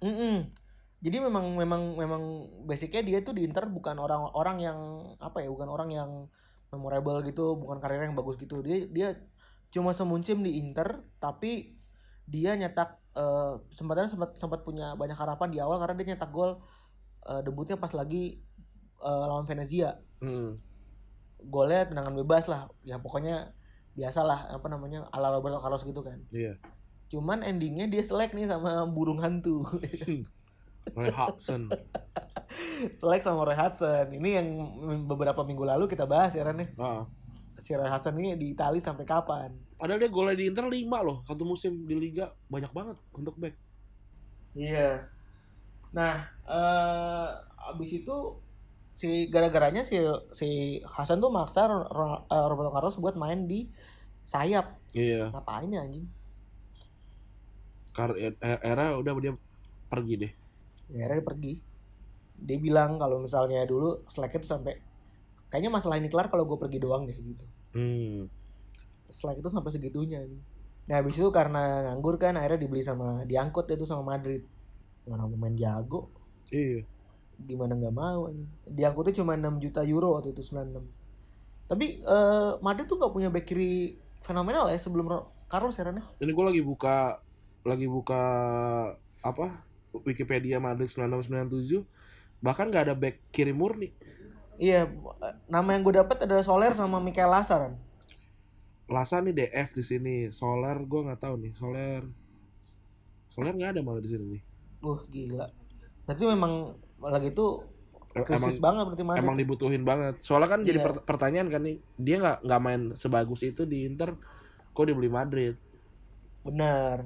Mm-mm. 0.00 0.36
Jadi 1.00 1.16
memang 1.16 1.56
memang 1.56 1.96
memang 1.96 2.22
basicnya 2.68 3.00
dia 3.00 3.18
tuh 3.24 3.32
di 3.32 3.48
Inter 3.48 3.64
bukan 3.66 3.96
orang-orang 3.96 4.56
yang 4.60 4.78
apa 5.16 5.40
ya, 5.40 5.48
bukan 5.48 5.68
orang 5.72 5.88
yang 5.88 6.10
memorable 6.70 7.24
gitu, 7.24 7.56
bukan 7.56 7.80
karirnya 7.80 8.12
yang 8.12 8.18
bagus 8.18 8.36
gitu. 8.36 8.60
Dia 8.60 8.84
dia 8.86 9.08
cuma 9.70 9.94
semusim 9.94 10.42
di 10.42 10.60
Inter 10.60 11.06
tapi 11.16 11.78
dia 12.26 12.54
nyetak 12.54 13.00
eh, 13.14 13.54
sempatnya 13.70 14.06
sempat 14.06 14.36
sempat 14.36 14.60
punya 14.62 14.94
banyak 14.94 15.14
harapan 15.14 15.48
di 15.50 15.58
awal 15.58 15.78
karena 15.78 15.94
dia 15.98 16.06
nyetak 16.14 16.30
gol 16.30 16.58
eh, 17.26 17.40
debutnya 17.42 17.78
pas 17.78 17.90
lagi 17.90 18.38
eh, 19.00 19.24
lawan 19.26 19.46
Venezia 19.46 19.98
Hmm. 20.20 20.52
golnya 21.40 21.88
tendangan 21.88 22.12
bebas 22.12 22.44
lah 22.44 22.68
ya 22.84 23.00
pokoknya 23.00 23.56
biasalah 23.96 24.52
apa 24.52 24.68
namanya 24.68 25.08
ala 25.16 25.32
Roberto 25.32 25.56
Carlos 25.64 25.80
gitu 25.80 26.04
kan 26.04 26.20
Iya. 26.28 26.60
cuman 27.08 27.40
endingnya 27.40 27.88
dia 27.88 28.04
selek 28.04 28.36
nih 28.36 28.44
sama 28.44 28.84
burung 28.84 29.16
hantu 29.24 29.64
Roy 30.96 31.10
Hudson. 31.12 31.68
selek 32.98 33.22
sama 33.22 33.46
Roy 33.46 33.54
Hudson 33.54 34.10
ini 34.10 34.34
yang 34.34 34.48
beberapa 35.06 35.46
minggu 35.46 35.62
lalu 35.62 35.86
kita 35.86 36.04
bahas 36.08 36.34
ya 36.34 36.42
Ren 36.42 36.66
ya. 36.66 36.68
Ah. 36.80 37.04
si 37.60 37.76
Roy 37.76 37.86
Hudson 37.86 38.16
ini 38.18 38.34
di 38.34 38.56
Itali 38.56 38.80
sampai 38.82 39.06
kapan 39.06 39.52
Padahal 39.80 39.96
dia 39.96 40.12
golnya 40.12 40.36
di 40.36 40.44
Inter 40.44 40.68
5 40.68 40.76
loh. 41.00 41.24
Satu 41.24 41.48
musim 41.48 41.88
di 41.88 41.96
Liga 41.96 42.28
banyak 42.52 42.68
banget 42.68 43.00
untuk 43.16 43.32
back. 43.40 43.56
Iya. 44.52 45.00
Nah, 45.96 46.28
eh 46.44 47.28
abis 47.72 48.04
itu 48.04 48.36
si 48.92 49.32
gara-garanya 49.32 49.80
si 49.80 49.96
si 50.36 50.48
Hasan 50.84 51.24
tuh 51.24 51.32
maksa 51.32 51.64
eh, 51.64 52.44
Roberto 52.44 52.68
Carlos 52.76 53.00
buat 53.00 53.16
main 53.16 53.48
di 53.48 53.72
sayap. 54.28 54.76
Iya. 54.92 55.32
Ngapain 55.32 55.72
ya 55.72 55.80
anjing? 55.80 56.06
Kar 57.96 58.12
e- 58.20 58.36
era 58.60 59.00
udah 59.00 59.16
dia 59.16 59.32
pergi 59.88 60.28
deh. 60.28 60.32
Ya 60.90 61.06
akhirnya 61.06 61.22
dia 61.22 61.26
pergi. 61.26 61.54
Dia 62.40 62.58
bilang 62.58 62.96
kalau 62.96 63.20
misalnya 63.20 63.64
dulu 63.68 64.02
Slack 64.08 64.36
itu 64.40 64.46
sampai 64.48 64.80
kayaknya 65.52 65.70
masalah 65.70 65.98
ini 65.98 66.08
kelar 66.08 66.30
kalau 66.30 66.46
gue 66.46 66.58
pergi 66.58 66.78
doang 66.80 67.04
deh 67.04 67.16
gitu. 67.16 67.44
Hmm. 67.76 68.26
Slack 69.10 69.38
itu 69.42 69.48
sampai 69.50 69.70
segitunya. 69.74 70.22
anjing. 70.22 70.42
Nah, 70.90 70.98
habis 70.98 71.14
itu 71.14 71.30
karena 71.30 71.86
nganggur 71.86 72.18
kan 72.18 72.34
akhirnya 72.34 72.66
dibeli 72.66 72.82
sama 72.82 73.22
diangkut 73.26 73.70
itu 73.70 73.86
sama 73.86 74.16
Madrid. 74.16 74.42
Karena 75.06 75.26
pemain 75.26 75.54
jago. 75.54 76.10
Iya. 76.50 76.82
gimana 77.40 77.72
nggak 77.72 77.96
mau 77.96 78.28
diangkutnya 78.68 79.16
cuma 79.16 79.32
6 79.32 79.64
juta 79.64 79.80
euro 79.80 80.12
waktu 80.12 80.36
itu 80.36 80.44
96 80.44 80.84
tapi 81.70 82.02
eh 82.02 82.52
Madrid 82.60 82.90
tuh 82.90 82.98
nggak 82.98 83.14
punya 83.14 83.28
back 83.30 83.46
kiri 83.46 83.94
fenomenal 84.26 84.66
ya 84.66 84.76
sebelum 84.76 85.06
Carlos 85.46 85.78
ya 85.78 85.86
ya? 85.86 86.02
Ini 86.18 86.30
gue 86.34 86.44
lagi 86.46 86.62
buka 86.66 87.22
lagi 87.62 87.86
buka 87.86 88.22
apa 89.22 89.46
Wikipedia 89.92 90.58
Madrid 90.58 90.88
9697 90.88 91.82
bahkan 92.40 92.68
nggak 92.68 92.84
ada 92.88 92.94
back 92.96 93.20
kiri 93.30 93.52
murni. 93.52 93.92
iya 94.56 94.88
nama 95.44 95.72
yang 95.72 95.82
gue 95.82 95.98
dapat 95.98 96.24
adalah 96.24 96.44
Soler 96.44 96.72
sama 96.72 97.00
Mikel 97.00 97.28
Lasar 97.28 97.68
kan 97.68 97.74
Lasa 98.90 99.22
nih 99.22 99.30
DF 99.30 99.78
di 99.78 99.84
sini, 99.86 100.16
Soler 100.34 100.74
gue 100.82 101.00
nggak 101.06 101.22
tahu 101.22 101.38
nih, 101.38 101.52
Soler 101.54 102.02
Soler 103.30 103.54
nggak 103.54 103.78
ada 103.78 103.80
malah 103.80 104.02
di 104.02 104.10
sini 104.10 104.24
nih. 104.36 104.42
wah 104.80 105.00
gila 105.06 105.46
berarti 106.02 106.24
memang 106.26 106.52
lagi 106.98 107.30
itu 107.30 107.46
krisis 108.26 108.58
emang 108.58 108.64
banget 108.66 108.84
berarti 108.90 109.04
Madrid 109.06 109.22
emang 109.22 109.36
dibutuhin 109.38 109.82
banget. 109.86 110.14
Soalnya 110.18 110.48
kan 110.50 110.60
jadi 110.66 110.82
Iya. 110.82 110.86
per- 110.90 111.04
pertanyaan 111.06 111.46
kan 111.46 111.62
nih, 111.62 111.76
dia 111.94 112.16
nggak 112.18 112.38
nggak 112.42 112.60
main 112.60 112.82
sebagus 112.92 113.40
itu 113.46 113.62
di 113.62 113.86
Inter, 113.86 114.18
kok 114.70 114.86
dibeli 114.86 115.06
Madrid? 115.06 115.54
benar 116.40 117.04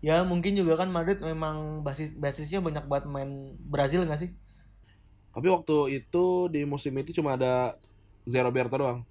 ya 0.00 0.20
mungkin 0.22 0.52
juga 0.52 0.74
kan 0.74 0.88
Madrid 0.88 1.20
memang 1.20 1.80
basis 1.80 2.08
basisnya 2.14 2.58
banyak 2.58 2.84
banget 2.84 3.04
main 3.06 3.30
Brazil 3.60 4.02
nggak 4.02 4.16
sih 4.18 4.30
Tapi 5.30 5.46
waktu 5.46 5.76
itu 5.96 6.24
di 6.48 6.64
musim 6.64 6.90
itu 6.96 7.12
cuma 7.12 7.38
ada 7.38 7.78
Zé 8.24 8.40
Roberto 8.40 8.74
doang. 8.74 9.06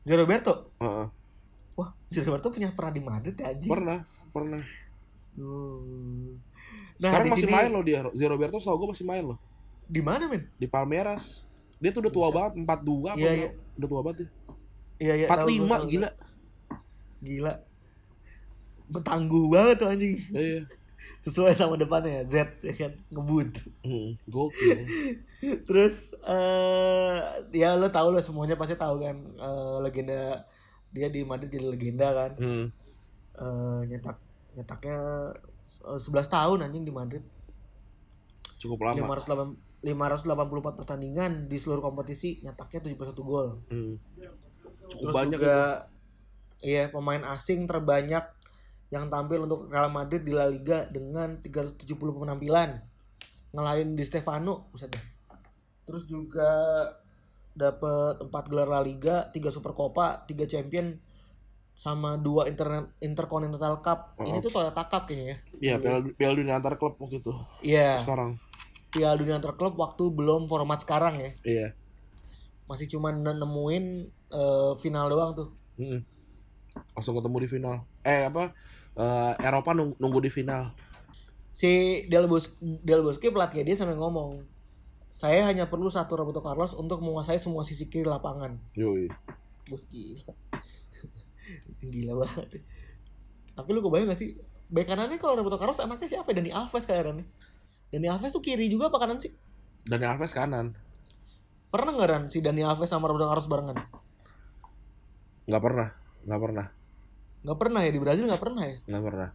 Zé 0.00 0.14
Roberto 0.14 0.70
Heeh. 0.78 1.06
wah 1.74 1.90
Zé 2.06 2.22
Roberto 2.22 2.48
punya 2.48 2.70
pernah 2.70 2.92
di 2.92 3.02
Madrid 3.02 3.34
ya 3.34 3.50
anjing 3.50 3.66
Pernah, 3.68 3.98
pernah. 4.30 4.62
Uh. 5.34 6.38
Sekarang 6.94 7.26
di 7.26 7.32
masih 7.32 7.42
sini- 7.42 7.54
main 7.56 7.70
loh 7.70 7.82
dia. 7.82 8.00
Zé 8.12 8.24
Roberto 8.24 8.56
tau 8.56 8.76
gue 8.76 8.88
masih 8.88 9.02
main 9.02 9.24
loh. 9.24 9.38
di 9.84 9.98
mana 9.98 10.24
men 10.24 10.46
Di 10.54 10.64
Palmeiras. 10.64 11.42
Dia 11.76 11.90
tuh 11.90 12.06
udah 12.06 12.12
tua 12.12 12.28
banget, 12.30 12.52
42 12.56 12.64
apa 13.04 13.18
Iya, 13.18 13.26
enggak? 13.26 13.34
iya. 13.34 13.50
Udah 13.74 13.88
tua 13.90 14.00
banget 14.00 14.16
ya. 14.16 14.28
Iya 14.94 15.14
iya. 15.16 15.26
tahu, 15.26 15.38
45 15.42 15.58
tahu, 15.58 15.68
tahu. 15.74 15.90
gila. 15.90 16.10
Gila. 17.20 17.54
Betangguh 18.94 19.50
banget 19.50 19.82
tuh 19.82 19.88
anjing. 19.90 20.14
Iya. 20.30 20.62
Sesuai 21.24 21.56
sama 21.56 21.74
depannya 21.74 22.22
Z 22.22 22.62
ya 22.62 22.74
kan 22.76 22.92
ngebut. 23.10 23.58
Hmm, 23.82 24.14
gokil. 24.30 24.86
Terus 25.66 26.14
eh 26.22 27.18
ya 27.50 27.74
lo 27.74 27.90
tau 27.90 28.14
lo 28.14 28.22
semuanya 28.22 28.54
pasti 28.54 28.78
tahu 28.78 29.02
kan 29.02 29.16
eh, 29.34 29.76
legenda 29.82 30.46
dia 30.94 31.10
di 31.10 31.26
Madrid 31.26 31.50
jadi 31.50 31.66
legenda 31.66 32.14
kan. 32.14 32.32
Hmm. 32.38 32.66
Eh, 33.34 33.80
nyetak 33.90 34.22
nyetaknya 34.54 34.98
eh, 35.90 35.98
11 35.98 36.28
tahun 36.30 36.58
anjing 36.70 36.84
di 36.86 36.92
Madrid. 36.94 37.24
Cukup 38.60 38.86
lama. 38.86 39.18
508 39.18 39.74
584 39.84 40.80
pertandingan 40.80 41.32
di 41.44 41.60
seluruh 41.60 41.84
kompetisi 41.84 42.40
nyetaknya 42.40 42.80
71 42.96 43.20
gol. 43.20 43.60
Hmm. 43.68 44.00
Cukup 44.88 45.12
Terus 45.12 45.16
banyak 45.16 45.40
juga, 45.40 45.56
itu. 45.56 45.92
Iya, 46.64 46.88
pemain 46.88 47.20
asing 47.36 47.68
terbanyak 47.68 48.24
yang 48.94 49.10
tampil 49.10 49.50
untuk 49.50 49.66
Real 49.66 49.90
Madrid 49.90 50.22
di 50.22 50.30
La 50.30 50.46
Liga 50.46 50.86
dengan 50.86 51.42
370 51.42 51.98
penampilan. 51.98 52.78
Ngelain 53.50 53.98
di 53.98 54.04
Stefano, 54.06 54.70
buset. 54.70 54.94
Terus 55.82 56.06
juga 56.06 56.50
dapat 57.58 58.22
4 58.22 58.30
gelar 58.50 58.70
La 58.70 58.80
Liga, 58.86 59.26
3 59.34 59.50
Supercopa, 59.50 60.22
3 60.30 60.46
Champion 60.46 60.94
sama 61.74 62.14
2 62.14 62.46
Inter 62.46 62.94
Intercontinental 63.02 63.82
Cup. 63.82 64.14
Ini 64.22 64.38
tuh 64.38 64.54
Toyota 64.54 64.86
Cup 64.86 65.10
kayaknya 65.10 65.26
ya. 65.26 65.36
Iya, 65.58 65.74
Piala, 65.82 65.98
Piala 66.14 66.34
Dunia 66.38 66.54
antar 66.54 66.78
klub 66.78 66.94
waktu 67.02 67.18
itu. 67.18 67.34
Iya, 67.66 67.98
Sekarang. 67.98 68.38
Piala 68.94 69.18
Dunia 69.18 69.42
Antar 69.42 69.58
Klub 69.58 69.74
waktu 69.74 70.06
belum 70.06 70.46
format 70.46 70.78
sekarang 70.78 71.18
ya. 71.18 71.30
Iya. 71.42 71.68
Masih 72.70 72.86
cuma 72.86 73.10
nemuin 73.10 74.06
eh, 74.30 74.72
final 74.78 75.10
doang 75.10 75.34
tuh. 75.34 75.48
Hmm. 75.74 76.06
Langsung 76.94 77.18
ketemu 77.18 77.36
di 77.42 77.48
final. 77.50 77.76
Eh 78.06 78.22
apa? 78.22 78.54
Eh, 78.94 79.32
Eropa 79.40 79.72
nung- 79.72 79.96
nunggu 79.96 80.20
di 80.20 80.30
final. 80.30 80.70
si 81.50 81.70
Del 82.06 82.26
Bos 82.26 82.58
Del 82.58 82.98
Bosque 82.98 83.30
pelatih 83.30 83.62
dia 83.62 83.74
sampai 83.74 83.94
ngomong 83.94 84.42
saya 85.08 85.46
hanya 85.46 85.66
perlu 85.66 85.86
satu 85.86 86.14
Roberto 86.14 86.38
Carlos 86.40 86.74
untuk 86.74 86.98
menguasai 86.98 87.38
semua 87.38 87.62
sisi 87.62 87.86
kiri 87.86 88.02
lapangan 88.04 88.58
Yoi. 88.74 89.06
Wah 89.64 89.82
gila 89.86 90.34
gila 91.94 92.12
banget 92.18 92.58
tapi 93.52 93.68
lu 93.70 93.80
kebayang 93.80 94.10
gak 94.10 94.18
sih 94.18 94.34
bek 94.66 94.82
kanannya 94.84 95.14
kalau 95.14 95.38
Roberto 95.38 95.54
Carlos 95.56 95.78
anaknya 95.78 96.10
siapa 96.10 96.34
Dani 96.34 96.50
Alves 96.50 96.82
kayaknya 96.84 97.22
Dani 97.88 98.06
Alves 98.08 98.30
tuh 98.30 98.42
kiri 98.42 98.66
juga 98.66 98.90
apa 98.90 98.98
kanan 98.98 99.22
sih 99.22 99.30
Dan 99.84 100.02
Alves 100.02 100.34
kanan. 100.34 100.74
pernah 101.68 101.90
nggak 101.92 102.08
Ran 102.08 102.24
si 102.26 102.42
Dani 102.42 102.62
Alves 102.62 102.88
sama 102.88 103.06
Roberto 103.06 103.26
Carlos 103.26 103.46
barengan 103.46 103.78
Nggak 105.44 105.62
pernah. 105.62 105.88
Nggak 106.24 106.40
pernah. 106.40 106.66
Nggak 107.44 107.58
pernah 107.60 107.80
ya 107.80 107.90
di 107.92 108.00
Brazil 108.00 108.24
nggak 108.24 108.40
pernah 108.40 108.64
ya 108.64 108.76
Nggak 108.84 109.04
pernah. 109.04 109.28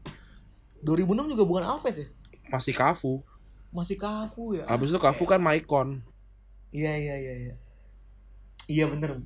2006 0.81 1.31
juga 1.31 1.43
bukan 1.45 1.63
Alves 1.65 1.95
ya 1.95 2.07
Masih 2.49 2.73
Cafu. 2.73 3.21
masih 3.69 3.95
Cafu 3.95 4.57
ya 4.57 4.65
Habis 4.65 4.89
itu 4.89 4.97
Cafu 4.97 5.23
kan 5.23 5.37
Maicon. 5.37 6.01
Iya 6.69 6.93
iya 6.95 7.15
iya 7.15 7.33
iya. 7.39 7.55
Iya 8.65 8.85
bener. 8.87 9.21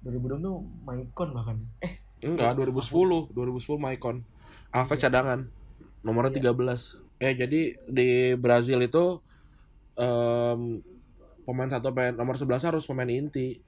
2006 0.00 0.40
tuh 0.40 0.56
Maicon 0.82 1.28
bahkan. 1.32 1.56
Eh, 1.80 1.96
Enggak, 2.20 2.56
2010. 2.56 3.28
2010 3.28 3.76
Maicon. 3.76 4.24
Alves 4.68 4.96
cadangan. 4.98 5.48
Nomornya 6.00 6.32
13. 6.32 7.04
Eh 7.18 7.34
jadi 7.34 7.60
di 7.84 8.08
Brazil 8.34 8.80
itu 8.80 9.20
em, 9.94 10.80
pemain 11.42 11.66
satu 11.66 11.90
pemain 11.90 12.12
nomor 12.12 12.36
11 12.36 12.64
harus 12.64 12.84
pemain 12.84 13.08
inti. 13.08 13.60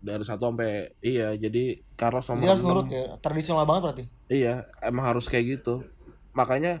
Dari 0.00 0.24
satu 0.24 0.48
sampai 0.48 0.96
iya, 1.04 1.36
jadi 1.36 1.84
Carlos 1.92 2.24
dia 2.24 2.32
nomor 2.32 2.48
harus 2.56 2.64
6. 2.64 2.68
nurut 2.72 2.86
ya. 2.88 3.04
Tradisional 3.20 3.64
banget 3.68 3.82
berarti. 3.84 4.04
Iya, 4.32 4.54
emang 4.80 5.04
harus 5.12 5.28
kayak 5.28 5.60
gitu. 5.60 5.84
Makanya 6.32 6.80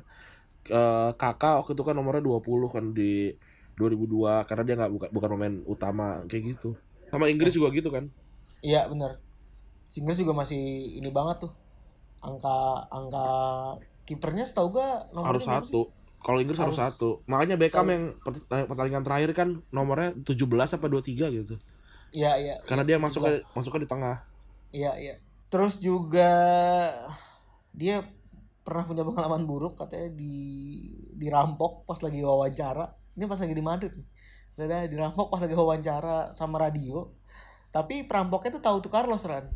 eh, 0.68 1.10
kakak 1.16 1.64
waktu 1.64 1.72
itu 1.76 1.82
kan 1.84 1.94
nomornya 1.96 2.24
20 2.24 2.40
kan 2.72 2.84
di 2.96 3.36
2002 3.76 4.44
karena 4.44 4.62
dia 4.64 4.74
nggak 4.76 4.92
bukan 4.92 5.08
bukan 5.12 5.28
pemain 5.36 5.56
utama 5.64 6.06
kayak 6.28 6.56
gitu. 6.56 6.76
Sama 7.08 7.28
Inggris 7.32 7.56
juga 7.56 7.72
gitu 7.72 7.88
kan. 7.88 8.12
Iya 8.60 8.88
bener. 8.88 9.20
Singers 9.84 10.20
juga 10.20 10.36
masih 10.36 10.60
ini 11.00 11.08
banget 11.08 11.48
tuh. 11.48 11.52
Angka 12.20 12.84
angka 12.92 13.28
kipernya 14.04 14.44
setahu 14.44 14.76
gua 14.76 15.08
nomornya 15.16 15.40
harus 15.40 15.46
satu. 15.48 15.80
Kalau 16.20 16.36
Inggris 16.36 16.60
harus, 16.60 16.76
Harus- 16.76 16.92
satu. 17.00 17.10
Makanya 17.24 17.56
Beckham 17.56 17.88
yang 17.88 18.12
eh, 18.28 18.64
pertandingan 18.68 19.00
terakhir 19.00 19.32
kan 19.32 19.48
nomornya 19.72 20.12
17 20.20 20.76
apa 20.76 20.86
23 20.92 21.32
gitu. 21.32 21.56
Iya 22.10 22.32
iya. 22.38 22.54
Karena 22.66 22.84
dia 22.86 22.98
masuk 22.98 23.22
ke 23.22 23.42
17. 23.42 23.56
masuknya 23.56 23.80
di 23.82 23.90
tengah. 23.90 24.16
Iya 24.70 24.92
iya. 24.98 25.14
Terus 25.50 25.78
juga 25.82 26.30
dia 27.74 28.06
pernah 28.60 28.84
punya 28.86 29.02
pengalaman 29.02 29.48
buruk 29.48 29.80
katanya 29.80 30.14
di 30.14 30.36
dirampok 31.16 31.86
pas 31.86 31.98
lagi 32.02 32.22
wawancara. 32.22 32.94
Ini 33.18 33.24
pas 33.26 33.40
lagi 33.40 33.54
di 33.54 33.64
Madrid 33.64 33.92
nih. 33.94 34.06
Katanya 34.54 34.86
dirampok 34.86 35.26
pas 35.32 35.40
lagi 35.42 35.54
wawancara 35.56 36.36
sama 36.36 36.60
radio. 36.60 37.10
Tapi 37.70 38.06
perampoknya 38.06 38.58
tuh 38.58 38.62
tahu 38.62 38.76
tuh 38.82 38.92
Carlos 38.92 39.22
Ran. 39.26 39.46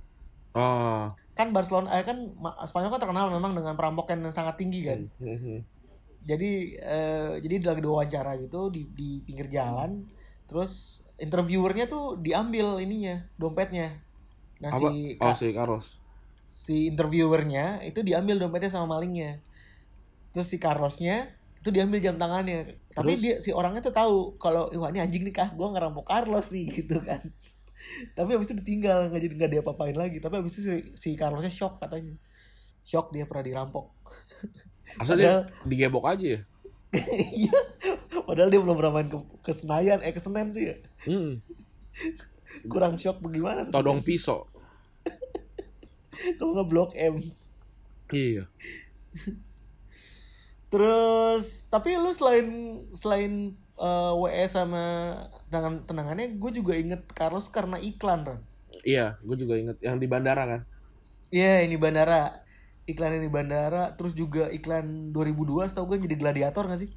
Oh, 0.54 1.10
kan 1.34 1.50
Barcelona 1.50 1.98
eh, 1.98 2.06
kan 2.06 2.30
Spanyol 2.64 2.94
kan 2.94 3.00
terkenal 3.02 3.26
memang 3.26 3.58
dengan 3.58 3.74
perampokan 3.74 4.22
yang 4.22 4.30
sangat 4.30 4.54
tinggi 4.54 4.86
kan. 4.86 5.10
Mhm. 5.18 5.66
Jadi 6.24 6.78
eh, 6.78 7.42
jadi 7.42 7.54
lagi 7.74 7.82
diwawancara 7.82 8.38
gitu 8.40 8.70
di 8.70 8.86
di 8.94 9.20
pinggir 9.26 9.50
jalan, 9.50 10.06
terus 10.46 11.03
interviewernya 11.18 11.86
tuh 11.90 12.18
diambil 12.20 12.78
ininya 12.82 13.26
dompetnya. 13.40 14.02
Nah 14.62 14.72
Apa? 14.74 14.88
si 14.88 15.18
Oh 15.20 15.34
si 15.34 15.46
Carlos. 15.56 15.86
si 16.62 16.76
interviewernya 16.90 17.82
itu 17.88 18.00
diambil 18.08 18.36
dompetnya 18.40 18.70
sama 18.72 18.86
malingnya. 18.98 19.30
Terus 20.32 20.46
si 20.52 20.56
Carlosnya 20.64 21.30
itu 21.60 21.68
diambil 21.74 21.98
jam 22.04 22.16
tangannya. 22.20 22.76
Tapi 22.96 23.12
Terus? 23.12 23.22
dia 23.22 23.34
si 23.44 23.50
orangnya 23.54 23.80
tuh 23.86 23.94
tahu 23.94 24.16
kalau 24.42 24.68
wah 24.80 24.90
ini 24.92 25.00
anjing 25.04 25.22
nih 25.26 25.34
kah, 25.34 25.48
gue 25.58 25.68
ngerampok 25.72 26.04
Carlos 26.10 26.46
nih 26.54 26.64
gitu 26.82 26.96
kan. 27.08 27.22
Tapi 28.16 28.28
habis 28.34 28.46
itu 28.50 28.56
ditinggal 28.60 29.10
nggak 29.12 29.22
jadi 29.24 29.34
nggak 29.38 29.50
dia 29.52 29.62
apain 29.64 29.96
lagi. 29.96 30.18
Tapi 30.22 30.34
habis 30.40 30.52
itu 30.56 30.60
si, 30.66 30.72
si 31.02 31.08
Carlosnya 31.20 31.52
shock 31.52 31.74
katanya. 31.82 32.14
Shock 32.84 33.12
dia 33.14 33.24
pernah 33.30 33.44
dirampok. 33.48 33.86
Asal 35.00 35.16
dia 35.20 35.32
digebok 35.70 36.04
aja 36.06 36.26
ya. 36.38 36.40
Iya. 37.44 37.58
Padahal 38.24 38.48
dia 38.50 38.60
belum 38.62 38.76
pernah 38.78 38.94
main 38.94 39.08
ke, 39.10 39.18
ke 39.42 39.52
Senayan, 39.52 40.00
eh 40.00 40.14
ke 40.14 40.20
Senen 40.22 40.48
sih 40.54 40.70
ya. 40.70 40.76
Hmm. 41.04 41.42
Kurang 42.70 42.96
shock 42.96 43.20
bagaimana? 43.20 43.68
Todong 43.68 44.00
pisau. 44.00 44.46
Kalau 46.38 46.54
nggak 46.54 46.68
blok 46.70 46.90
M. 46.94 47.18
Iya. 48.14 48.46
Terus 50.70 51.66
tapi 51.70 51.94
lu 51.98 52.10
selain 52.10 52.80
selain 52.94 53.54
eh, 53.78 54.12
WS 54.14 54.58
sama 54.58 54.84
tenangan 55.50 55.86
tenangannya, 55.86 56.34
gue 56.38 56.50
juga 56.54 56.74
inget 56.74 57.02
Carlos 57.14 57.50
karena 57.50 57.78
iklan 57.78 58.26
kan. 58.26 58.38
Iya, 58.82 59.18
gue 59.22 59.36
juga 59.38 59.54
inget 59.58 59.78
yang 59.82 59.98
di 59.98 60.06
bandara 60.10 60.44
kan. 60.46 60.60
Iya 61.34 61.66
ini 61.66 61.74
bandara, 61.74 62.43
iklan 62.84 63.16
ini 63.16 63.26
bandara, 63.26 63.92
terus 63.92 64.12
juga 64.12 64.48
iklan 64.48 65.10
2002 65.10 65.66
setahu 65.66 65.88
gue 65.90 66.04
jadi 66.04 66.16
gladiator 66.16 66.64
gak 66.66 66.80
sih? 66.80 66.90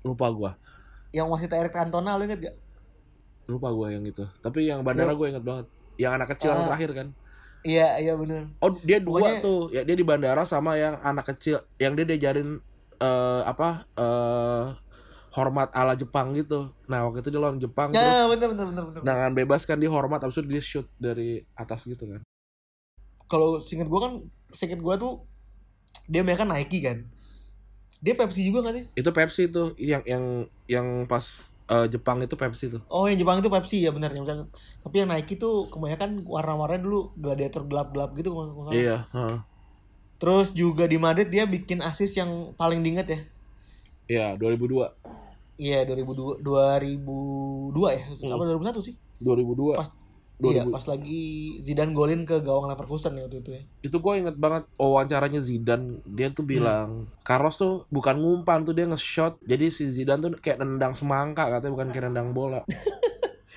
Lupa 0.00 0.28
gua. 0.28 0.56
Yang 1.10 1.26
wasit 1.28 1.52
Eric 1.52 1.72
Cantona 1.72 2.16
lu 2.16 2.24
inget 2.24 2.40
gak? 2.40 2.56
Lupa 3.46 3.68
gua 3.68 3.90
yang 3.90 4.04
itu. 4.04 4.24
Tapi 4.38 4.68
yang 4.68 4.80
bandara 4.80 5.12
gue 5.12 5.26
inget 5.28 5.42
banget. 5.42 5.66
Yang 5.96 6.12
anak 6.14 6.28
kecil 6.32 6.48
yang 6.50 6.62
Ah. 6.64 6.68
terakhir 6.72 6.90
kan. 6.94 7.08
Iya 7.60 7.88
iya 8.00 8.12
bener. 8.16 8.48
Oh, 8.58 8.72
dia 8.80 8.96
dua 8.98 9.20
Pokoknya- 9.20 9.42
tuh. 9.42 9.68
Ya 9.68 9.84
dia 9.84 9.92
di 9.92 10.00
bandara 10.00 10.44
sama 10.44 10.76
yang 10.76 10.96
anak 11.00 11.28
kecil 11.28 11.60
yang 11.76 11.92
dia 11.92 12.04
diajarin 12.04 12.56
eh 12.96 13.42
apa 13.44 13.84
eh 13.94 14.64
hormat 15.30 15.68
ala 15.70 15.92
Jepang 15.92 16.32
gitu. 16.32 16.72
Nah, 16.84 17.04
waktu 17.04 17.20
itu 17.20 17.28
dia 17.28 17.38
lawan 17.38 17.60
Jepang 17.60 17.92
terus 17.92 18.00
Ya 18.02 18.24
bener 18.26 18.48
bener 18.50 18.64
bener 18.66 18.82
bener. 18.88 19.02
dengan 19.04 19.30
bebas 19.30 19.62
kan 19.62 19.76
dia 19.76 19.86
hormat 19.86 20.20
habis 20.20 20.36
itu 20.36 20.48
dia 20.48 20.58
shoot 20.58 20.88
dari 20.96 21.44
atas 21.54 21.84
gitu 21.84 22.02
kan. 22.02 22.20
Kalau 23.28 23.60
singkat 23.60 23.86
gue 23.86 24.00
kan, 24.00 24.12
singkat 24.52 24.80
gue 24.80 24.94
tuh 24.98 25.24
dia 26.10 26.22
mereka 26.26 26.46
Nike 26.46 26.82
kan. 26.82 27.06
Dia 28.00 28.16
Pepsi 28.16 28.48
juga 28.48 28.64
gak 28.64 28.74
sih? 28.80 28.84
Itu 28.96 29.10
Pepsi 29.12 29.42
tuh 29.52 29.76
yang 29.76 30.00
yang 30.08 30.48
yang 30.64 30.86
pas 31.04 31.52
eh, 31.68 31.86
Jepang 31.92 32.18
itu 32.24 32.34
Pepsi 32.34 32.72
tuh. 32.72 32.82
Oh 32.88 33.04
yang 33.06 33.20
Jepang 33.20 33.38
itu 33.38 33.50
Pepsi 33.52 33.84
ya 33.84 33.92
benar 33.92 34.10
yang. 34.16 34.26
Tapi 34.80 34.94
yang 35.04 35.12
Nike 35.12 35.36
tuh 35.36 35.68
kebanyakan 35.68 36.24
warna-warnanya 36.24 36.82
dulu 36.82 37.12
gladiator 37.14 37.68
gelap-gelap 37.68 38.10
gitu 38.16 38.32
kalau 38.32 38.66
salah. 38.66 38.72
Iya, 38.72 38.96
heeh. 39.12 39.38
Terus 40.20 40.52
juga 40.52 40.84
di 40.84 41.00
Madrid 41.00 41.28
dia 41.32 41.48
bikin 41.48 41.80
assist 41.80 42.16
yang 42.16 42.52
paling 42.56 42.80
diinget 42.84 43.06
ya. 43.08 43.20
Iya, 44.10 44.26
2002. 44.36 44.90
Iya 45.60 45.84
2002 45.84 46.40
2002 46.40 47.96
ya. 47.96 48.02
Apa 48.32 48.44
2001 48.48 48.80
sih? 48.80 48.94
2002. 49.20 49.76
Pas 49.76 49.92
2000. 50.40 50.56
Iya, 50.56 50.62
pas 50.72 50.84
lagi 50.88 51.22
Zidane 51.60 51.92
golin 51.92 52.24
ke 52.24 52.40
gawang 52.40 52.66
Leverkusen 52.72 53.14
ya 53.14 53.28
waktu 53.28 53.38
itu 53.44 53.50
ya. 53.52 53.62
itu 53.84 53.96
gue 54.00 54.14
inget 54.16 54.36
banget 54.40 54.64
wawancaranya 54.80 55.40
Zidane. 55.44 56.00
Dia 56.08 56.32
tuh 56.32 56.48
bilang 56.48 57.06
Carlos 57.22 57.60
tuh 57.60 57.84
bukan 57.92 58.16
ngumpan 58.16 58.64
tuh 58.64 58.72
dia 58.72 58.88
nge-shot. 58.88 59.38
Jadi 59.44 59.68
si 59.68 59.86
Zidane 59.92 60.20
tuh 60.24 60.30
kayak 60.40 60.64
nendang 60.64 60.96
semangka 60.96 61.46
katanya 61.46 61.72
bukan 61.76 61.88
kayak 61.92 62.04
nendang 62.10 62.32
bola. 62.32 62.64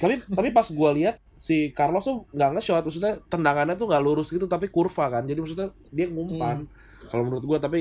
Tapi 0.03 0.19
tapi 0.27 0.51
pas 0.51 0.67
gue 0.67 0.89
lihat 0.99 1.15
si 1.31 1.71
Carlos 1.71 2.03
tuh 2.03 2.27
nggak 2.36 2.59
nge-shot. 2.59 2.84
Maksudnya 2.84 3.23
tendangannya 3.31 3.79
tuh 3.79 3.88
nggak 3.88 4.03
lurus 4.03 4.27
gitu 4.36 4.51
tapi 4.51 4.67
kurva 4.67 5.07
kan. 5.07 5.23
Jadi 5.23 5.39
maksudnya 5.39 5.71
dia 5.95 6.11
ngumpan 6.11 6.67
kalau 7.07 7.23
menurut 7.23 7.45
gue 7.45 7.57
tapi 7.61 7.79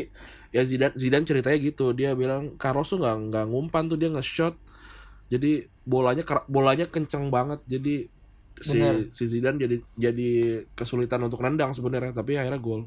ya 0.54 0.62
Zidane 0.62 0.94
Zidane 0.94 1.26
ceritanya 1.26 1.58
gitu. 1.58 1.90
Dia 1.90 2.14
bilang 2.14 2.54
Carlos 2.60 2.94
tuh 2.94 3.02
nggak 3.02 3.16
nggak 3.26 3.46
ngumpan 3.50 3.90
tuh 3.90 3.98
dia 3.98 4.14
nge-shot. 4.14 4.54
Jadi 5.32 5.66
bolanya 5.82 6.22
bolanya 6.46 6.86
kenceng 6.86 7.32
banget. 7.32 7.58
Jadi 7.66 8.11
si 8.62 8.74
Bener. 8.74 8.94
si 9.10 9.24
Zidane 9.26 9.58
jadi 9.58 9.76
jadi 9.94 10.30
kesulitan 10.72 11.20
untuk 11.20 11.38
nendang 11.38 11.70
sebenarnya 11.70 12.10
tapi 12.10 12.34
akhirnya 12.34 12.56
gol 12.56 12.86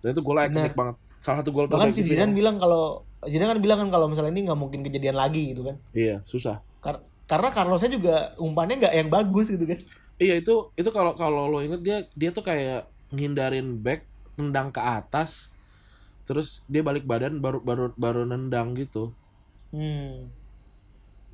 dan 0.00 0.12
itu 0.12 0.22
Bener. 0.22 0.46
ikonik 0.46 0.74
banget 0.74 0.96
salah 1.18 1.40
satu 1.40 1.50
gol 1.50 1.66
Bahkan 1.66 1.90
si 1.90 2.04
Zidane 2.04 2.30
gitu. 2.30 2.38
bilang 2.38 2.56
kalau 2.56 3.02
Zidane 3.24 3.50
kan 3.50 3.60
bilang 3.60 3.78
kan 3.82 3.90
kalau 3.90 4.06
misalnya 4.06 4.30
ini 4.30 4.46
nggak 4.46 4.56
mungkin 4.56 4.80
kejadian 4.80 5.16
lagi 5.16 5.50
gitu 5.50 5.64
kan. 5.64 5.76
iya 5.90 6.22
susah 6.22 6.60
Kar- 6.78 7.02
karena 7.26 7.50
Carlosnya 7.50 7.90
juga 7.90 8.14
umpannya 8.36 8.78
nggak 8.78 8.94
yang 8.94 9.08
bagus 9.08 9.50
gitu 9.50 9.64
kan. 9.64 9.80
iya 10.16 10.36
itu 10.36 10.70
itu 10.72 10.88
kalau 10.88 11.12
kalau 11.12 11.48
lo 11.48 11.58
inget 11.58 11.82
dia 11.82 11.98
dia 12.12 12.30
tuh 12.30 12.40
kayak 12.40 12.86
ngindarin 13.10 13.76
back 13.76 14.06
nendang 14.36 14.68
ke 14.68 14.78
atas 14.78 15.50
terus 16.22 16.60
dia 16.66 16.82
balik 16.82 17.02
badan 17.02 17.38
baru 17.38 17.58
baru 17.60 17.84
baru 17.94 18.22
nendang 18.22 18.74
gitu 18.74 19.10
Hmm. 19.66 20.30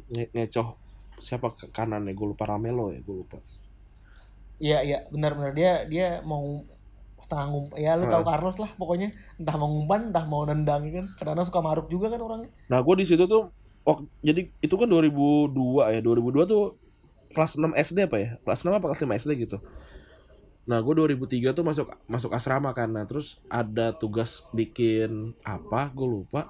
Nge 0.09 0.25
ngecoh 0.33 0.75
siapa 1.23 1.55
ke 1.55 1.71
kanan 1.71 2.11
ya 2.11 2.13
gue 2.13 2.27
lupa 2.27 2.45
Ramelo 2.51 2.91
ya 2.91 3.01
gue 3.01 3.17
lupa 3.23 3.39
Iya 4.63 4.79
iya 4.83 4.99
benar-benar 5.11 5.55
dia 5.55 5.87
dia 5.87 6.07
mau 6.23 6.63
setengah 7.23 7.47
ngump 7.51 7.67
ya 7.79 7.95
lu 7.95 8.11
tahu 8.11 8.23
Heeh. 8.23 8.31
Carlos 8.35 8.57
lah 8.59 8.71
pokoknya 8.75 9.15
entah 9.39 9.57
mau 9.59 9.71
ngumpan 9.71 10.11
entah 10.11 10.27
mau 10.27 10.43
nendang 10.43 10.83
kan 10.91 11.07
kadang 11.19 11.47
suka 11.47 11.63
maruk 11.63 11.87
juga 11.87 12.11
kan 12.11 12.19
orangnya 12.19 12.51
Nah, 12.67 12.83
gue 12.83 12.95
di 12.99 13.07
situ 13.07 13.25
tuh 13.27 13.51
oh, 13.87 13.99
jadi 14.23 14.51
itu 14.63 14.75
kan 14.75 14.87
2002 14.87 15.95
ya. 15.95 16.01
2002 16.03 16.51
tuh 16.51 16.63
kelas 17.33 17.59
6 17.59 17.73
SD 17.75 17.99
apa 18.07 18.17
ya? 18.21 18.29
Kelas 18.45 18.61
6 18.63 18.71
apa 18.71 18.87
kelas 18.93 19.03
5 19.03 19.21
SD 19.27 19.31
gitu. 19.49 19.59
Nah, 20.63 20.79
gue 20.79 20.95
2003 20.95 21.57
tuh 21.57 21.65
masuk 21.67 21.87
masuk 22.07 22.31
asrama 22.31 22.71
kan. 22.71 22.87
Nah, 22.93 23.03
terus 23.09 23.43
ada 23.51 23.91
tugas 23.97 24.47
bikin 24.55 25.35
apa? 25.43 25.91
Gue 25.91 26.07
lupa. 26.23 26.47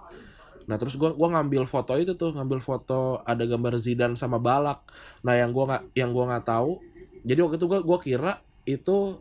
Nah, 0.73 0.81
terus 0.81 0.97
gua 0.97 1.13
gua 1.13 1.29
ngambil 1.37 1.69
foto 1.69 1.93
itu 2.01 2.17
tuh, 2.17 2.33
ngambil 2.33 2.65
foto 2.65 3.21
ada 3.29 3.45
gambar 3.45 3.77
Zidane 3.77 4.17
sama 4.17 4.41
Balak. 4.41 4.81
Nah, 5.21 5.37
yang 5.37 5.53
gua 5.53 5.65
nggak 5.69 5.83
yang 6.01 6.11
gua 6.17 6.25
nggak 6.33 6.49
tahu. 6.49 6.81
Jadi 7.29 7.39
waktu 7.45 7.57
itu 7.61 7.67
gua 7.69 7.81
gua 7.85 7.99
kira 8.01 8.33
itu 8.65 9.21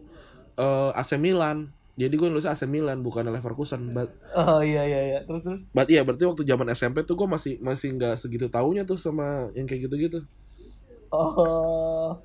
eh, 0.55 0.91
AC 0.95 1.19
Milan. 1.19 1.75
Jadi 1.99 2.15
gue 2.17 2.27
nulisnya 2.31 2.55
AC 2.55 2.65
Milan 2.65 3.03
bukan 3.03 3.27
Leverkusen. 3.27 3.91
But 3.93 4.15
oh 4.33 4.63
iya 4.63 4.87
iya 4.87 4.99
iya 5.11 5.19
terus 5.27 5.43
terus 5.45 5.61
But 5.75 5.91
iya 5.91 6.01
berarti 6.07 6.23
waktu 6.25 6.43
zaman 6.47 6.71
SMP 6.73 7.03
tuh 7.03 7.19
gue 7.19 7.27
masih 7.29 7.53
masih 7.61 7.93
nggak 7.99 8.15
segitu 8.17 8.47
taunya 8.49 8.87
tuh 8.87 8.97
sama 8.97 9.51
yang 9.53 9.67
kayak 9.67 9.85
gitu-gitu. 9.91 10.23
oh 11.11 12.15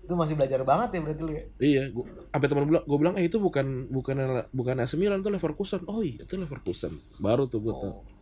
itu 0.00 0.14
masih 0.16 0.34
belajar 0.34 0.64
banget 0.64 0.88
ya 0.96 1.00
berarti 1.04 1.22
lu 1.22 1.32
ya 1.36 1.44
Iya, 1.60 1.82
gua, 1.92 2.04
sampai 2.32 2.48
teman 2.48 2.64
bilang, 2.66 2.84
gue 2.88 2.98
bilang, 2.98 3.14
eh 3.20 3.24
itu 3.28 3.36
bukan 3.36 3.86
bukan 3.92 4.16
bukan 4.50 4.76
AC 4.80 4.96
Milan 4.96 5.20
tuh 5.20 5.30
Leverkusen. 5.30 5.84
Oh 5.86 6.00
iya 6.00 6.24
itu 6.24 6.34
Leverkusen. 6.40 6.92
Baru 7.20 7.44
tuh 7.46 7.60
gue 7.62 7.74
tau. 7.76 7.92
iya 7.92 8.19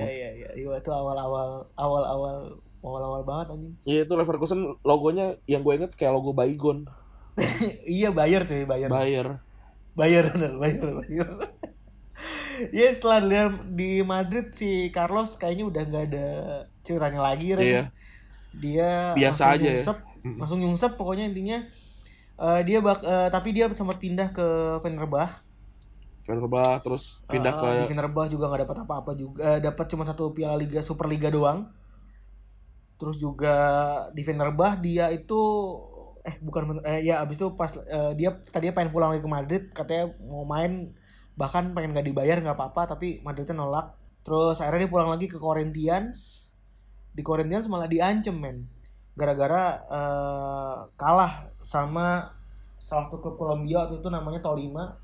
iya 0.00 0.30
iya 0.32 0.50
iya 0.56 0.70
itu 0.78 0.90
awal-awal 0.90 1.66
awal-awal 1.76 2.36
awal-awal 2.82 3.22
banget 3.22 3.46
anjing 3.54 3.74
Iya 3.86 4.00
itu 4.08 4.12
Leverkusen 4.16 4.78
logonya 4.82 5.36
yang 5.46 5.62
gue 5.62 5.74
inget 5.78 5.92
kayak 5.94 6.12
logo 6.18 6.34
Baygon. 6.34 6.88
iya 7.88 8.12
bayar 8.12 8.44
cuy 8.44 8.66
bayar 8.68 8.88
Bayer. 8.92 9.28
bayar 9.96 10.24
bener 10.32 10.52
bayar 10.56 10.88
bayar 11.00 11.28
ya 12.72 12.88
setelah 12.92 13.20
dia 13.30 13.42
di 13.72 14.00
Madrid 14.04 14.52
si 14.52 14.88
Carlos 14.92 15.36
kayaknya 15.40 15.64
udah 15.68 15.82
nggak 15.88 16.04
ada 16.12 16.28
ceritanya 16.84 17.20
lagi 17.22 17.46
Ren. 17.56 17.64
Iya. 17.64 17.82
dia 18.52 18.90
Biasa 19.16 19.56
aja 19.56 19.64
ya. 19.64 19.80
nyungsep, 19.80 19.98
langsung 20.36 20.58
nyungsep 20.60 20.92
pokoknya 20.96 21.24
intinya 21.32 21.64
Eh, 22.42 22.60
dia 22.66 22.82
bak 22.82 23.06
eh, 23.06 23.28
tapi 23.30 23.54
dia 23.54 23.70
sempat 23.70 24.02
pindah 24.02 24.34
ke 24.34 24.46
Fenerbah 24.82 25.44
Fenerbah 26.22 26.78
terus 26.78 27.18
pindah 27.26 27.50
di 27.50 27.82
ke 27.82 27.90
Fenerbah 27.90 28.26
juga 28.30 28.46
nggak 28.46 28.62
dapat 28.62 28.76
apa-apa 28.86 29.12
juga. 29.18 29.42
Eh, 29.42 29.58
dapat 29.58 29.86
cuma 29.90 30.06
satu 30.06 30.30
piala 30.30 30.54
liga 30.54 30.78
super 30.78 31.10
liga 31.10 31.26
doang. 31.28 31.66
Terus 32.94 33.18
juga 33.18 33.54
di 34.14 34.22
Fenerbah 34.22 34.78
dia 34.78 35.10
itu 35.10 35.40
eh 36.22 36.38
bukan 36.38 36.78
eh 36.86 37.02
ya 37.02 37.18
abis 37.26 37.42
itu 37.42 37.50
pas 37.58 37.74
eh, 37.74 38.14
dia 38.14 38.30
tadinya 38.54 38.78
pengen 38.78 38.94
pulang 38.94 39.10
lagi 39.10 39.26
ke 39.26 39.30
Madrid 39.30 39.62
katanya 39.74 40.14
mau 40.30 40.46
main 40.46 40.94
bahkan 41.34 41.74
pengen 41.74 41.90
nggak 41.90 42.06
dibayar 42.06 42.38
nggak 42.38 42.54
apa-apa 42.54 42.94
tapi 42.94 43.18
Madridnya 43.26 43.58
nolak. 43.58 43.98
Terus 44.22 44.62
akhirnya 44.62 44.86
dia 44.86 44.92
pulang 44.94 45.10
lagi 45.10 45.26
ke 45.26 45.42
Corinthians. 45.42 46.46
Di 47.10 47.26
Corinthians 47.26 47.66
malah 47.66 47.90
diancem 47.90 48.38
men. 48.38 48.70
Gara-gara 49.18 49.82
eh, 49.90 50.78
kalah 50.94 51.50
sama 51.66 52.30
salah 52.78 53.10
satu 53.10 53.18
klub 53.18 53.34
Kolombia 53.34 53.82
waktu 53.82 53.98
itu 53.98 54.06
namanya 54.06 54.38
Tolima 54.38 55.01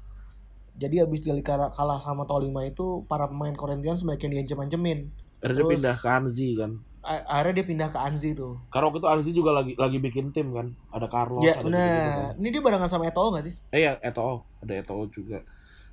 jadi 0.78 1.04
abis 1.04 1.20
dia 1.20 1.34
kalah 1.42 1.68
kalah 1.68 1.98
sama 1.98 2.22
Tolima 2.24 2.62
itu 2.62 3.02
para 3.04 3.26
pemain 3.26 3.52
Corinthians 3.52 4.00
yang 4.00 4.14
diancem-ancemin 4.16 5.10
akhirnya 5.38 5.42
dia 5.42 5.52
terus- 5.58 5.72
pindah 5.74 5.94
ke 5.94 6.08
Anzi 6.08 6.48
kan. 6.54 6.72
akhirnya 7.08 7.54
dia 7.56 7.66
pindah 7.66 7.88
ke 7.88 7.98
Anzi 7.98 8.30
tuh. 8.34 8.58
Karena 8.68 8.90
waktu 8.90 9.00
itu 9.00 9.08
Anzi 9.08 9.30
juga 9.32 9.50
lagi 9.50 9.72
lagi 9.74 9.96
bikin 9.96 10.28
tim 10.28 10.52
kan. 10.52 10.76
Ada 10.92 11.08
Carlos, 11.08 11.40
Ya, 11.40 11.56
ada 11.56 11.64
kan. 11.64 11.72
benar. 11.72 12.36
Ini 12.36 12.48
dia 12.52 12.60
barengan 12.60 12.84
sama 12.86 13.08
Eto'o 13.08 13.32
gak 13.32 13.48
sih? 13.48 13.54
Eh 13.72 13.80
ya 13.80 13.96
Eto'o, 14.02 14.44
ada 14.60 14.72
Eto'o 14.76 15.08
juga. 15.08 15.40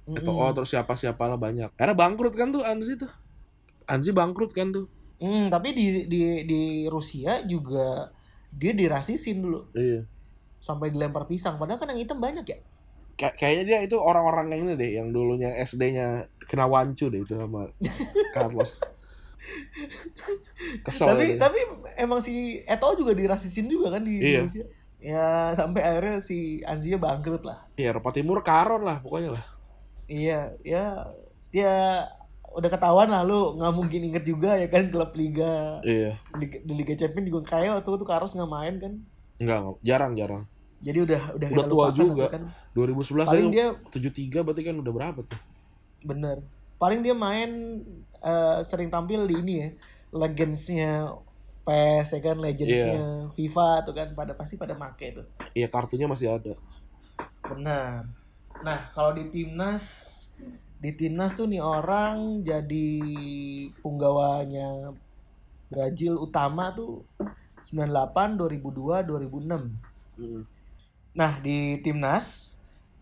Eto'o 0.06 0.46
terus 0.52 0.70
siapa-siapa 0.70 1.24
lah 1.24 1.40
banyak. 1.40 1.72
Karena 1.74 1.96
bangkrut 1.96 2.36
kan 2.36 2.52
tuh 2.52 2.62
Anzi 2.62 3.00
tuh. 3.00 3.08
Anzi 3.88 4.12
bangkrut 4.12 4.52
kan 4.52 4.76
tuh. 4.76 4.92
Hmm, 5.18 5.48
tapi 5.48 5.72
di 5.72 6.04
di 6.06 6.22
di 6.44 6.62
Rusia 6.86 7.40
juga 7.48 8.12
dia 8.52 8.76
dirasisin 8.76 9.40
dulu 9.40 9.72
Iya. 9.72 10.04
sampai 10.60 10.92
dilempar 10.92 11.26
pisang. 11.26 11.56
Padahal 11.56 11.80
kan 11.80 11.96
yang 11.96 12.02
hitam 12.04 12.20
banyak 12.20 12.44
ya. 12.44 12.60
Kay- 13.16 13.32
kayaknya 13.34 13.64
dia 13.66 13.80
itu 13.82 13.96
orang-orang 13.96 14.52
yang 14.52 14.62
ini 14.64 14.74
deh, 14.76 14.92
yang 14.94 15.08
dulunya 15.10 15.56
SD-nya 15.58 16.08
kena 16.42 16.66
wancu 16.66 17.08
deh 17.08 17.22
itu 17.22 17.34
sama 17.34 17.72
Carlos. 18.36 18.80
Kesel. 20.82 21.08
tapi 21.08 21.24
dia. 21.28 21.38
tapi 21.38 21.60
emang 21.96 22.20
si 22.20 22.34
Eto'o 22.64 22.96
juga 22.96 23.14
dirasisin 23.14 23.66
juga 23.66 23.94
kan 23.94 24.02
di, 24.02 24.18
Iya. 24.18 24.42
Rusia. 24.42 24.66
Ya 24.98 25.28
sampai 25.54 25.82
akhirnya 25.82 26.18
si 26.20 26.38
Anzia 26.62 26.98
bangkrut 26.98 27.46
lah. 27.46 27.70
Iya, 27.76 27.94
Eropa 27.94 28.10
Timur 28.10 28.42
karon 28.42 28.82
lah 28.82 29.00
pokoknya 29.00 29.38
lah. 29.38 29.46
Iya, 30.06 30.54
ya 30.60 31.14
ya 31.50 31.74
udah 32.50 32.70
ketahuan 32.70 33.08
lah 33.08 33.22
lu 33.22 33.54
nggak 33.54 33.74
mungkin 33.74 34.02
inget 34.04 34.24
juga 34.24 34.56
ya 34.56 34.66
kan 34.66 34.88
klub 34.88 35.12
liga 35.14 35.78
Iya. 35.84 36.18
di, 36.34 36.48
di 36.58 36.74
Liga 36.74 36.96
Champions 36.96 37.28
juga 37.28 37.42
kayak 37.48 37.80
waktu 37.80 37.90
itu 37.92 38.06
Carlos 38.06 38.34
nggak 38.34 38.50
main 38.50 38.76
kan. 38.78 38.94
Enggak, 39.38 39.58
enggak. 39.62 39.76
jarang-jarang. 39.84 40.44
Jadi 40.84 41.00
udah 41.02 41.22
udah 41.40 41.48
Udah 41.52 41.66
tua 41.68 41.86
juga. 41.96 42.26
kan. 42.32 42.44
2011 42.76 43.28
Paling 43.28 43.50
dia 43.52 43.68
73 43.90 44.44
berarti 44.46 44.62
kan 44.64 44.76
udah 44.76 44.94
berapa 44.94 45.20
tuh? 45.24 45.40
bener. 46.06 46.38
Paling 46.78 47.02
dia 47.02 47.16
main 47.18 47.82
eh, 48.22 48.60
sering 48.62 48.94
tampil 48.94 49.26
di 49.26 49.36
ini 49.42 49.54
ya. 49.58 49.70
Legendsnya 50.16 51.12
PES 51.66 52.08
ya 52.14 52.20
kan, 52.22 52.38
legendsnya 52.38 53.34
FIFA 53.34 53.70
tuh 53.90 53.94
kan 53.98 54.08
pada 54.14 54.38
pasti 54.38 54.54
pada 54.54 54.78
make 54.78 55.18
tuh. 55.18 55.26
Iya, 55.58 55.66
kartunya 55.66 56.06
masih 56.06 56.38
ada. 56.38 56.54
Benar. 57.42 58.06
Nah, 58.62 58.80
kalau 58.94 59.18
di 59.18 59.34
timnas 59.34 60.14
di 60.78 60.94
timnas 60.94 61.34
tuh 61.34 61.50
nih 61.50 61.64
orang 61.64 62.46
jadi 62.46 62.90
punggawanya 63.82 64.94
Brazil 65.66 66.22
utama 66.22 66.70
tuh 66.78 67.02
98, 67.66 68.38
2002, 68.38 69.02
2006. 69.02 69.74
Mm. 70.22 70.42
Nah, 71.16 71.40
di 71.40 71.80
timnas 71.80 72.54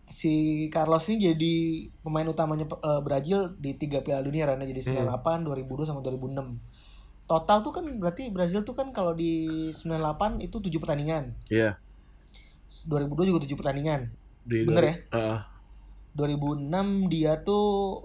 si 0.06 0.32
Carlos 0.70 1.02
ini 1.10 1.34
jadi 1.34 1.54
pemain 2.00 2.22
utamanya 2.24 2.70
eh, 2.70 3.00
Brazil 3.02 3.50
di 3.58 3.74
tiga 3.74 3.98
Piala 4.00 4.22
Dunia 4.22 4.46
karena 4.46 4.62
jadi 4.62 4.94
98, 5.02 5.42
2002 5.42 5.88
sama 5.88 6.00
2006. 6.00 6.54
Total 7.24 7.58
tuh 7.60 7.72
kan 7.72 7.84
berarti 7.98 8.28
Brazil 8.28 8.62
tuh 8.62 8.76
kan 8.76 8.92
kalau 8.92 9.16
di 9.16 9.48
98 9.72 10.38
itu 10.40 10.56
7 10.60 10.70
pertandingan. 10.78 11.34
Iya. 11.48 11.80
2002 12.86 13.28
juga 13.28 13.40
7 13.42 13.56
pertandingan. 13.56 14.00
Di 14.44 14.62
Bener 14.62 14.84
ya? 14.84 14.94
Heeh. 15.10 15.38
2006 16.14 17.10
dia 17.10 17.42
tuh 17.42 17.64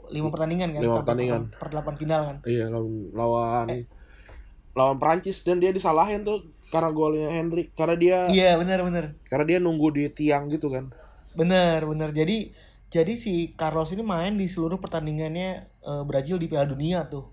5 0.09 0.33
pertandingan 0.33 0.73
kan? 0.73 0.81
Lima 0.81 0.89
Sampai 0.89 1.01
pertandingan. 1.05 1.41
Per, 1.53 1.67
per 1.69 1.69
8 1.93 2.01
final 2.01 2.21
kan? 2.25 2.37
iya, 2.47 2.65
lawan 2.65 2.89
lawan 3.13 3.65
Eh. 3.69 3.85
lawan 4.73 4.97
Prancis 4.97 5.43
dan 5.43 5.59
dia 5.59 5.69
disalahin 5.69 6.23
tuh 6.23 6.41
karena 6.69 6.89
golnya 6.89 7.27
Hendrik 7.29 7.73
karena 7.73 7.95
dia 7.95 8.17
Iya, 8.29 8.55
benar 8.55 8.79
benar. 8.81 9.05
karena 9.25 9.45
dia 9.45 9.57
nunggu 9.57 9.89
di 9.91 10.03
tiang 10.09 10.47
gitu 10.47 10.69
kan. 10.69 10.89
Benar, 11.33 11.85
benar. 11.85 12.09
Jadi 12.11 12.53
jadi 12.89 13.13
si 13.13 13.53
Carlos 13.53 13.89
ini 13.89 14.01
main 14.01 14.33
di 14.33 14.45
seluruh 14.45 14.77
pertandingannya 14.77 15.49
eh, 15.65 16.03
Brazil 16.05 16.37
di 16.37 16.45
Piala 16.45 16.65
Dunia 16.65 17.05
tuh. 17.05 17.29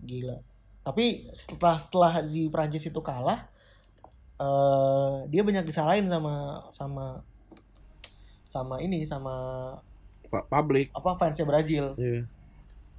Gila. 0.00 0.38
Tapi 0.82 1.26
setelah 1.34 1.76
setelah 1.76 2.12
si 2.24 2.46
Prancis 2.46 2.86
itu 2.86 3.00
kalah 3.00 3.50
eh 4.36 5.14
dia 5.26 5.40
banyak 5.40 5.64
disalahin 5.64 6.06
sama 6.06 6.34
sama 6.68 7.06
sama 8.44 8.76
ini 8.78 9.02
sama 9.02 9.34
Pak 10.28 10.44
publik. 10.46 10.92
apa 10.92 11.16
fansnya 11.16 11.48
Brazil 11.48 11.96
Iya. 11.96 12.28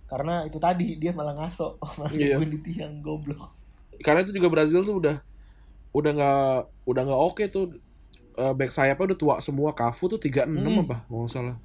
karena 0.08 0.43
itu 0.43 0.58
tadi 0.58 0.98
dia 0.98 1.14
malah 1.14 1.36
ngaso 1.36 1.78
malah 2.00 2.10
nungguin 2.10 2.52
di 2.52 2.60
tiang 2.64 3.00
goblok 3.00 3.54
Karena 3.98 4.22
itu 4.22 4.30
juga 4.32 4.50
Brazil 4.50 4.82
tuh 4.82 4.98
udah 4.98 5.18
udah 5.92 6.12
nggak 6.14 6.56
udah 6.86 7.02
nggak 7.04 7.22
oke 7.22 7.44
tuh. 7.48 7.66
Eh, 8.38 8.54
back 8.54 8.70
sayapnya 8.70 9.14
udah 9.14 9.18
tua 9.18 9.36
semua. 9.42 9.74
Cafu 9.74 10.08
tuh 10.08 10.20
36 10.22 10.46
Hmm. 10.62 10.84
apa 10.86 10.98
nggak 11.08 11.30
salah. 11.32 11.58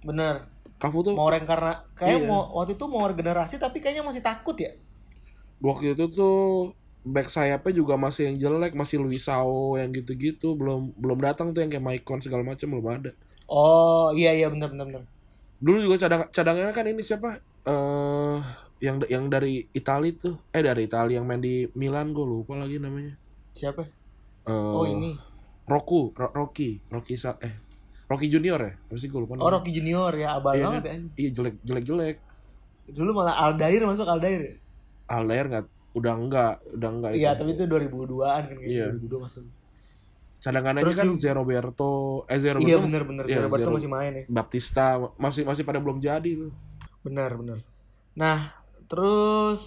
bener. 0.00 0.48
Cafu 0.80 1.04
tuh 1.04 1.12
mau 1.12 1.28
karena 1.28 1.84
kayak 1.92 2.24
Iya. 2.24 2.24
mau 2.24 2.56
waktu 2.56 2.72
itu 2.72 2.84
mau 2.88 3.04
regenerasi 3.04 3.60
tapi 3.60 3.84
kayaknya 3.84 4.00
masih 4.00 4.24
takut 4.24 4.56
ya? 4.56 4.72
Waktu 5.60 5.92
itu 5.92 6.08
tuh 6.08 6.72
back 7.04 7.28
sayapnya 7.28 7.72
juga 7.76 8.00
masih 8.00 8.32
yang 8.32 8.36
jelek 8.40 8.72
masih 8.72 8.96
Luisao 8.96 9.76
yang 9.76 9.92
gitu-gitu. 9.92 10.56
Belum 10.56 10.88
belum 10.96 11.20
datang 11.20 11.52
tuh 11.52 11.60
yang 11.60 11.68
kayak 11.68 11.84
Maicon 11.84 12.24
segala 12.24 12.40
macam 12.40 12.64
belum 12.72 12.86
ada. 12.88 13.12
Oh 13.44 14.08
iya 14.16 14.32
iya 14.32 14.48
bener 14.48 14.72
bener 14.72 14.88
bener. 14.88 15.02
Dulu 15.60 15.84
juga 15.84 16.00
cadang 16.00 16.24
cadangannya 16.32 16.72
kan 16.72 16.88
ini 16.88 17.04
siapa? 17.04 17.44
Eh 17.68 18.36
yang 18.80 18.96
yang 19.12 19.28
dari 19.28 19.68
Italia 19.76 20.16
tuh. 20.16 20.40
Eh 20.48 20.64
dari 20.64 20.88
Italia 20.88 21.20
yang 21.20 21.28
main 21.28 21.44
di 21.44 21.68
Milan 21.76 22.16
gue 22.16 22.24
lupa 22.24 22.56
lagi 22.56 22.80
namanya 22.80 23.20
siapa? 23.60 23.82
Eh, 24.42 24.50
oh 24.50 24.84
ini. 24.84 25.12
Roku 25.64 26.10
Ro- 26.12 26.32
Rocky 26.32 26.80
Rocky 26.86 27.14
Sa- 27.14 27.38
eh 27.38 27.54
Rocky 28.06 28.26
Junior 28.26 28.58
ya? 28.58 28.72
Apa 28.74 28.96
sih 28.96 29.06
gue 29.06 29.20
lupa 29.20 29.36
oh. 29.36 29.46
Rocky 29.46 29.70
Junior 29.70 30.10
ya 30.12 30.34
abal 30.34 30.52
Iya, 30.52 30.64
banget 30.66 30.82
kan? 30.84 31.02
ya 31.06 31.14
iya 31.16 31.30
jelek 31.30 31.54
jelek 31.62 31.84
jelek 31.84 32.16
dulu 32.90 33.10
malah 33.14 33.38
Aldair 33.38 33.84
masuk 33.84 34.02
Aldair 34.02 34.40
ya? 34.40 34.54
Aldair 35.06 35.46
nggak 35.46 35.64
udah 35.92 36.12
enggak 36.16 36.54
udah 36.72 36.88
enggak 36.88 37.10
iya 37.14 37.34
tapi 37.34 37.52
itu 37.52 37.62
2002an 37.64 38.42
kan 38.44 38.56
kayak 38.56 38.66
Iya. 38.66 38.86
2002 38.96 39.20
masuk. 39.20 39.44
Cadangannya 40.40 40.82
Terus 40.82 40.96
kan 40.96 41.06
juga- 41.06 41.20
Zé 41.20 41.30
Roberto 41.30 41.90
eh 42.24 42.38
Zé 42.38 42.48
Roberto 42.50 42.66
iya 42.66 42.76
bener 42.80 43.02
bener. 43.04 43.24
Iya, 43.24 43.44
Zero- 43.46 43.70
masih 43.70 43.86
main 43.88 44.12
ya. 44.12 44.24
Baptista 44.26 44.86
masih 45.14 45.42
masih 45.44 45.62
pada 45.62 45.78
belum 45.78 45.98
jadi 45.98 46.30
tuh. 46.34 46.50
Benar 47.00 47.36
benar 47.36 47.58
nah 48.10 48.58
terus 48.84 49.62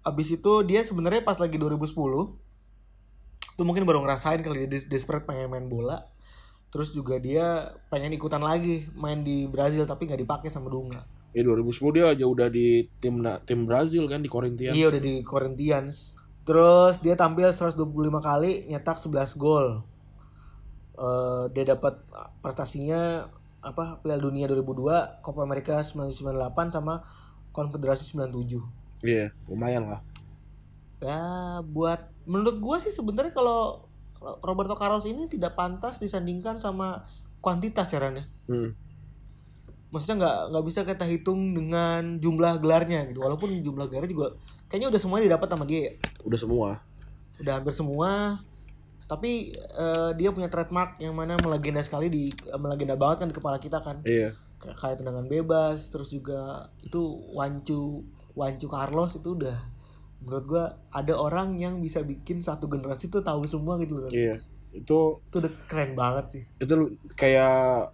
abis 0.00 0.28
itu 0.32 0.52
dia 0.62 0.80
sebenarnya 0.80 1.20
pas 1.20 1.34
lagi 1.34 1.56
2010 1.56 2.30
tuh 3.54 3.64
mungkin 3.66 3.86
baru 3.86 4.02
ngerasain 4.02 4.42
kali 4.42 4.66
dia 4.66 4.70
des- 4.78 4.88
desperate 4.88 5.24
pengen 5.24 5.50
main 5.50 5.66
bola. 5.66 6.06
Terus 6.74 6.90
juga 6.90 7.22
dia 7.22 7.70
pengen 7.86 8.10
ikutan 8.10 8.42
lagi 8.42 8.90
main 8.98 9.22
di 9.22 9.46
Brazil 9.46 9.86
tapi 9.86 10.10
nggak 10.10 10.22
dipakai 10.26 10.50
sama 10.50 10.66
Dunga. 10.66 11.06
Ya 11.34 11.42
2010 11.42 11.94
dia 11.94 12.04
aja 12.10 12.24
udah 12.26 12.46
di 12.50 12.86
tim 12.98 13.22
tim 13.46 13.66
Brazil 13.66 14.06
kan 14.06 14.22
di 14.22 14.30
Corinthians. 14.30 14.74
iya 14.74 14.90
udah 14.90 15.02
di 15.02 15.22
Corinthians. 15.22 16.18
Terus 16.44 16.98
dia 17.00 17.14
tampil 17.14 17.48
125 17.50 17.80
kali 18.20 18.68
nyetak 18.70 18.98
11 18.98 19.34
gol. 19.34 19.82
Eh, 20.94 21.44
dia 21.50 21.64
dapat 21.74 21.98
prestasinya 22.38 23.26
apa 23.58 23.98
Piala 23.98 24.22
Dunia 24.22 24.46
2002 24.46 25.24
Copa 25.26 25.42
America 25.42 25.82
1998 25.82 26.70
sama 26.70 27.02
Konfederasi 27.50 28.14
97 28.14 28.62
Iya, 29.02 29.34
lumayan 29.50 29.90
lah. 29.90 30.00
Ya 31.02 31.18
buat 31.66 32.13
menurut 32.24 32.56
gua 32.60 32.76
sih 32.80 32.92
sebenarnya 32.92 33.32
kalau 33.32 33.88
Roberto 34.40 34.72
Carlos 34.74 35.04
ini 35.04 35.28
tidak 35.28 35.52
pantas 35.52 36.00
disandingkan 36.00 36.56
sama 36.56 37.04
kuantitas 37.44 37.92
ya 37.92 38.00
Ran 38.00 38.16
ya. 38.16 38.24
Hmm. 38.48 38.72
Maksudnya 39.92 40.16
nggak 40.24 40.38
nggak 40.50 40.64
bisa 40.64 40.80
kita 40.82 41.04
hitung 41.06 41.52
dengan 41.52 42.18
jumlah 42.18 42.58
gelarnya 42.58 43.04
gitu. 43.12 43.20
Walaupun 43.20 43.52
jumlah 43.60 43.86
gelarnya 43.92 44.10
juga 44.10 44.26
kayaknya 44.72 44.88
udah 44.90 45.00
semuanya 45.00 45.24
didapat 45.28 45.48
sama 45.52 45.64
dia 45.68 45.80
ya. 45.80 45.92
Udah 46.24 46.38
semua. 46.40 46.68
Udah 47.38 47.52
hampir 47.60 47.74
semua. 47.76 48.10
Tapi 49.04 49.52
eh, 49.54 50.10
dia 50.16 50.32
punya 50.32 50.48
trademark 50.48 50.96
yang 50.96 51.12
mana 51.12 51.36
melegenda 51.44 51.84
sekali 51.84 52.08
di 52.08 52.24
melegenda 52.56 52.96
banget 52.96 53.16
kan 53.22 53.28
di 53.28 53.36
kepala 53.36 53.60
kita 53.60 53.84
kan. 53.84 54.00
Iya. 54.02 54.32
Kayak 54.64 55.04
tendangan 55.04 55.28
bebas 55.28 55.92
terus 55.92 56.08
juga 56.08 56.72
itu 56.80 57.20
wancu 57.36 58.00
wancu 58.32 58.66
Carlos 58.66 59.20
itu 59.20 59.36
udah 59.36 59.73
menurut 60.22 60.44
gua 60.46 60.64
ada 60.92 61.14
orang 61.16 61.58
yang 61.58 61.80
bisa 61.80 62.04
bikin 62.04 62.38
satu 62.38 62.70
generasi 62.70 63.10
tuh 63.10 63.24
tahu 63.24 63.42
semua 63.48 63.80
gitu 63.82 63.98
loh. 63.98 64.10
Iya. 64.12 64.38
Itu 64.70 65.22
Itu 65.30 65.36
udah 65.42 65.52
keren 65.66 65.94
banget 65.94 66.24
sih. 66.30 66.42
itu 66.60 66.74
kayak 67.14 67.90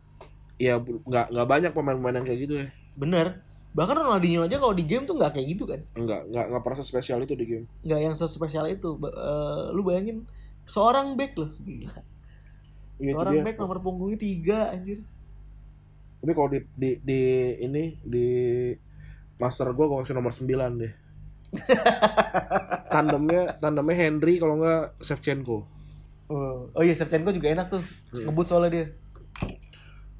ya 0.60 0.76
nggak 0.80 1.32
nggak 1.32 1.48
banyak 1.48 1.72
pemain-pemain 1.72 2.20
yang 2.20 2.26
kayak 2.28 2.40
gitu 2.44 2.54
ya. 2.60 2.66
Bener. 2.96 3.40
Bahkan 3.70 3.96
Ronaldinho 4.02 4.42
aja 4.44 4.58
kalau 4.58 4.74
di 4.74 4.82
game 4.82 5.06
tuh 5.06 5.14
nggak 5.14 5.38
kayak 5.38 5.46
gitu 5.54 5.64
kan. 5.64 5.80
Enggak, 5.94 6.26
enggak 6.26 6.44
enggak 6.50 6.62
pernah 6.66 6.78
spesial 6.82 7.22
itu 7.22 7.34
di 7.38 7.46
game. 7.46 7.66
Nggak 7.86 8.00
yang 8.02 8.14
spesial 8.18 8.66
itu. 8.66 8.98
Eh, 8.98 9.64
lu 9.72 9.86
bayangin 9.86 10.26
seorang 10.66 11.14
back 11.14 11.38
loh. 11.38 11.50
Gila. 11.62 11.96
Itu 13.00 13.14
seorang 13.16 13.34
dia. 13.40 13.44
back 13.46 13.56
nomor 13.62 13.78
punggungnya 13.80 14.18
tiga 14.18 14.58
anjir. 14.74 15.00
Tapi 16.20 16.32
kalau 16.36 16.48
di, 16.52 16.60
di 16.76 16.90
di 17.00 17.20
ini 17.64 17.96
di 18.04 18.28
master 19.40 19.72
gua 19.72 19.88
gua 19.88 19.98
kasih 20.04 20.18
nomor 20.18 20.34
9 20.36 20.44
deh. 20.76 20.92
Tandemnya 22.88 23.58
tandemnya 23.58 23.96
Henry 23.96 24.38
kalau 24.38 24.58
enggak 24.58 24.94
Shevchenko. 25.00 25.66
Oh, 26.30 26.70
oh 26.70 26.82
iya 26.82 26.94
Shevchenko 26.94 27.34
juga 27.34 27.50
enak 27.50 27.66
tuh. 27.68 27.82
Ngebut 28.14 28.46
soalnya 28.46 28.70
dia. 28.70 28.86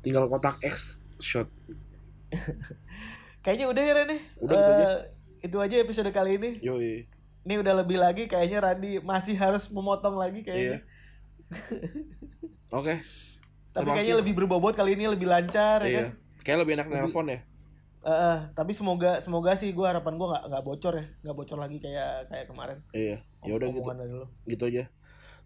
Tinggal 0.02 0.26
kotak 0.26 0.58
X 0.60 0.98
shot. 1.18 1.46
Kayaknya 3.44 3.66
udah 3.68 3.82
ya 3.82 3.92
Ren 3.94 4.10
ya. 4.10 4.18
Udah 4.38 4.56
gitu 4.56 4.70
aja. 4.70 4.86
Eh, 4.86 4.98
Itu 5.40 5.56
aja 5.56 5.74
episode 5.78 6.10
kali 6.10 6.36
ini. 6.36 6.50
Yoi. 6.60 7.08
ini 7.40 7.56
udah 7.56 7.72
lebih 7.80 7.96
lagi 7.96 8.28
kayaknya 8.28 8.60
Randi 8.60 9.00
masih 9.00 9.32
harus 9.32 9.72
memotong 9.72 10.12
lagi 10.12 10.44
Iya. 10.44 10.46
kayaknya. 10.46 10.78
Oke. 12.68 12.94
Tapi 13.72 13.80
Terima 13.80 13.94
kayaknya 13.96 14.16
lebih 14.20 14.34
berbobot 14.36 14.74
kali 14.76 14.92
ini 14.92 15.08
lebih 15.08 15.24
lancar 15.24 15.80
ya 15.80 15.88
kan. 15.88 15.88
Iya. 15.88 16.04
Kayak 16.44 16.58
lebih 16.66 16.72
enak 16.76 16.86
nelpon 16.92 17.32
ya. 17.32 17.40
Eh, 18.00 18.08
eh, 18.08 18.38
tapi 18.56 18.72
semoga 18.72 19.20
semoga 19.20 19.52
sih 19.52 19.76
gue 19.76 19.84
harapan 19.84 20.16
gue 20.16 20.28
nggak 20.28 20.44
nggak 20.48 20.64
bocor 20.64 20.94
ya, 20.96 21.04
nggak 21.20 21.36
bocor 21.36 21.58
lagi 21.60 21.76
kayak 21.84 22.32
kayak 22.32 22.46
kemarin. 22.48 22.78
Iya. 22.96 23.20
Ya 23.44 23.52
udah 23.56 23.68
gitu. 23.68 24.24
Gitu 24.48 24.62
aja. 24.64 24.84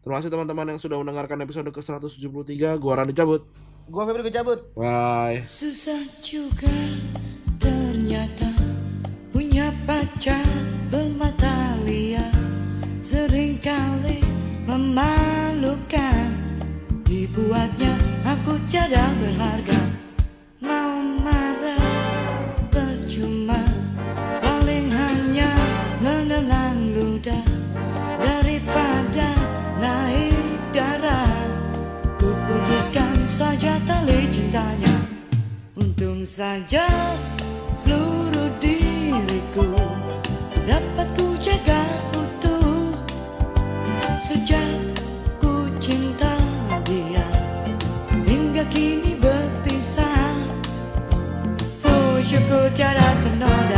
Terima 0.04 0.20
kasih 0.20 0.30
teman-teman 0.30 0.76
yang 0.76 0.80
sudah 0.80 1.00
mendengarkan 1.00 1.40
episode 1.40 1.72
ke-173. 1.72 2.76
Gua 2.76 2.92
Randy 3.00 3.16
cabut. 3.16 3.48
Gue 3.88 4.02
Febri 4.04 4.20
gue 4.20 4.34
cabut. 4.36 4.60
Bye. 4.76 5.40
Susah 5.40 6.00
juga 6.20 6.68
ternyata 7.56 8.52
punya 9.32 9.72
pacar 9.88 10.44
bermata 10.92 11.80
liar 11.88 12.32
Seringkali 13.00 14.20
memalukan 14.68 16.28
Dibuatnya 17.04 17.96
aku 18.24 18.56
tiada 18.68 19.08
berharga 19.20 19.93
Untung 35.94 36.26
saja 36.26 36.90
seluruh 37.78 38.50
diriku 38.58 39.78
Dapat 40.66 41.06
ku 41.14 41.38
jaga 41.38 41.86
utuh. 42.18 42.90
Sejak 44.18 44.98
ku 45.38 45.70
cinta 45.78 46.34
dia 46.82 47.22
Hingga 48.26 48.66
kini 48.74 49.14
berpisah. 49.22 50.34
Oh 51.86 52.18
syukur 52.26 52.66
tiada 52.74 53.14
ternoda 53.22 53.73